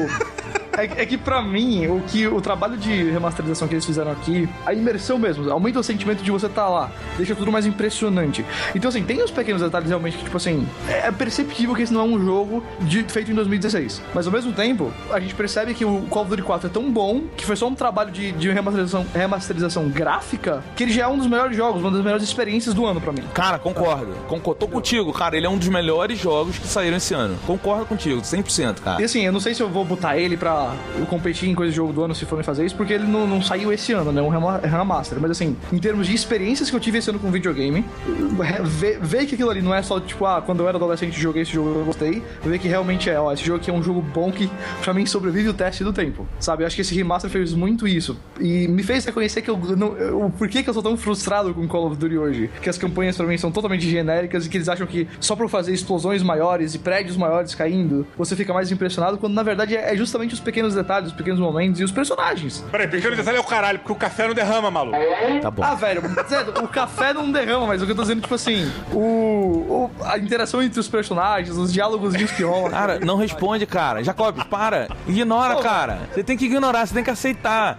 É, 0.78 0.84
é 1.04 1.06
que 1.06 1.18
pra 1.18 1.42
mim, 1.42 1.88
o 1.88 2.02
que 2.02 2.28
o 2.28 2.40
trabalho 2.42 2.78
de 2.78 3.10
remasterização 3.12 3.68
que 3.68 3.74
eles 3.74 3.86
fizeram 3.86 4.12
aqui, 4.12 4.48
a 4.66 4.74
imersão 4.74 5.18
mesmo, 5.18 5.50
aumenta 5.52 5.80
o 5.80 5.84
sentimento 5.84 6.24
de 6.24 6.32
você 6.32 6.46
estar 6.48 6.68
lá, 6.70 6.92
deixa 7.18 7.36
tudo 7.36 7.52
mais 7.52 7.66
impressionante. 7.66 8.46
Então, 8.76 8.90
assim, 8.90 9.04
tem 9.04 9.22
uns 9.24 9.32
pequenos 9.32 9.62
detalhes 9.62 9.90
realmente 9.90 10.18
que, 10.18 10.24
tipo 10.24 10.38
assim, 10.38 10.68
é 10.88 11.12
perceptível 11.12 11.76
que 11.76 11.82
esse 11.82 11.94
não 11.94 12.02
é 12.02 12.04
um 12.04 12.24
jogo 12.24 12.64
de- 12.82 13.04
feito 13.04 13.32
em 13.32 13.36
2016. 13.36 14.02
Mas 14.14 14.26
ao 14.28 14.34
mesmo 14.34 14.54
tempo, 14.54 14.92
a 15.12 15.20
gente 15.20 15.36
percebe 15.36 15.74
que 15.74 15.84
o 15.84 16.02
Call 16.10 16.24
of 16.24 16.30
Duty 16.30 16.44
4 16.44 16.68
é 16.68 16.70
tão 16.72 16.90
bom 16.92 17.22
que 17.36 17.46
foi 17.46 17.56
só 17.56 17.68
um 17.68 17.76
trabalho 17.76 18.12
de, 18.12 18.32
de 18.32 18.50
remasterização, 18.52 19.06
remasterização 19.14 19.90
gráfica 19.90 20.64
que 20.76 20.84
ele 20.84 20.94
já 20.94 21.04
é 21.04 21.08
um 21.08 21.18
dos 21.18 21.28
melhores 21.28 21.56
jogos, 21.58 21.82
uma 21.82 21.92
das 21.92 22.02
melhores 22.04 22.24
experiências 22.24 22.74
do 22.74 22.86
ano 22.86 23.02
pra 23.02 23.12
mim. 23.12 23.24
Cara, 23.34 23.60
concordo. 23.60 24.14
Concordo. 24.28 24.60
Tô 24.60 24.68
contigo, 24.68 25.12
cara. 25.14 25.36
Ele 25.36 25.46
é 25.46 25.50
um 25.50 25.58
dos 25.58 25.68
melhores 25.68 26.18
jogos 26.20 26.58
que 26.58 26.68
saíram 26.68 26.98
esse 26.98 27.14
ano. 27.14 27.38
Concordo 27.46 27.86
contigo, 27.86 28.22
100%, 28.22 28.80
cara. 28.82 29.02
E 29.02 29.06
assim, 29.06 29.26
eu 29.26 29.32
não 29.32 29.40
sei 29.40 29.54
se 29.54 29.62
eu 29.62 29.70
vou 29.70 29.84
botar 29.86 30.18
ele 30.18 30.38
pra 30.38 30.61
competir 31.10 31.50
em 31.50 31.56
coisa 31.56 31.72
de 31.72 31.76
jogo 31.76 31.94
do 31.94 32.04
ano 32.04 32.14
se 32.16 32.26
forem 32.26 32.44
fazer 32.44 32.66
isso, 32.66 32.76
porque 32.76 32.94
ele 32.94 33.06
não, 33.06 33.26
não 33.28 33.42
saiu 33.42 33.72
esse 33.72 33.94
ano, 33.94 34.12
né? 34.12 34.22
Um 34.22 34.30
rema- 34.30 34.58
remaster. 34.60 35.20
Mas 35.20 35.32
assim, 35.32 35.56
em 35.72 35.78
termos 35.78 36.08
de 36.08 36.14
experiências 36.16 36.70
que 36.70 36.76
eu 36.76 36.80
tive 36.80 36.98
esse 37.00 37.10
ano 37.10 37.20
com 37.20 37.32
videogame, 37.32 37.84
ver, 39.02 39.26
que 39.26 39.36
aquilo 39.36 39.50
ali 39.50 39.62
não 39.62 39.74
é 39.74 39.82
só 39.82 40.00
tipo, 40.00 40.26
ah, 40.26 40.42
quando 40.42 40.62
eu 40.62 40.68
era 40.68 40.78
adolescente 40.78 41.20
joguei 41.20 41.44
esse 41.44 41.52
jogo 41.54 41.70
eu 41.80 41.86
gostei, 41.86 42.22
ver 42.44 42.60
que 42.60 42.68
realmente 42.68 43.10
é, 43.10 43.20
ó, 43.20 43.32
esse 43.32 43.44
jogo 43.46 43.60
aqui 43.60 43.70
é 43.70 43.74
um 43.74 43.84
jogo 43.84 44.02
bom 44.02 44.32
que 44.32 44.50
pra 44.82 44.94
mim 44.94 45.06
sobrevive 45.06 45.50
o 45.50 45.54
teste 45.54 45.84
do 45.84 45.94
tempo. 45.94 46.28
Sabe? 46.40 46.64
Eu 46.64 46.68
acho 46.68 46.76
que 46.76 46.82
esse 46.82 46.96
remaster 46.96 47.30
fez 47.30 47.54
muito 47.54 47.88
isso. 47.88 48.18
E 48.40 48.68
me 48.68 48.84
fez 48.84 49.06
reconhecer 49.06 49.42
que 49.42 49.50
eu 49.50 49.58
não. 49.78 49.96
eu- 49.98 50.22
O 50.26 50.30
porquê 50.30 50.62
que 50.64 50.70
eu 50.70 50.74
sou 50.74 50.84
tão 50.84 50.96
frustrado 50.98 51.54
com 51.54 51.68
Call 51.68 51.88
of 51.88 51.96
Duty 51.98 52.18
hoje. 52.18 52.50
Que 52.62 52.70
as 52.70 52.78
campanhas 52.78 53.18
pra 53.18 53.26
mim 53.26 53.38
são 53.38 53.52
totalmente 53.52 53.90
genéricas 53.90 54.46
e 54.46 54.50
que 54.50 54.58
eles 54.58 54.70
acham 54.70 54.86
que 54.86 55.08
só 55.20 55.36
por 55.36 55.50
fazer 55.50 55.74
explosões 55.74 56.22
maiores 56.24 56.76
e 56.76 56.80
prédios 56.80 57.18
maiores 57.18 57.56
caindo, 57.56 58.06
você 58.18 58.36
fica 58.36 58.54
mais 58.54 58.72
impressionado, 58.72 59.18
quando 59.18 59.34
na 59.34 59.44
verdade 59.44 59.76
é 59.76 59.92
é 59.92 59.98
justamente 59.98 60.34
os 60.34 60.40
pequenos 60.52 60.76
detalhes, 60.76 61.10
os 61.10 61.16
pequenos 61.16 61.40
momentos 61.40 61.80
e 61.80 61.84
os 61.84 61.92
personagens. 61.92 62.64
Peraí, 62.70 62.88
pequeno 62.88 63.16
detalhe 63.16 63.38
é 63.38 63.40
o 63.40 63.44
caralho, 63.44 63.80
porque 63.80 63.94
o 63.94 63.96
café 63.96 64.28
não 64.28 64.34
derrama, 64.34 64.70
maluco. 64.70 64.98
Tá 65.42 65.50
bom. 65.50 65.64
Ah, 65.64 65.76
velho, 65.76 66.02
Zé, 66.30 66.42
o 66.62 66.68
café 66.68 67.14
não 67.14 67.32
derrama, 67.32 67.68
mas 67.68 67.82
o 67.82 67.86
que 67.86 67.92
eu 67.92 67.96
tô 67.96 68.02
dizendo, 68.02 68.22
tipo 68.22 68.36
assim, 68.36 68.70
o, 68.92 68.98
o- 69.00 69.92
a 70.04 70.18
interação 70.18 70.62
entre 70.62 70.80
os 70.80 70.88
personagens, 70.88 71.56
os 71.58 71.72
diálogos 71.72 72.16
que 72.16 72.44
rolam. 72.44 72.72
Cara, 72.72 73.00
não 73.00 73.16
responde, 73.16 73.66
cara. 73.66 74.04
Jacob, 74.04 74.38
para. 74.50 74.88
Ignora, 75.08 75.56
cara. 75.62 76.00
Você 76.14 76.24
tem 76.24 76.38
que 76.38 76.46
ignorar, 76.46 76.86
você 76.86 76.94
tem 76.94 77.04
que 77.04 77.10
aceitar. 77.10 77.78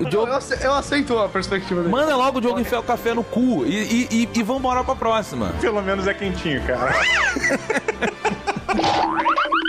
Eu, 0.00 0.08
Diogo... 0.08 0.32
ace- 0.32 0.58
eu 0.64 0.72
aceito 0.72 1.18
a 1.18 1.28
perspectiva 1.28 1.80
dele. 1.82 1.92
Manda 1.92 2.16
logo 2.16 2.38
o 2.38 2.40
Diogo 2.40 2.58
enfiar 2.60 2.80
o 2.80 2.82
café 2.82 3.12
no 3.14 3.22
cu 3.22 3.64
e, 3.66 4.08
e, 4.10 4.28
e, 4.34 4.38
e 4.38 4.42
vambora 4.42 4.82
pra 4.82 4.94
próxima. 4.96 5.52
Pelo 5.60 5.82
menos 5.82 6.06
é 6.06 6.14
quentinho, 6.14 6.62
cara. 6.62 6.92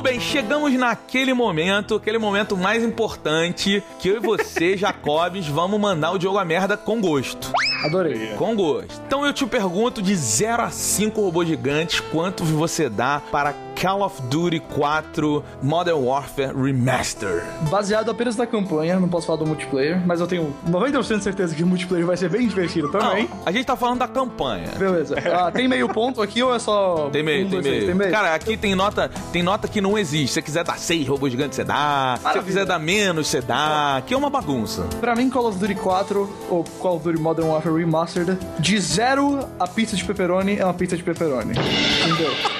Muito 0.00 0.12
bem, 0.12 0.18
chegamos 0.18 0.72
naquele 0.72 1.34
momento, 1.34 1.96
aquele 1.96 2.16
momento 2.16 2.56
mais 2.56 2.82
importante, 2.82 3.82
que 3.98 4.08
eu 4.08 4.16
e 4.16 4.18
você, 4.18 4.74
Jacobs, 4.78 5.46
vamos 5.46 5.78
mandar 5.78 6.12
o 6.12 6.18
Diogo 6.18 6.38
a 6.38 6.44
merda 6.44 6.74
com 6.74 7.02
gosto. 7.02 7.52
Adorei. 7.84 8.28
Com 8.38 8.56
gosto. 8.56 8.98
Então 9.06 9.26
eu 9.26 9.32
te 9.34 9.44
pergunto 9.44 10.00
de 10.00 10.16
0 10.16 10.62
a 10.62 10.70
5 10.70 11.20
robôs 11.20 11.46
gigantes, 11.46 12.00
quantos 12.00 12.48
você 12.48 12.88
dá 12.88 13.20
para 13.30 13.52
Call 13.80 14.02
of 14.02 14.20
Duty 14.28 14.60
4 14.60 15.42
Modern 15.62 16.04
Warfare 16.04 16.52
Remaster. 16.54 17.42
Baseado 17.70 18.10
apenas 18.10 18.36
na 18.36 18.46
campanha, 18.46 19.00
não 19.00 19.08
posso 19.08 19.26
falar 19.26 19.38
do 19.38 19.46
multiplayer, 19.46 20.06
mas 20.06 20.20
eu 20.20 20.26
tenho 20.26 20.54
90% 20.68 21.16
de 21.16 21.24
certeza 21.24 21.54
que 21.54 21.62
o 21.62 21.66
multiplayer 21.66 22.06
vai 22.06 22.14
ser 22.16 22.28
bem 22.28 22.46
divertido 22.46 22.90
também. 22.90 23.26
Não, 23.26 23.38
a 23.46 23.50
gente 23.50 23.64
tá 23.64 23.76
falando 23.76 24.00
da 24.00 24.08
campanha. 24.08 24.72
Beleza. 24.78 25.16
Ah, 25.30 25.50
tem 25.50 25.68
meio 25.68 25.88
ponto 25.88 26.20
aqui 26.20 26.42
ou 26.42 26.52
é 26.54 26.58
só. 26.58 27.08
Tem 27.10 27.22
meio, 27.22 27.46
um, 27.46 27.50
tem, 27.50 27.60
dois, 27.60 27.64
meio. 27.64 27.86
tem 27.86 27.94
meio? 27.94 28.10
Cara, 28.10 28.34
aqui 28.34 28.56
tem 28.56 28.74
nota, 28.74 29.08
tem 29.32 29.42
nota 29.42 29.68
que 29.68 29.80
não 29.80 29.96
existe. 29.96 30.28
Se 30.28 30.34
você 30.34 30.42
quiser 30.42 30.64
dar 30.64 30.76
6 30.76 31.06
robôs 31.08 31.30
gigantes, 31.30 31.56
você 31.56 31.64
dá. 31.64 32.14
Se 32.16 32.22
você 32.22 32.24
Maravilha. 32.24 32.44
quiser 32.46 32.66
dar 32.66 32.78
menos, 32.80 33.28
você 33.28 33.40
dá. 33.40 33.96
Aqui 33.98 34.12
é 34.12 34.16
uma 34.16 34.28
bagunça. 34.28 34.82
Pra 35.00 35.14
mim, 35.14 35.30
Call 35.30 35.46
of 35.46 35.58
Duty 35.58 35.76
4 35.76 36.36
ou 36.50 36.64
Call 36.80 36.96
of 36.96 37.04
Duty 37.04 37.20
Modern 37.20 37.48
Warfare 37.48 37.74
Remastered, 37.74 38.36
de 38.58 38.80
zero 38.80 39.46
a 39.58 39.68
pizza 39.68 39.94
de 39.96 40.04
pepperoni 40.04 40.56
é 40.58 40.64
uma 40.64 40.74
pizza 40.74 40.96
de 40.96 41.02
pepperoni. 41.02 41.52
Entendeu? 41.52 42.59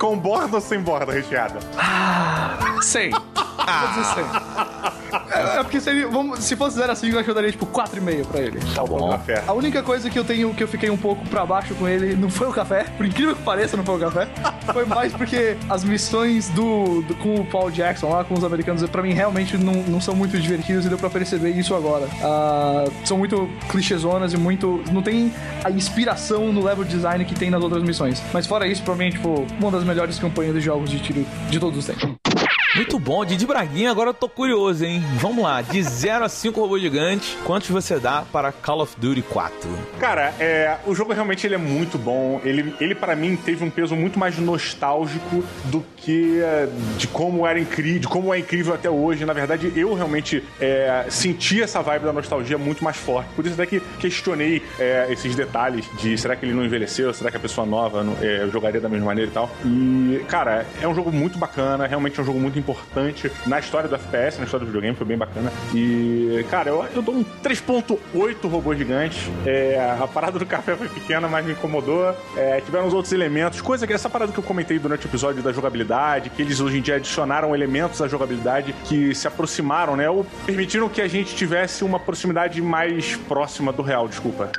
Com 0.00 0.16
borda 0.16 0.56
ou 0.56 0.62
sem 0.62 0.80
borda 0.80 1.12
recheada? 1.12 1.60
Ah. 1.76 2.69
100. 2.80 3.12
Ah. 3.58 4.92
É, 5.30 5.58
é, 5.58 5.62
porque 5.62 5.78
vamos, 6.10 6.40
se 6.40 6.56
fosse 6.56 6.76
0 6.76 6.92
a 6.92 6.94
5, 6.94 7.12
eu 7.12 7.18
acho 7.18 7.24
que 7.24 7.30
eu 7.30 7.34
daria 7.34 7.50
tipo 7.50 7.66
4,5 7.66 8.26
pra 8.26 8.40
ele. 8.40 8.60
Tá 8.74 8.84
bom. 8.84 9.10
Tá 9.10 9.18
café. 9.18 9.44
A 9.46 9.52
única 9.52 9.82
coisa 9.82 10.10
que 10.10 10.18
eu 10.18 10.24
tenho 10.24 10.54
que 10.54 10.62
eu 10.62 10.68
fiquei 10.68 10.90
um 10.90 10.96
pouco 10.96 11.26
pra 11.28 11.44
baixo 11.44 11.74
com 11.74 11.88
ele 11.88 12.14
não 12.14 12.30
foi 12.30 12.48
o 12.48 12.52
café. 12.52 12.84
Por 12.96 13.06
incrível 13.06 13.34
que 13.34 13.42
pareça, 13.42 13.76
não 13.76 13.84
foi 13.84 13.96
o 13.96 13.98
café. 13.98 14.28
Foi 14.72 14.84
mais 14.84 15.12
porque 15.12 15.56
as 15.68 15.84
missões 15.84 16.48
do, 16.50 17.02
do 17.02 17.14
com 17.16 17.36
o 17.36 17.44
Paul 17.44 17.70
Jackson 17.70 18.08
lá, 18.08 18.24
com 18.24 18.34
os 18.34 18.44
americanos, 18.44 18.88
pra 18.88 19.02
mim 19.02 19.12
realmente 19.12 19.56
não, 19.56 19.74
não 19.74 20.00
são 20.00 20.14
muito 20.14 20.38
divertidas 20.38 20.84
e 20.84 20.88
deu 20.88 20.98
pra 20.98 21.10
perceber 21.10 21.50
isso 21.50 21.74
agora. 21.74 22.06
Uh, 22.06 22.92
são 23.04 23.18
muito 23.18 23.48
clichêzonas 23.68 24.32
e 24.32 24.36
muito. 24.36 24.82
Não 24.92 25.02
tem 25.02 25.32
a 25.64 25.70
inspiração 25.70 26.52
no 26.52 26.64
level 26.64 26.84
design 26.84 27.24
que 27.24 27.34
tem 27.34 27.50
nas 27.50 27.62
outras 27.62 27.82
missões. 27.82 28.22
Mas 28.32 28.46
fora 28.46 28.66
isso, 28.66 28.82
pra 28.82 28.94
mim, 28.94 29.06
é, 29.06 29.10
tipo, 29.10 29.46
uma 29.58 29.70
das 29.70 29.84
melhores 29.84 30.18
campanhas 30.18 30.54
de 30.54 30.60
jogos 30.60 30.90
de 30.90 30.98
tiro 30.98 31.26
de 31.48 31.58
todos 31.58 31.78
os 31.78 31.86
tempos. 31.86 32.29
Muito 32.76 33.00
bom, 33.00 33.24
Didi 33.24 33.44
Braguinha, 33.44 33.90
agora 33.90 34.10
eu 34.10 34.14
tô 34.14 34.28
curioso, 34.28 34.84
hein? 34.84 35.02
Vamos 35.16 35.42
lá, 35.42 35.60
de 35.60 35.82
0 35.82 36.24
a 36.24 36.28
5 36.28 36.60
robôs 36.60 36.80
gigantes, 36.80 37.36
quantos 37.44 37.68
você 37.68 37.98
dá 37.98 38.22
para 38.32 38.52
Call 38.52 38.80
of 38.80 38.94
Duty 38.96 39.22
4? 39.22 39.68
Cara, 39.98 40.32
é, 40.38 40.76
o 40.86 40.94
jogo 40.94 41.12
realmente 41.12 41.44
ele 41.44 41.56
é 41.56 41.58
muito 41.58 41.98
bom. 41.98 42.40
Ele, 42.44 42.72
ele 42.80 42.94
para 42.94 43.16
mim 43.16 43.34
teve 43.34 43.64
um 43.64 43.70
peso 43.70 43.96
muito 43.96 44.20
mais 44.20 44.38
nostálgico 44.38 45.42
do 45.64 45.84
que 45.96 46.40
é, 46.40 46.68
de 46.96 47.08
como 47.08 47.44
era 47.44 47.58
incrível, 47.58 48.00
de 48.00 48.06
como 48.06 48.32
é 48.32 48.38
incrível 48.38 48.72
até 48.72 48.88
hoje. 48.88 49.24
Na 49.24 49.32
verdade, 49.32 49.72
eu 49.74 49.92
realmente 49.92 50.44
é, 50.60 51.06
senti 51.08 51.60
essa 51.60 51.82
vibe 51.82 52.04
da 52.04 52.12
nostalgia 52.12 52.56
muito 52.56 52.84
mais 52.84 52.96
forte. 52.96 53.30
Por 53.34 53.44
isso 53.44 53.54
até 53.54 53.66
que 53.66 53.80
questionei 53.98 54.62
é, 54.78 55.08
esses 55.10 55.34
detalhes 55.34 55.86
de 56.00 56.16
será 56.16 56.36
que 56.36 56.46
ele 56.46 56.54
não 56.54 56.64
envelheceu, 56.64 57.12
será 57.12 57.32
que 57.32 57.36
a 57.36 57.40
pessoa 57.40 57.66
nova 57.66 58.06
é, 58.22 58.48
jogaria 58.52 58.80
da 58.80 58.88
mesma 58.88 59.06
maneira 59.06 59.28
e 59.28 59.34
tal. 59.34 59.50
E, 59.64 60.24
cara, 60.28 60.64
é 60.80 60.86
um 60.86 60.94
jogo 60.94 61.10
muito 61.10 61.36
bacana, 61.36 61.88
realmente 61.88 62.16
é 62.18 62.22
um 62.22 62.26
jogo 62.26 62.38
muito 62.38 62.59
importante 62.60 63.30
na 63.46 63.58
história 63.58 63.88
do 63.88 63.94
FPS, 63.94 64.38
na 64.38 64.44
história 64.44 64.64
do 64.64 64.68
videogame, 64.68 64.96
foi 64.96 65.06
bem 65.06 65.18
bacana. 65.18 65.52
E, 65.74 66.44
cara, 66.50 66.70
eu, 66.70 66.84
eu 66.94 67.02
dou 67.02 67.14
um 67.14 67.24
3.8 67.24 68.48
robô 68.48 68.74
gigante. 68.74 69.30
É, 69.44 69.96
a 70.00 70.06
parada 70.06 70.38
do 70.38 70.46
café 70.46 70.76
foi 70.76 70.88
pequena, 70.88 71.28
mas 71.28 71.44
me 71.44 71.52
incomodou. 71.52 72.14
É, 72.36 72.60
tiveram 72.60 72.86
os 72.86 72.94
outros 72.94 73.12
elementos, 73.12 73.60
coisa 73.60 73.86
que 73.86 73.92
essa 73.92 74.08
parada 74.08 74.32
que 74.32 74.38
eu 74.38 74.44
comentei 74.44 74.78
durante 74.78 75.06
o 75.06 75.08
episódio 75.08 75.42
da 75.42 75.52
jogabilidade, 75.52 76.30
que 76.30 76.42
eles 76.42 76.60
hoje 76.60 76.78
em 76.78 76.82
dia 76.82 76.96
adicionaram 76.96 77.54
elementos 77.54 78.00
à 78.00 78.08
jogabilidade 78.08 78.74
que 78.84 79.14
se 79.14 79.26
aproximaram, 79.26 79.96
né? 79.96 80.08
Ou 80.08 80.24
permitiram 80.46 80.88
que 80.88 81.00
a 81.00 81.08
gente 81.08 81.34
tivesse 81.34 81.84
uma 81.84 81.98
proximidade 81.98 82.60
mais 82.60 83.16
próxima 83.16 83.72
do 83.72 83.82
real, 83.82 84.06
desculpa. 84.08 84.50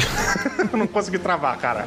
Não 0.72 0.86
consegui 0.86 1.18
travar, 1.18 1.56
cara. 1.58 1.86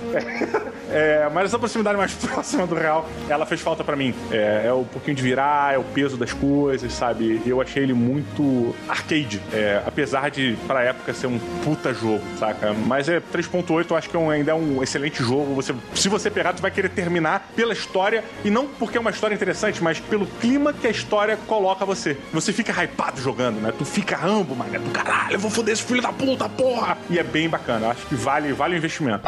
É, 0.90 1.30
mas 1.34 1.46
essa 1.46 1.60
proximidade 1.60 1.98
mais 1.98 2.14
próxima 2.16 2.66
do 2.66 2.76
real, 2.76 3.08
ela 3.28 3.46
fez 3.46 3.62
falta 3.62 3.84
pra 3.84 3.96
mim. 3.96 4.14
É, 4.32 4.64
é 4.66 4.74
o 4.74 4.84
pouquinho 4.84 5.16
de 5.16 5.24
virar, 5.24 5.74
é 5.74 5.78
o 5.78 5.84
peso 5.84 6.18
das 6.18 6.34
coisas, 6.34 6.92
sabe? 6.94 7.42
Eu 7.46 7.62
achei 7.62 7.84
ele 7.84 7.94
muito 7.94 8.76
arcade. 8.88 9.42
É, 9.54 9.82
apesar 9.86 10.30
de, 10.30 10.58
pra 10.68 10.84
época, 10.84 11.14
ser 11.14 11.28
um 11.28 11.40
puta 11.64 11.94
jogo, 11.94 12.24
saca? 12.38 12.74
Mas 12.74 13.08
é 13.08 13.20
3.8, 13.20 13.86
eu 13.90 13.98
acho 13.98 14.10
que 14.10 14.18
é 14.18 14.30
ainda 14.30 14.52
é 14.52 14.56
um 14.56 14.82
excelente 14.82 15.24
jogo. 15.24 15.54
Você, 15.56 15.74
se 15.94 16.10
você 16.10 16.30
pegar, 16.30 16.54
tu 16.54 16.62
vai 16.62 16.72
querer 16.72 16.90
terminar 16.90 17.52
pela 17.56 17.74
história. 17.74 18.24
E 18.44 18.50
não 18.50 18.68
porque 18.68 18.98
é 18.98 19.02
uma 19.02 19.12
história 19.12 19.36
interessante, 19.36 19.84
mas 19.84 20.00
pelo 20.00 20.26
clima 20.26 20.74
que 20.74 20.88
a 20.88 20.90
história 20.90 21.38
coloca 21.48 21.86
você. 21.86 22.18
Você 22.34 22.52
fica 22.52 22.72
hypado 22.84 23.22
jogando, 23.22 23.62
né? 23.62 23.74
Tu 23.78 23.86
fica 23.86 24.16
rambo, 24.16 24.56
mano, 24.56 24.80
do 24.80 24.92
caralho, 24.92 25.34
eu 25.34 25.40
vou 25.40 25.52
foder 25.52 25.74
esse 25.74 25.84
filho 25.84 26.02
da 26.02 26.12
puta, 26.12 26.48
porra! 26.48 26.98
E 27.10 27.20
é 27.20 27.24
bem 27.24 27.50
bacana. 27.50 27.96
Acho 28.00 28.08
que 28.08 28.16
vale, 28.16 28.54
vale 28.54 28.76
o 28.76 28.78
investimento. 28.78 29.28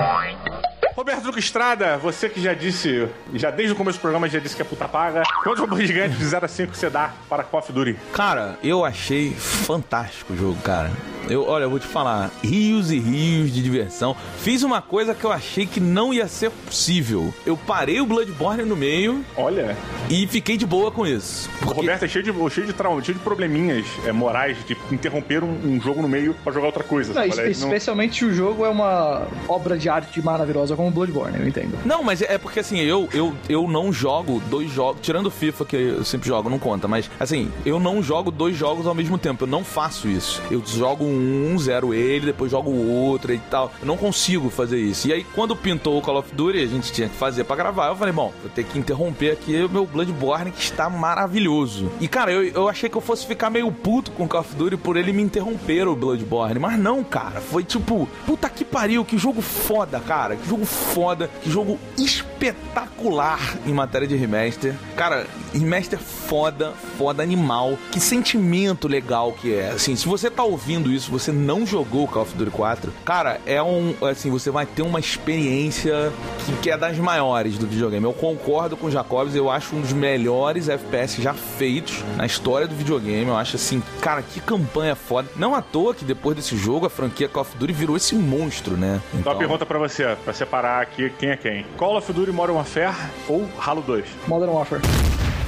Roberto 0.96 1.24
Duque 1.24 1.40
Estrada, 1.40 1.98
você 1.98 2.30
que 2.30 2.42
já 2.42 2.54
disse, 2.54 3.06
já 3.34 3.52
desde 3.52 3.74
o 3.74 3.76
começo 3.76 3.98
do 3.98 4.02
programa 4.02 4.30
já 4.30 4.40
disse 4.40 4.56
que 4.56 4.62
é 4.62 4.66
puta 4.66 4.88
paga. 4.88 5.24
Quantos 5.44 5.60
robôs 5.60 5.86
gigantes 5.86 6.18
de 6.18 6.24
0 6.26 6.46
a 6.46 6.48
5 6.48 6.74
você 6.74 6.90
dá 6.90 7.12
para 7.30 7.44
Call 7.44 7.60
of 7.60 7.72
Duty? 7.72 7.98
Cara, 8.14 8.58
eu 8.64 8.86
achei 8.86 9.34
fantástico 9.34 10.32
o 10.32 10.38
jogo, 10.38 10.62
cara. 10.62 10.90
Eu, 11.30 11.48
olha, 11.48 11.64
eu 11.64 11.70
vou 11.70 11.80
te 11.80 11.88
falar, 11.88 12.32
rios 12.44 12.92
e 12.92 13.00
rios 13.00 13.54
de 13.54 13.62
diversão. 13.62 14.16
Fiz 14.40 14.64
uma 14.64 14.82
coisa 14.82 15.14
que 15.14 15.24
eu 15.24 15.32
achei 15.32 15.66
que 15.66 15.80
não 15.80 16.14
ia 16.14 16.28
ser 16.28 16.50
possível. 16.52 17.34
Eu 17.46 17.56
parei 17.56 18.02
o 18.02 18.06
Bloodborne 18.06 18.64
no 18.64 18.76
meio 18.76 19.24
Olha, 19.38 19.78
e 20.10 20.26
fiquei 20.28 20.58
de 20.58 20.66
boa 20.66 20.92
com 20.92 21.06
isso. 21.06 21.50
o 21.62 21.66
Porque- 21.66 21.82
Roberto 21.82 22.04
é 22.04 22.08
cheio 22.08 22.24
de, 22.24 22.32
cheio 22.50 22.68
de 22.68 22.74
trauma, 22.74 23.02
cheio 23.04 23.18
de 23.18 23.24
probleminhas 23.24 23.86
é, 24.06 24.12
morais 24.12 24.58
de 24.66 24.76
interromper 24.92 25.44
um, 25.44 25.52
um 25.76 25.80
jogo 25.82 26.02
no 26.02 26.08
meio 26.10 26.34
pra 26.44 26.52
jogar 26.52 26.68
outra 26.68 26.84
coisa. 26.84 27.14
Não, 27.14 27.22
sabe? 27.22 27.30
es- 27.30 27.38
Ele 27.38 27.60
não- 27.60 27.68
especialmente 27.68 28.16
se 28.20 28.26
o 28.26 28.34
jogo 28.34 28.66
é 28.66 28.70
uma 28.70 29.28
obra 29.48 29.78
de 29.78 29.88
arte 29.90 30.22
maravilhosa 30.22 30.76
como 30.76 30.90
Bloodborne, 30.92 31.38
eu 31.40 31.48
entendo. 31.48 31.78
Não, 31.86 32.04
mas 32.04 32.22
é 32.22 32.38
porque 32.38 32.60
assim, 32.60 32.80
eu, 32.80 33.08
eu, 33.14 33.34
eu 33.48 33.68
não 33.68 33.92
jogo 33.94 34.42
dois 34.50 34.72
jogos. 34.72 35.02
Tirando 35.02 35.28
o 35.28 35.32
FIFA, 35.32 35.66
que 35.66 35.76
eu 35.76 36.04
sempre 36.04 36.28
jogo, 36.28 36.50
não 36.50 36.60
conta. 36.60 36.88
Mas 36.88 37.10
assim, 37.20 37.52
eu 37.66 37.80
não 37.80 38.02
jogo 38.04 38.32
dois 38.32 38.56
jogos 38.58 38.86
ao 38.88 38.96
mesmo 38.96 39.18
tempo. 39.18 39.44
Eu 39.44 39.48
não 39.48 39.64
faço 39.64 40.08
isso. 40.08 40.42
Eu 40.52 40.62
jogo 40.66 41.04
um, 41.06 41.11
zero 41.58 41.94
ele, 41.94 42.28
depois 42.28 42.52
jogo 42.52 42.72
outro 42.72 43.34
e 43.34 43.38
tal. 43.38 43.72
Eu 43.82 43.88
não 43.88 43.98
consigo 43.98 44.50
fazer 44.50 44.80
isso. 44.80 45.08
E 45.08 45.14
aí, 45.14 45.24
quando 45.24 45.56
pintou 45.56 45.98
o 45.98 46.02
Call 46.02 46.18
of 46.18 46.34
Duty, 46.34 46.60
a 46.60 46.68
gente 46.68 46.92
tinha 46.92 47.10
que 47.10 47.16
fazer 47.16 47.44
pra 47.44 47.56
gravar. 47.56 47.88
Eu 47.88 47.96
falei, 47.96 48.14
bom, 48.14 48.34
vou 48.42 48.50
ter 48.50 48.64
que 48.64 48.78
interromper 48.78 49.32
aqui 49.32 49.64
o 49.64 49.70
meu 49.70 49.86
Bloodborne, 49.86 50.52
que 50.52 50.62
está 50.62 50.90
maravilhoso. 50.90 51.92
E 52.00 52.08
cara, 52.08 52.32
eu, 52.32 52.44
eu 52.44 52.68
achei 52.68 52.90
que 52.90 52.98
eu 52.98 53.02
fosse 53.02 53.26
ficar 53.26 53.50
meio 53.50 53.72
puto 53.72 54.12
com 54.12 54.24
o 54.24 54.28
Call 54.28 54.42
of 54.42 54.56
Duty 54.56 54.78
por 54.78 54.98
ele 54.98 55.12
me 55.14 55.22
interromper 55.22 55.88
o 55.88 55.96
Bloodborne. 55.96 56.60
Mas 56.60 56.80
não, 56.80 57.04
cara. 57.04 57.42
Foi 57.42 57.64
tipo, 57.64 58.08
puta 58.26 58.50
que 58.50 58.64
pariu, 58.64 59.06
que 59.06 59.18
jogo 59.18 59.42
foda, 59.42 60.00
cara. 60.00 60.36
Que 60.36 60.48
jogo 60.48 60.66
foda, 60.66 61.30
que 61.42 61.50
jogo 61.50 61.80
espetacular 61.98 63.40
em 63.66 63.74
matéria 63.74 64.08
de 64.08 64.16
remaster. 64.16 64.76
Cara, 64.96 65.28
remaster 65.54 66.00
foda, 66.00 66.74
foda 66.98 67.24
animal. 67.24 67.78
Que 67.92 68.00
sentimento 68.00 68.88
legal 68.88 69.34
que 69.34 69.54
é. 69.54 69.70
Assim, 69.70 69.96
se 69.96 70.08
você 70.08 70.30
tá 70.30 70.44
ouvindo 70.44 70.92
isso, 70.92 71.12
você 71.12 71.32
não 71.32 71.66
jogou 71.66 72.08
Call 72.08 72.24
of 72.24 72.36
Duty 72.36 72.52
4, 72.52 72.94
cara, 73.06 73.40
é 73.46 73.62
um. 73.62 73.94
Assim, 74.02 74.30
você 74.30 74.50
vai 74.50 74.66
ter 74.66 74.82
uma 74.82 75.00
experiência 75.00 76.12
que, 76.46 76.54
que 76.58 76.72
é 76.72 76.78
das 76.78 76.98
maiores 76.98 77.58
do 77.58 77.68
videogame. 77.68 78.06
Eu 78.06 78.14
concordo 78.14 78.78
com 78.78 78.88
o 78.88 78.92
Jacobs, 78.92 79.36
eu 79.36 79.50
acho 79.50 79.76
um 79.76 79.82
dos 79.82 79.94
melhores 79.94 80.70
FPS 80.70 81.22
já 81.22 81.34
feitos 81.34 82.04
na 82.16 82.26
história 82.26 82.68
do 82.68 82.76
videogame. 82.76 83.28
Eu 83.28 83.38
acho 83.38 83.56
assim, 83.56 83.82
cara, 84.02 84.22
que 84.22 84.40
campanha 84.40 84.96
foda. 84.96 85.30
Não 85.36 85.56
à 85.56 85.62
toa 85.62 85.94
que 85.94 86.06
depois 86.06 86.36
desse 86.36 86.58
jogo 86.58 86.86
a 86.86 86.90
franquia 86.90 87.28
Call 87.28 87.42
of 87.42 87.58
Duty 87.58 87.74
virou 87.74 87.98
esse 87.98 88.16
monstro, 88.16 88.78
né? 88.78 89.02
Então, 89.14 89.32
uma 89.32 89.38
pergunta 89.38 89.66
pra 89.66 89.78
você, 89.78 90.16
pra 90.24 90.34
separar 90.34 90.82
aqui 90.82 91.12
quem 91.18 91.30
é 91.30 91.38
quem. 91.38 91.66
Call 91.78 91.98
of 91.98 92.12
Duty 92.12 92.32
Modern 92.32 92.58
Warfare 92.58 92.96
ou 93.28 93.48
Halo 93.60 93.82
2? 93.82 94.06
Modern 94.28 94.52
Warfare. 94.52 94.82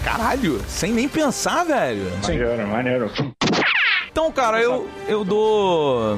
Caralho, 0.03 0.59
sem 0.67 0.91
nem 0.91 1.07
pensar, 1.07 1.63
velho. 1.63 2.11
Maneiro, 2.21 2.67
maneiro. 2.67 3.11
Então, 4.11 4.31
cara, 4.31 4.61
eu, 4.61 4.87
eu 5.07 5.23
dou. 5.23 6.17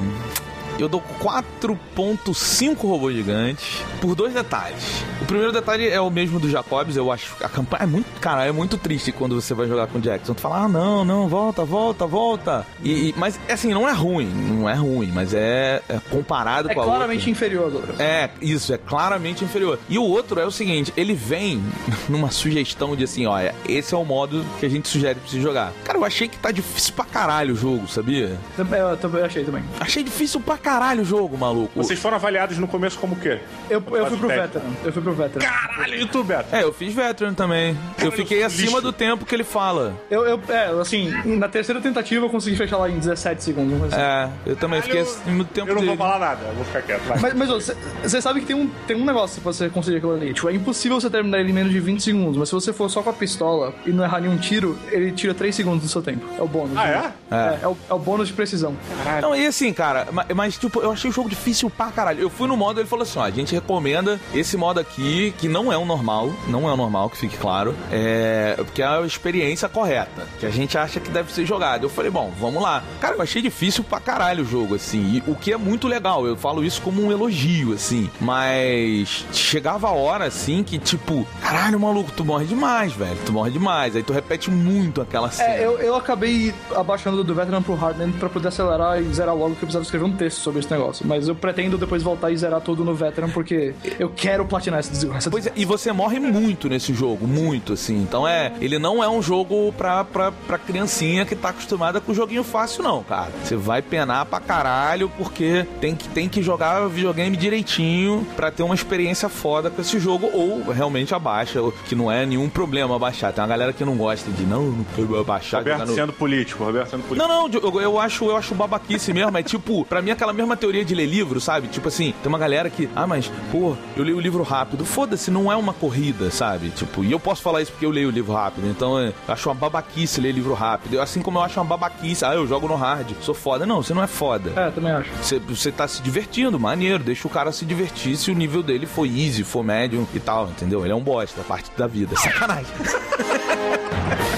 Eu 0.77 0.89
dou 0.89 1.01
4.5 1.21 2.81
robôs 2.81 3.15
gigantes 3.15 3.81
por 4.01 4.13
dois 4.13 4.33
detalhes. 4.33 5.03
O 5.21 5.25
primeiro 5.25 5.53
detalhe 5.53 5.87
é 5.87 6.01
o 6.01 6.09
mesmo 6.09 6.37
do 6.37 6.49
Jacobs, 6.49 6.97
eu 6.97 7.09
acho. 7.11 7.33
A 7.41 7.47
campanha 7.47 7.83
é 7.83 7.85
muito. 7.85 8.05
Cara, 8.19 8.45
é 8.45 8.51
muito 8.51 8.77
triste 8.77 9.11
quando 9.13 9.39
você 9.39 9.53
vai 9.53 9.67
jogar 9.67 9.87
com 9.87 9.97
o 9.97 10.01
Jackson. 10.01 10.33
Tu 10.33 10.41
fala, 10.41 10.63
ah, 10.65 10.67
não, 10.67 11.05
não, 11.05 11.29
volta, 11.29 11.63
volta, 11.63 12.05
volta. 12.05 12.67
E, 12.83 13.09
e- 13.09 13.15
mas, 13.17 13.39
assim, 13.49 13.73
não 13.73 13.87
é 13.87 13.93
ruim. 13.93 14.25
Não 14.27 14.69
é 14.69 14.73
ruim, 14.73 15.11
mas 15.13 15.33
é, 15.33 15.81
é 15.87 15.97
comparado 16.09 16.69
É 16.69 16.73
com 16.73 16.81
a 16.81 16.83
claramente 16.83 17.19
outra. 17.19 17.31
inferior 17.31 17.67
às 17.69 17.73
outras. 17.73 17.99
É, 17.99 18.29
isso, 18.41 18.73
é 18.73 18.77
claramente 18.77 19.45
inferior. 19.45 19.79
E 19.87 19.97
o 19.97 20.03
outro 20.03 20.41
é 20.41 20.45
o 20.45 20.51
seguinte, 20.51 20.91
ele 20.97 21.13
vem 21.13 21.63
numa 22.09 22.29
sugestão 22.31 22.97
de 22.97 23.05
assim, 23.05 23.25
olha, 23.25 23.55
esse 23.67 23.93
é 23.93 23.97
o 23.97 24.03
modo 24.03 24.45
que 24.59 24.65
a 24.65 24.69
gente 24.69 24.89
sugere 24.89 25.19
pra 25.21 25.29
você 25.29 25.39
jogar. 25.39 25.71
Cara, 25.85 25.97
eu 25.97 26.03
achei 26.03 26.27
que 26.27 26.37
tá 26.37 26.51
difícil 26.51 26.93
pra 26.93 27.05
caralho 27.05 27.53
o 27.53 27.57
jogo, 27.57 27.87
sabia? 27.87 28.37
Também- 28.57 28.79
Eu 28.81 28.97
também 28.97 29.23
achei 29.23 29.45
também. 29.45 29.63
Achei 29.79 30.03
difícil 30.03 30.41
pra 30.41 30.57
caralho 30.65 31.03
o 31.03 31.05
jogo, 31.05 31.37
maluco. 31.37 31.71
Vocês 31.75 31.99
foram 31.99 32.15
avaliados 32.17 32.57
no 32.57 32.67
começo 32.67 32.97
como 32.97 33.13
o 33.13 33.19
quê? 33.19 33.39
Eu, 33.69 33.81
eu 33.91 34.07
fui 34.07 34.17
pro 34.17 34.27
veteran. 34.27 34.63
Eu 34.83 34.91
fui 34.91 35.01
pro 35.01 35.13
veteran. 35.13 35.45
Caralho, 35.45 35.95
e 36.01 36.05
tu, 36.07 36.23
Beto? 36.23 36.53
É, 36.55 36.63
eu 36.63 36.73
fiz 36.73 36.93
veteran 36.93 37.33
também. 37.33 37.77
Eu 38.03 38.11
fiquei 38.11 38.41
eu 38.41 38.47
acima 38.47 38.63
lixo. 38.71 38.81
do 38.81 38.91
tempo 38.91 39.25
que 39.25 39.35
ele 39.35 39.43
fala. 39.43 39.93
Eu, 40.09 40.25
eu, 40.25 40.41
é, 40.49 40.65
assim, 40.81 41.11
na 41.37 41.47
terceira 41.47 41.79
tentativa 41.79 42.25
eu 42.25 42.29
consegui 42.29 42.55
fechar 42.55 42.77
lá 42.77 42.89
em 42.89 42.97
17 42.97 43.43
segundos. 43.43 43.79
Mas, 43.79 43.93
É, 43.93 44.29
eu 44.45 44.55
também 44.55 44.81
fiquei 44.81 44.99
Eu- 45.01 45.03
acima 45.03 45.37
do 45.43 45.45
tempo 45.45 45.69
Eu 45.69 45.75
não 45.75 45.81
dele. 45.81 45.95
vou 45.95 46.05
falar 46.07 46.19
nada, 46.19 46.39
eu 46.47 46.55
vou 46.55 46.65
ficar 46.65 46.81
quieto. 46.81 47.01
Vai. 47.03 47.19
Mas, 47.19 47.33
mas 47.35 47.75
você 48.03 48.21
sabe 48.21 48.39
que 48.41 48.45
tem 48.47 48.55
um, 48.55 48.67
tem 48.87 48.95
um 48.97 49.05
negócio 49.05 49.41
pra 49.41 49.51
você 49.53 49.69
conseguir 49.69 49.97
aquilo 49.97 50.13
ali. 50.13 50.33
Tipo, 50.33 50.49
é 50.49 50.53
impossível 50.53 50.99
você 50.99 51.09
terminar 51.09 51.39
ele 51.39 51.51
em 51.51 51.53
menos 51.53 51.71
de 51.71 51.79
20 51.79 52.01
segundos. 52.01 52.37
Mas 52.37 52.49
se 52.49 52.55
você 52.55 52.73
for 52.73 52.89
só 52.89 53.01
com 53.03 53.09
a 53.09 53.13
pistola 53.13 53.73
e 53.85 53.91
não 53.91 54.03
errar 54.03 54.19
nenhum 54.21 54.37
tiro, 54.37 54.77
ele 54.91 55.11
tira 55.11 55.33
3 55.33 55.53
segundos 55.53 55.83
do 55.83 55.89
seu 55.89 56.01
tempo. 56.01 56.25
É 56.37 56.41
o 56.41 56.47
bônus. 56.47 56.75
Ah, 56.77 56.83
né? 56.85 57.13
é? 57.31 57.35
É, 57.35 57.59
é 57.63 57.67
o, 57.67 57.77
é 57.89 57.93
o 57.93 57.99
bônus 57.99 58.27
de 58.27 58.33
precisão. 58.33 58.75
Não, 59.21 59.35
e 59.35 59.45
assim, 59.45 59.71
cara, 59.73 60.07
ma- 60.11 60.25
mas, 60.55 60.57
tipo, 60.57 60.79
eu 60.79 60.91
achei 60.91 61.09
o 61.09 61.13
jogo 61.13 61.29
difícil 61.29 61.69
pra 61.69 61.87
caralho. 61.87 62.21
Eu 62.21 62.29
fui 62.29 62.47
no 62.47 62.55
modo, 62.55 62.79
ele 62.79 62.87
falou 62.87 63.03
assim: 63.03 63.19
ó, 63.19 63.23
a 63.23 63.29
gente 63.29 63.53
recomenda 63.53 64.19
esse 64.33 64.55
modo 64.57 64.79
aqui, 64.79 65.33
que 65.37 65.47
não 65.47 65.71
é 65.71 65.77
o 65.77 65.85
normal, 65.85 66.33
não 66.47 66.69
é 66.69 66.73
o 66.73 66.77
normal, 66.77 67.09
que 67.09 67.17
fique 67.17 67.37
claro, 67.37 67.75
é. 67.91 68.55
Porque 68.57 68.81
é 68.81 68.85
a 68.85 69.01
experiência 69.01 69.67
correta, 69.67 70.27
que 70.39 70.45
a 70.45 70.49
gente 70.49 70.77
acha 70.77 70.99
que 70.99 71.09
deve 71.09 71.31
ser 71.31 71.45
jogado. 71.45 71.83
Eu 71.83 71.89
falei, 71.89 72.09
bom, 72.09 72.31
vamos 72.39 72.61
lá. 72.61 72.83
Cara, 72.99 73.15
eu 73.15 73.21
achei 73.21 73.41
difícil 73.41 73.83
pra 73.83 73.99
caralho 73.99 74.43
o 74.43 74.47
jogo, 74.47 74.75
assim, 74.75 75.15
e 75.15 75.29
o 75.29 75.35
que 75.35 75.51
é 75.51 75.57
muito 75.57 75.87
legal, 75.87 76.25
eu 76.25 76.35
falo 76.35 76.63
isso 76.63 76.81
como 76.81 77.03
um 77.03 77.11
elogio, 77.11 77.73
assim, 77.73 78.09
mas 78.19 79.25
chegava 79.33 79.87
a 79.87 79.91
hora, 79.91 80.25
assim, 80.25 80.63
que 80.63 80.77
tipo, 80.77 81.27
caralho, 81.41 81.79
maluco, 81.79 82.11
tu 82.11 82.23
morre 82.23 82.45
demais, 82.45 82.93
velho, 82.93 83.17
tu 83.25 83.31
morre 83.31 83.51
demais. 83.51 83.95
Aí 83.95 84.03
tu 84.03 84.13
repete 84.13 84.49
muito 84.49 85.01
aquela 85.01 85.29
cena. 85.29 85.49
É, 85.49 85.65
eu, 85.65 85.79
eu 85.79 85.95
acabei 85.95 86.53
abaixando 86.75 87.23
do 87.23 87.35
veteran 87.35 87.61
pro 87.61 87.75
hardman 87.75 88.11
pra 88.13 88.29
poder 88.29 88.47
acelerar 88.47 89.01
e 89.01 89.13
zerar 89.13 89.35
logo, 89.35 89.55
que 89.55 89.63
eu 89.63 89.67
precisava 89.67 89.83
escrever 89.83 90.05
um 90.05 90.13
texto 90.13 90.44
sobre 90.45 90.59
esse 90.61 90.71
negócio. 90.71 91.05
Mas 91.07 91.27
eu 91.27 91.35
pretendo 91.35 91.77
depois 91.77 92.01
voltar 92.03 92.31
e 92.31 92.37
zerar 92.37 92.61
tudo 92.61 92.85
no 92.85 92.93
veteran, 92.95 93.29
porque 93.29 93.73
eu 93.99 94.09
quero 94.09 94.45
platinar 94.45 94.79
essa 94.79 94.91
desgraça. 94.91 95.29
Pois 95.29 95.47
é, 95.47 95.51
e 95.55 95.65
você 95.65 95.91
morre 95.91 96.19
muito 96.19 96.69
nesse 96.69 96.93
jogo, 96.93 97.27
muito, 97.27 97.73
assim. 97.73 97.97
Então 98.01 98.27
é. 98.27 98.53
Ele 98.61 98.77
não 98.79 99.03
é 99.03 99.09
um 99.09 99.21
jogo 99.21 99.73
pra, 99.77 100.03
pra, 100.03 100.31
pra 100.31 100.57
criancinha 100.57 101.25
que 101.25 101.35
tá 101.35 101.49
acostumada 101.49 101.99
com 101.99 102.13
joguinho 102.13 102.43
fácil, 102.43 102.83
não, 102.83 103.03
cara. 103.03 103.31
Você 103.43 103.55
vai 103.55 103.81
penar 103.81 104.25
pra 104.25 104.39
caralho, 104.39 105.09
porque 105.17 105.65
tem 105.81 105.95
que, 105.95 106.07
tem 106.09 106.29
que 106.29 106.41
jogar 106.41 106.87
videogame 106.87 107.35
direitinho 107.35 108.25
pra 108.35 108.51
ter 108.51 108.63
uma 108.63 108.75
experiência 108.75 109.27
foda 109.29 109.69
com 109.69 109.81
esse 109.81 109.99
jogo, 109.99 110.29
ou 110.33 110.61
realmente 110.71 111.13
abaixa, 111.15 111.59
que 111.87 111.95
não 111.95 112.11
é 112.11 112.25
nenhum 112.25 112.47
problema 112.49 112.95
abaixar. 112.95 113.33
Tem 113.33 113.41
uma 113.43 113.47
galera 113.49 113.73
que 113.73 113.83
não 113.83 113.95
gosta 113.95 114.29
de 114.31 114.43
não, 114.43 114.63
não 114.63 114.85
quero 114.95 115.19
abaixar. 115.19 115.59
Roberto 115.61 115.87
no- 115.87 115.95
sendo 115.95 116.13
político, 116.13 116.63
Roberto 116.63 116.89
sendo 116.91 117.03
político. 117.03 117.27
não, 117.27 117.47
não, 117.49 117.59
eu, 117.59 117.81
eu 117.81 117.99
acho, 117.99 118.25
eu 118.25 118.37
acho 118.37 118.53
babaquice 118.53 119.13
mesmo. 119.13 119.35
É 119.37 119.43
tipo, 119.43 119.83
pra 119.85 120.01
mim, 120.01 120.11
aquela 120.11 120.33
mesma 120.35 120.55
teoria 120.55 120.83
de 120.83 120.93
ler 120.93 121.05
livro, 121.05 121.39
sabe? 121.39 121.67
Tipo 121.67 121.87
assim, 121.87 122.13
tem 122.21 122.29
uma 122.29 122.37
galera 122.37 122.69
que, 122.69 122.89
ah, 122.95 123.07
mas, 123.07 123.31
pô, 123.51 123.75
eu 123.95 124.03
leio 124.03 124.17
o 124.17 124.19
livro 124.19 124.43
rápido. 124.43 124.85
Foda-se, 124.85 125.31
não 125.31 125.51
é 125.51 125.55
uma 125.55 125.73
corrida, 125.73 126.29
sabe? 126.31 126.69
Tipo, 126.69 127.03
e 127.03 127.11
eu 127.11 127.19
posso 127.19 127.41
falar 127.41 127.61
isso 127.61 127.71
porque 127.71 127.85
eu 127.85 127.89
leio 127.89 128.09
o 128.09 128.11
livro 128.11 128.33
rápido. 128.33 128.67
Então, 128.67 128.99
é, 128.99 129.09
eu 129.09 129.33
acho 129.33 129.49
uma 129.49 129.55
babaquice 129.55 130.21
ler 130.21 130.31
livro 130.31 130.53
rápido. 130.53 130.99
Assim 130.99 131.21
como 131.21 131.39
eu 131.39 131.43
acho 131.43 131.59
uma 131.59 131.65
babaquice, 131.65 132.25
ah, 132.25 132.33
eu 132.33 132.47
jogo 132.47 132.67
no 132.67 132.75
hard, 132.75 133.11
sou 133.21 133.33
foda. 133.33 133.65
Não, 133.65 133.81
você 133.81 133.93
não 133.93 134.03
é 134.03 134.07
foda. 134.07 134.51
É, 134.55 134.71
também 134.71 134.91
acho. 134.91 135.09
Você, 135.21 135.39
você 135.39 135.71
tá 135.71 135.87
se 135.87 136.01
divertindo, 136.01 136.59
maneiro, 136.59 137.03
deixa 137.03 137.27
o 137.27 137.31
cara 137.31 137.51
se 137.51 137.65
divertir 137.65 138.15
se 138.17 138.31
o 138.31 138.35
nível 138.35 138.61
dele 138.61 138.85
for 138.85 139.05
easy, 139.05 139.43
for 139.43 139.63
médio 139.63 140.07
e 140.13 140.19
tal, 140.19 140.47
entendeu? 140.49 140.83
Ele 140.83 140.91
é 140.91 140.95
um 140.95 141.01
bosta, 141.01 141.41
parte 141.43 141.71
da 141.77 141.87
vida. 141.87 142.15
Sacanagem. 142.15 142.65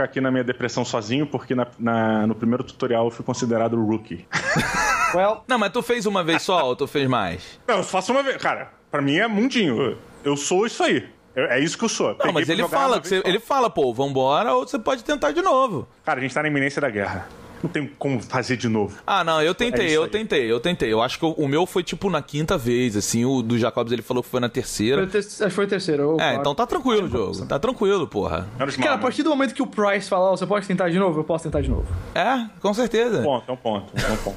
ficar 0.00 0.04
aqui 0.04 0.20
na 0.20 0.30
minha 0.30 0.44
depressão 0.44 0.84
sozinho, 0.84 1.26
porque 1.26 1.54
na- 1.54 1.66
na- 1.78 2.26
no 2.26 2.34
primeiro 2.34 2.64
tutorial 2.64 3.04
eu 3.06 3.10
fui 3.10 3.24
considerado 3.24 3.76
rookie. 3.82 4.26
Well, 5.12 5.42
Não, 5.48 5.58
mas 5.58 5.72
tu 5.72 5.82
fez 5.82 6.06
uma 6.06 6.22
vez 6.22 6.40
só 6.40 6.64
ou 6.68 6.76
tu 6.76 6.86
fez 6.86 7.08
mais? 7.08 7.58
Não, 7.66 7.78
eu 7.78 7.82
faço 7.82 8.12
uma 8.12 8.22
vez. 8.22 8.36
Cara, 8.36 8.70
pra 8.92 9.02
mim 9.02 9.16
é 9.16 9.26
mundinho. 9.26 9.98
Eu 10.22 10.36
sou 10.36 10.64
isso 10.66 10.84
aí. 10.84 11.04
Eu- 11.34 11.46
É 11.46 11.58
isso 11.58 11.76
que 11.76 11.84
eu 11.84 11.88
sou. 11.88 12.10
Não, 12.10 12.16
Peguei 12.18 12.32
mas 12.32 12.48
ele 12.48 12.68
fala, 12.68 13.00
você- 13.02 13.20
ele 13.24 13.40
fala, 13.40 13.68
pô, 13.68 13.92
vambora, 13.92 14.54
ou 14.54 14.64
você 14.66 14.78
pode 14.78 15.02
tentar 15.02 15.32
de 15.32 15.42
novo. 15.42 15.88
Cara, 16.04 16.20
a 16.20 16.22
gente 16.22 16.32
tá 16.32 16.40
na 16.42 16.48
iminência 16.48 16.80
da 16.80 16.88
guerra. 16.88 17.26
Não 17.62 17.68
tem 17.70 17.86
como 17.98 18.20
fazer 18.22 18.56
de 18.56 18.68
novo. 18.68 18.96
Ah, 19.06 19.22
não, 19.22 19.42
eu 19.42 19.50
É 19.50 19.54
tentei, 19.54 19.86
isso 19.86 19.94
eu 19.96 20.02
aí. 20.04 20.08
tentei, 20.10 20.50
eu 20.50 20.58
tentei. 20.60 20.92
Eu 20.92 21.02
acho 21.02 21.18
que 21.18 21.24
o, 21.26 21.46
meu 21.46 21.66
foi 21.66 21.82
tipo 21.82 22.08
na 22.08 22.22
quinta 22.22 22.56
vez, 22.56 22.96
assim, 22.96 23.24
o 23.24 23.42
do 23.42 23.58
Jacobs 23.58 23.92
ele 23.92 24.00
falou 24.02 24.22
que 24.22 24.28
foi 24.30 24.40
na 24.40 24.48
terceira. 24.48 25.04
acho 25.04 25.28
que 25.38 25.50
foi 25.50 25.64
o 25.66 25.68
terceiro. 25.68 26.08
ou 26.10 26.14
É, 26.14 26.18
quarto. 26.18 26.40
então 26.40 26.54
tá 26.54 26.66
tranquilo 26.66 27.04
o 27.06 27.08
jogo, 27.08 27.44
tá 27.46 27.58
tranquilo, 27.58 28.06
porra. 28.08 28.48
Cara, 28.80 28.94
a 28.94 28.98
partir 28.98 29.22
do 29.22 29.30
momento 29.30 29.54
que 29.54 29.62
o 29.62 29.66
Price 29.66 30.08
falar, 30.08 30.30
"Ó, 30.30 30.36
você 30.36 30.46
pode 30.46 30.66
tentar 30.66 30.88
de 30.88 30.98
novo, 30.98 31.20
eu 31.20 31.24
posso 31.24 31.44
tentar 31.44 31.60
de 31.60 31.68
novo. 31.68 31.86
É, 32.14 32.46
com 32.60 32.72
certeza. 32.72 33.20
Um 33.20 33.24
ponto, 33.24 33.44
é 33.50 33.52
um 33.52 33.56
ponto, 33.56 33.92
é 33.96 34.12
um 34.12 34.16
ponto. 34.16 34.36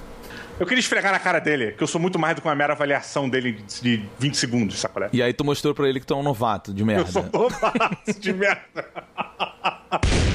Eu 0.60 0.68
queria 0.68 0.80
esfregar 0.82 1.12
na 1.12 1.18
cara 1.20 1.40
dele, 1.40 1.72
que 1.72 1.82
eu 1.82 1.88
sou 1.88 2.00
muito 2.00 2.20
mais 2.20 2.36
do 2.36 2.42
que 2.42 2.48
uma 2.48 2.54
mera 2.54 2.74
avaliação 2.74 3.28
dele 3.28 3.54
de 3.54 3.82
de 3.82 4.06
20 4.20 4.36
segundos, 4.38 4.80
sacolé? 4.80 5.10
E 5.12 5.22
aí 5.24 5.34
tu 5.34 5.44
mostrou 5.44 5.74
pra 5.74 5.90
ele 5.90 6.00
que 6.00 6.06
tu 6.06 6.14
é 6.14 6.18
um 6.18 6.22
novato 6.24 6.72
de 6.74 6.82
Eu 6.82 6.86
merda. 6.86 7.12
sou 7.12 7.26
novato 7.34 8.20
de 8.20 8.34
merda. 8.34 8.86